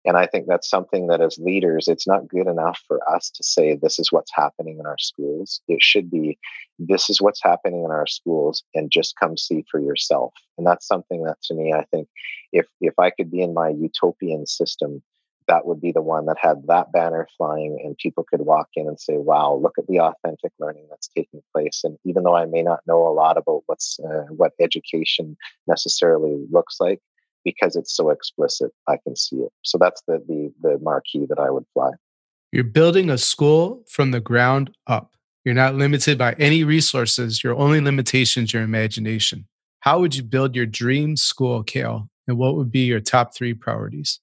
And 0.06 0.18
I 0.18 0.28
think 0.28 0.46
that's 0.48 0.70
something 0.70 1.08
that 1.08 1.22
as 1.22 1.38
leaders, 1.40 1.88
it's 1.88 2.08
not 2.08 2.28
good 2.28 2.48
enough 2.48 2.80
for 2.88 3.00
us 3.10 3.32
to 3.32 3.44
say, 3.44 3.76
this 3.76 3.98
is 3.98 4.12
what's 4.12 4.32
happening 4.34 4.78
in 4.80 4.86
our 4.86 5.00
schools. 5.00 5.62
It 5.68 5.82
should 5.82 6.12
be, 6.12 6.38
this 6.78 7.10
is 7.10 7.22
what's 7.22 7.42
happening 7.42 7.84
in 7.84 7.92
our 7.92 8.06
schools 8.06 8.64
and 8.76 8.92
just 8.92 9.18
come 9.18 9.36
see 9.36 9.66
for 9.70 9.80
yourself. 9.80 10.34
And 10.58 10.68
that's 10.68 10.88
something 10.88 11.24
that 11.24 11.42
to 11.46 11.56
me, 11.56 11.74
I 11.74 11.86
think 11.86 12.08
if, 12.52 12.68
if 12.82 12.98
I 13.00 13.10
could 13.10 13.32
be 13.32 13.42
in 13.42 13.56
my 13.56 13.70
utopian 13.70 14.46
system, 14.46 15.02
that 15.48 15.66
would 15.66 15.82
be 15.82 15.92
the 15.92 16.02
one 16.02 16.26
that 16.26 16.38
had 16.40 16.64
that 16.68 16.92
banner 16.92 17.28
flying 17.38 17.80
and 17.84 17.98
people 17.98 18.26
could 18.30 18.42
walk 18.42 18.70
in 18.76 18.88
and 18.88 19.00
say, 19.00 19.18
wow, 19.18 19.60
look 19.62 19.78
at 19.78 19.88
the 19.88 20.00
authentic 20.00 20.52
learning 20.60 20.88
that's 20.90 21.08
taking 21.08 21.42
place. 21.54 21.82
And 21.84 21.98
even 22.04 22.24
though 22.24 22.36
I 22.36 22.46
may 22.46 22.64
not 22.64 22.80
know 22.88 23.08
a 23.08 23.14
lot 23.14 23.38
about 23.38 23.64
what's, 23.68 24.00
uh, 24.00 24.26
what 24.30 24.54
education 24.60 25.38
necessarily 25.68 26.46
looks 26.52 26.78
like, 26.80 27.00
because 27.46 27.76
it's 27.76 27.96
so 27.96 28.10
explicit, 28.10 28.72
I 28.88 28.98
can 28.98 29.16
see 29.16 29.38
it. 29.38 29.52
So 29.62 29.78
that's 29.78 30.02
the 30.08 30.22
the 30.28 30.52
the 30.62 30.80
marquee 30.82 31.26
that 31.30 31.40
I 31.40 31.52
would 31.52 31.66
fly. 31.74 31.92
You're 32.52 32.64
building 32.64 33.10
a 33.10 33.18
school 33.18 33.84
from 33.88 34.12
the 34.12 34.20
ground 34.20 34.72
up. 34.88 35.12
You're 35.46 35.54
not 35.54 35.76
limited 35.76 36.18
by 36.18 36.34
any 36.40 36.64
resources. 36.64 37.44
Your 37.44 37.56
only 37.56 37.80
limitation 37.80 38.46
is 38.46 38.54
your 38.54 38.64
imagination. 38.64 39.48
How 39.82 40.00
would 40.00 40.16
you 40.16 40.24
build 40.24 40.56
your 40.56 40.66
dream 40.66 41.16
school, 41.16 41.64
Cale 41.64 42.10
And 42.28 42.38
what 42.40 42.56
would 42.56 42.72
be 42.72 42.86
your 42.86 43.00
top 43.00 43.36
three 43.36 43.54
priorities? 43.54 44.20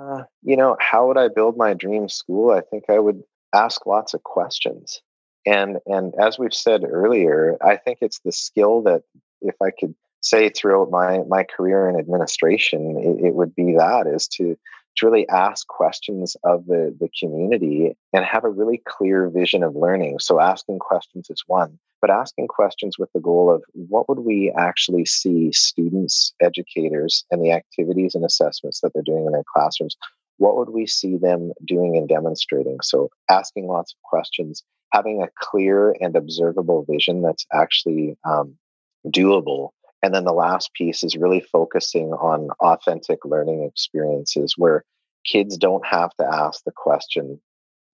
Uh, 0.00 0.22
you 0.42 0.56
know, 0.56 0.76
how 0.80 1.06
would 1.06 1.18
I 1.18 1.28
build 1.28 1.56
my 1.56 1.74
dream 1.74 2.08
school? 2.08 2.52
I 2.52 2.62
think 2.62 2.84
I 2.88 2.98
would 2.98 3.22
ask 3.54 3.84
lots 3.84 4.14
of 4.14 4.22
questions. 4.22 5.02
And 5.46 5.78
and 5.86 6.14
as 6.18 6.38
we've 6.38 6.54
said 6.54 6.84
earlier, 6.84 7.56
I 7.62 7.76
think 7.76 7.98
it's 8.00 8.20
the 8.20 8.32
skill 8.32 8.82
that 8.82 9.02
if 9.40 9.54
I 9.62 9.70
could 9.70 9.94
say 10.20 10.48
throughout 10.50 10.90
my 10.90 11.18
my 11.28 11.44
career 11.44 11.88
in 11.88 11.98
administration, 11.98 12.96
it, 12.98 13.26
it 13.28 13.34
would 13.34 13.54
be 13.54 13.74
that 13.76 14.06
is 14.06 14.28
to 14.28 14.56
to 14.96 15.06
really 15.06 15.28
ask 15.28 15.66
questions 15.68 16.36
of 16.44 16.66
the, 16.66 16.94
the 16.98 17.08
community 17.18 17.96
and 18.12 18.24
have 18.24 18.44
a 18.44 18.50
really 18.50 18.82
clear 18.86 19.28
vision 19.28 19.62
of 19.62 19.76
learning. 19.76 20.18
So 20.18 20.40
asking 20.40 20.80
questions 20.80 21.30
is 21.30 21.44
one, 21.46 21.78
but 22.00 22.10
asking 22.10 22.48
questions 22.48 22.98
with 22.98 23.10
the 23.12 23.20
goal 23.20 23.50
of 23.50 23.62
what 23.72 24.08
would 24.08 24.20
we 24.20 24.50
actually 24.56 25.04
see 25.04 25.52
students, 25.52 26.32
educators, 26.40 27.24
and 27.30 27.42
the 27.42 27.52
activities 27.52 28.14
and 28.14 28.24
assessments 28.24 28.80
that 28.80 28.92
they're 28.94 29.02
doing 29.02 29.26
in 29.26 29.32
their 29.32 29.44
classrooms, 29.54 29.96
what 30.38 30.56
would 30.56 30.70
we 30.70 30.86
see 30.86 31.16
them 31.16 31.52
doing 31.64 31.96
and 31.96 32.08
demonstrating? 32.08 32.78
So 32.82 33.10
asking 33.28 33.66
lots 33.66 33.92
of 33.92 34.02
questions, 34.02 34.62
having 34.92 35.22
a 35.22 35.28
clear 35.38 35.94
and 36.00 36.16
observable 36.16 36.84
vision 36.88 37.22
that's 37.22 37.46
actually 37.52 38.16
um, 38.24 38.56
doable 39.06 39.70
and 40.02 40.14
then 40.14 40.24
the 40.24 40.32
last 40.32 40.72
piece 40.74 41.02
is 41.02 41.16
really 41.16 41.40
focusing 41.40 42.12
on 42.12 42.48
authentic 42.60 43.24
learning 43.24 43.64
experiences 43.64 44.54
where 44.56 44.84
kids 45.24 45.58
don't 45.58 45.86
have 45.86 46.10
to 46.18 46.26
ask 46.26 46.64
the 46.64 46.72
question, 46.72 47.40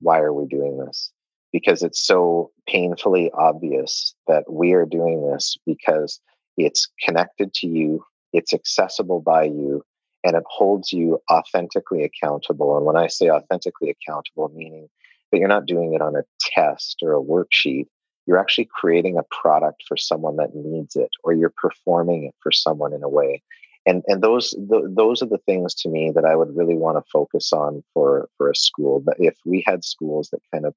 why 0.00 0.18
are 0.18 0.32
we 0.32 0.46
doing 0.46 0.78
this? 0.78 1.12
Because 1.56 1.82
it's 1.82 2.06
so 2.06 2.50
painfully 2.68 3.30
obvious 3.32 4.14
that 4.26 4.44
we 4.52 4.74
are 4.74 4.84
doing 4.84 5.26
this 5.26 5.56
because 5.64 6.20
it's 6.58 6.86
connected 7.02 7.54
to 7.54 7.66
you, 7.66 8.04
it's 8.34 8.52
accessible 8.52 9.20
by 9.20 9.44
you, 9.44 9.82
and 10.22 10.36
it 10.36 10.42
holds 10.46 10.92
you 10.92 11.18
authentically 11.32 12.04
accountable. 12.04 12.76
And 12.76 12.84
when 12.84 12.96
I 12.96 13.06
say 13.06 13.30
authentically 13.30 13.88
accountable, 13.88 14.50
meaning 14.54 14.90
that 15.32 15.38
you're 15.38 15.48
not 15.48 15.64
doing 15.64 15.94
it 15.94 16.02
on 16.02 16.14
a 16.14 16.24
test 16.40 16.98
or 17.02 17.14
a 17.14 17.22
worksheet, 17.22 17.86
you're 18.26 18.38
actually 18.38 18.68
creating 18.70 19.16
a 19.16 19.22
product 19.30 19.82
for 19.88 19.96
someone 19.96 20.36
that 20.36 20.54
needs 20.54 20.94
it 20.94 21.10
or 21.24 21.32
you're 21.32 21.54
performing 21.56 22.24
it 22.24 22.34
for 22.42 22.52
someone 22.52 22.92
in 22.92 23.02
a 23.02 23.08
way 23.08 23.42
and 23.86 24.02
and 24.08 24.20
those 24.22 24.50
th- 24.50 24.84
those 24.88 25.22
are 25.22 25.26
the 25.26 25.40
things 25.46 25.74
to 25.74 25.88
me 25.88 26.10
that 26.10 26.24
I 26.24 26.36
would 26.36 26.54
really 26.54 26.74
want 26.74 26.98
to 26.98 27.10
focus 27.10 27.52
on 27.52 27.82
for 27.94 28.28
for 28.36 28.50
a 28.50 28.56
school 28.56 29.00
but 29.00 29.16
if 29.18 29.36
we 29.46 29.62
had 29.66 29.84
schools 29.84 30.28
that 30.30 30.42
kind 30.52 30.66
of 30.66 30.74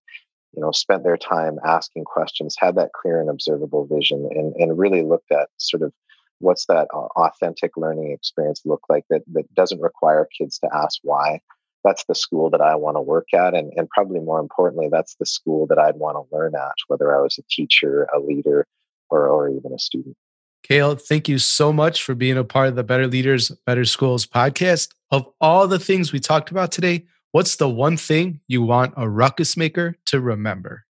you 0.55 0.61
know 0.61 0.71
spent 0.71 1.03
their 1.03 1.17
time 1.17 1.57
asking 1.65 2.03
questions 2.03 2.55
had 2.57 2.75
that 2.75 2.91
clear 2.93 3.19
and 3.19 3.29
observable 3.29 3.85
vision 3.85 4.27
and 4.31 4.53
and 4.55 4.77
really 4.77 5.03
looked 5.03 5.31
at 5.31 5.49
sort 5.57 5.83
of 5.83 5.93
what's 6.39 6.65
that 6.67 6.87
authentic 6.91 7.75
learning 7.75 8.11
experience 8.11 8.61
look 8.65 8.81
like 8.89 9.05
that 9.09 9.21
that 9.33 9.53
doesn't 9.53 9.81
require 9.81 10.27
kids 10.37 10.57
to 10.59 10.69
ask 10.73 10.99
why 11.03 11.39
that's 11.83 12.05
the 12.05 12.15
school 12.15 12.49
that 12.49 12.61
I 12.61 12.75
want 12.75 12.97
to 12.97 13.01
work 13.01 13.33
at. 13.33 13.53
And, 13.53 13.71
and 13.75 13.89
probably 13.89 14.19
more 14.19 14.39
importantly, 14.39 14.89
that's 14.91 15.15
the 15.15 15.25
school 15.25 15.65
that 15.67 15.79
I'd 15.79 15.95
want 15.95 16.17
to 16.17 16.35
learn 16.35 16.53
at, 16.55 16.73
whether 16.87 17.15
I 17.15 17.21
was 17.21 17.37
a 17.37 17.43
teacher, 17.49 18.07
a 18.13 18.19
leader, 18.19 18.67
or, 19.09 19.27
or 19.27 19.49
even 19.49 19.73
a 19.73 19.79
student. 19.79 20.15
Cale, 20.63 20.95
thank 20.95 21.29
you 21.29 21.39
so 21.39 21.71
much 21.71 22.03
for 22.03 22.13
being 22.13 22.37
a 22.37 22.43
part 22.43 22.67
of 22.67 22.75
the 22.75 22.83
Better 22.83 23.07
Leaders, 23.07 23.49
Better 23.65 23.85
Schools 23.85 24.25
podcast. 24.27 24.89
Of 25.11 25.25
all 25.39 25.67
the 25.67 25.79
things 25.79 26.11
we 26.11 26.19
talked 26.19 26.51
about 26.51 26.71
today, 26.71 27.05
what's 27.31 27.55
the 27.57 27.69
one 27.69 27.97
thing 27.97 28.41
you 28.47 28.61
want 28.61 28.93
a 28.97 29.09
ruckus 29.09 29.55
maker 29.57 29.95
to 30.05 30.19
remember? 30.19 30.85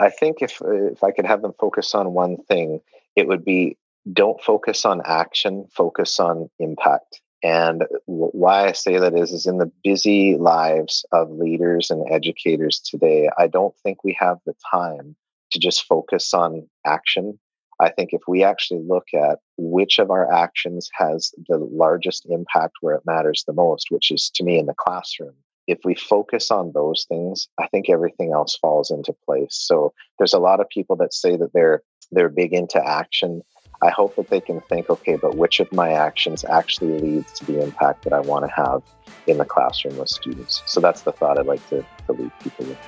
I 0.00 0.10
think 0.10 0.38
if 0.40 0.60
if 0.64 1.02
I 1.04 1.12
could 1.12 1.26
have 1.26 1.42
them 1.42 1.54
focus 1.58 1.94
on 1.94 2.12
one 2.12 2.36
thing, 2.48 2.80
it 3.16 3.28
would 3.28 3.44
be 3.44 3.76
don't 4.12 4.40
focus 4.42 4.84
on 4.84 5.00
action, 5.04 5.66
focus 5.70 6.18
on 6.18 6.50
impact. 6.58 7.20
And 7.44 7.84
why 8.06 8.68
I 8.68 8.72
say 8.72 8.98
that 8.98 9.18
is, 9.18 9.32
is 9.32 9.46
in 9.46 9.58
the 9.58 9.70
busy 9.82 10.36
lives 10.36 11.04
of 11.12 11.30
leaders 11.30 11.90
and 11.90 12.08
educators 12.10 12.78
today, 12.78 13.28
I 13.36 13.48
don't 13.48 13.74
think 13.82 14.04
we 14.04 14.16
have 14.18 14.38
the 14.46 14.54
time 14.70 15.16
to 15.50 15.58
just 15.58 15.84
focus 15.84 16.32
on 16.34 16.68
action. 16.86 17.38
I 17.80 17.90
think 17.90 18.10
if 18.12 18.22
we 18.28 18.44
actually 18.44 18.82
look 18.86 19.08
at 19.12 19.40
which 19.56 19.98
of 19.98 20.10
our 20.10 20.32
actions 20.32 20.88
has 20.94 21.32
the 21.48 21.58
largest 21.58 22.26
impact 22.26 22.74
where 22.80 22.94
it 22.94 23.06
matters 23.06 23.42
the 23.44 23.52
most, 23.52 23.90
which 23.90 24.12
is 24.12 24.30
to 24.36 24.44
me 24.44 24.58
in 24.58 24.66
the 24.66 24.74
classroom, 24.74 25.34
if 25.66 25.78
we 25.84 25.94
focus 25.94 26.50
on 26.50 26.72
those 26.72 27.06
things, 27.08 27.48
I 27.58 27.68
think 27.68 27.88
everything 27.88 28.32
else 28.32 28.56
falls 28.56 28.90
into 28.90 29.14
place. 29.24 29.54
So 29.54 29.92
there's 30.18 30.34
a 30.34 30.38
lot 30.38 30.60
of 30.60 30.68
people 30.68 30.96
that 30.96 31.14
say 31.14 31.36
that 31.36 31.52
they're 31.52 31.82
they're 32.10 32.28
big 32.28 32.52
into 32.52 32.84
action 32.84 33.42
I 33.82 33.90
hope 33.90 34.14
that 34.14 34.30
they 34.30 34.40
can 34.40 34.60
think, 34.60 34.88
okay, 34.88 35.16
but 35.16 35.34
which 35.34 35.58
of 35.58 35.72
my 35.72 35.90
actions 35.90 36.44
actually 36.44 37.00
leads 37.00 37.32
to 37.40 37.44
the 37.44 37.60
impact 37.60 38.04
that 38.04 38.12
I 38.12 38.20
want 38.20 38.44
to 38.44 38.50
have 38.52 38.80
in 39.26 39.38
the 39.38 39.44
classroom 39.44 39.96
with 39.98 40.08
students? 40.08 40.62
So 40.66 40.78
that's 40.78 41.02
the 41.02 41.10
thought 41.10 41.36
I'd 41.36 41.46
like 41.46 41.68
to, 41.70 41.84
to 42.06 42.12
leave 42.12 42.30
people 42.38 42.66
with. 42.66 42.78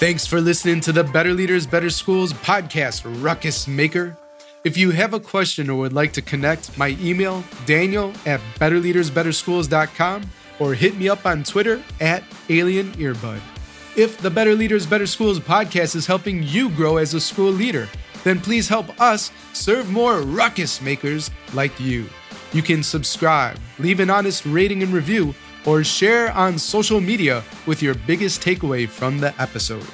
Thanks 0.00 0.26
for 0.26 0.40
listening 0.40 0.80
to 0.80 0.92
the 0.92 1.04
Better 1.04 1.32
Leaders, 1.32 1.64
Better 1.64 1.90
Schools 1.90 2.32
podcast, 2.32 3.04
Ruckus 3.22 3.68
Maker. 3.68 4.18
If 4.66 4.76
you 4.76 4.90
have 4.90 5.14
a 5.14 5.20
question 5.20 5.70
or 5.70 5.76
would 5.76 5.92
like 5.92 6.12
to 6.14 6.20
connect, 6.20 6.76
my 6.76 6.96
email, 7.00 7.44
daniel 7.66 8.12
at 8.26 8.40
betterleadersbetterschools.com 8.58 10.28
or 10.58 10.74
hit 10.74 10.96
me 10.96 11.08
up 11.08 11.24
on 11.24 11.44
Twitter 11.44 11.80
at 12.00 12.24
Alien 12.48 12.90
Earbud. 12.94 13.38
If 13.96 14.18
the 14.18 14.28
Better 14.28 14.56
Leaders, 14.56 14.84
Better 14.84 15.06
Schools 15.06 15.38
podcast 15.38 15.94
is 15.94 16.08
helping 16.08 16.42
you 16.42 16.68
grow 16.70 16.96
as 16.96 17.14
a 17.14 17.20
school 17.20 17.52
leader, 17.52 17.88
then 18.24 18.40
please 18.40 18.68
help 18.68 19.00
us 19.00 19.30
serve 19.52 19.88
more 19.88 20.22
ruckus 20.22 20.82
makers 20.82 21.30
like 21.54 21.78
you. 21.78 22.08
You 22.52 22.62
can 22.62 22.82
subscribe, 22.82 23.60
leave 23.78 24.00
an 24.00 24.10
honest 24.10 24.44
rating 24.46 24.82
and 24.82 24.92
review, 24.92 25.32
or 25.64 25.84
share 25.84 26.32
on 26.32 26.58
social 26.58 27.00
media 27.00 27.44
with 27.66 27.82
your 27.82 27.94
biggest 27.94 28.42
takeaway 28.42 28.88
from 28.88 29.18
the 29.18 29.32
episode. 29.40 29.86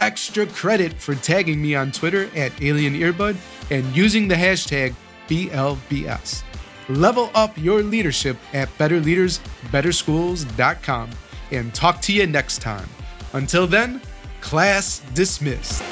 Extra 0.00 0.46
credit 0.46 0.94
for 0.94 1.14
tagging 1.14 1.60
me 1.60 1.74
on 1.74 1.92
Twitter 1.92 2.30
at 2.34 2.62
Alien 2.62 2.94
Earbud 2.94 3.36
and 3.70 3.84
using 3.94 4.28
the 4.28 4.34
hashtag 4.34 4.94
BLBS. 5.28 6.42
Level 6.88 7.30
up 7.34 7.58
your 7.58 7.82
leadership 7.82 8.38
at 8.52 8.68
betterleadersbetterschools.com 8.78 11.10
and 11.52 11.74
talk 11.74 12.00
to 12.00 12.12
you 12.12 12.26
next 12.26 12.62
time. 12.62 12.88
Until 13.32 13.66
then, 13.66 14.00
class 14.40 15.00
dismissed. 15.14 15.82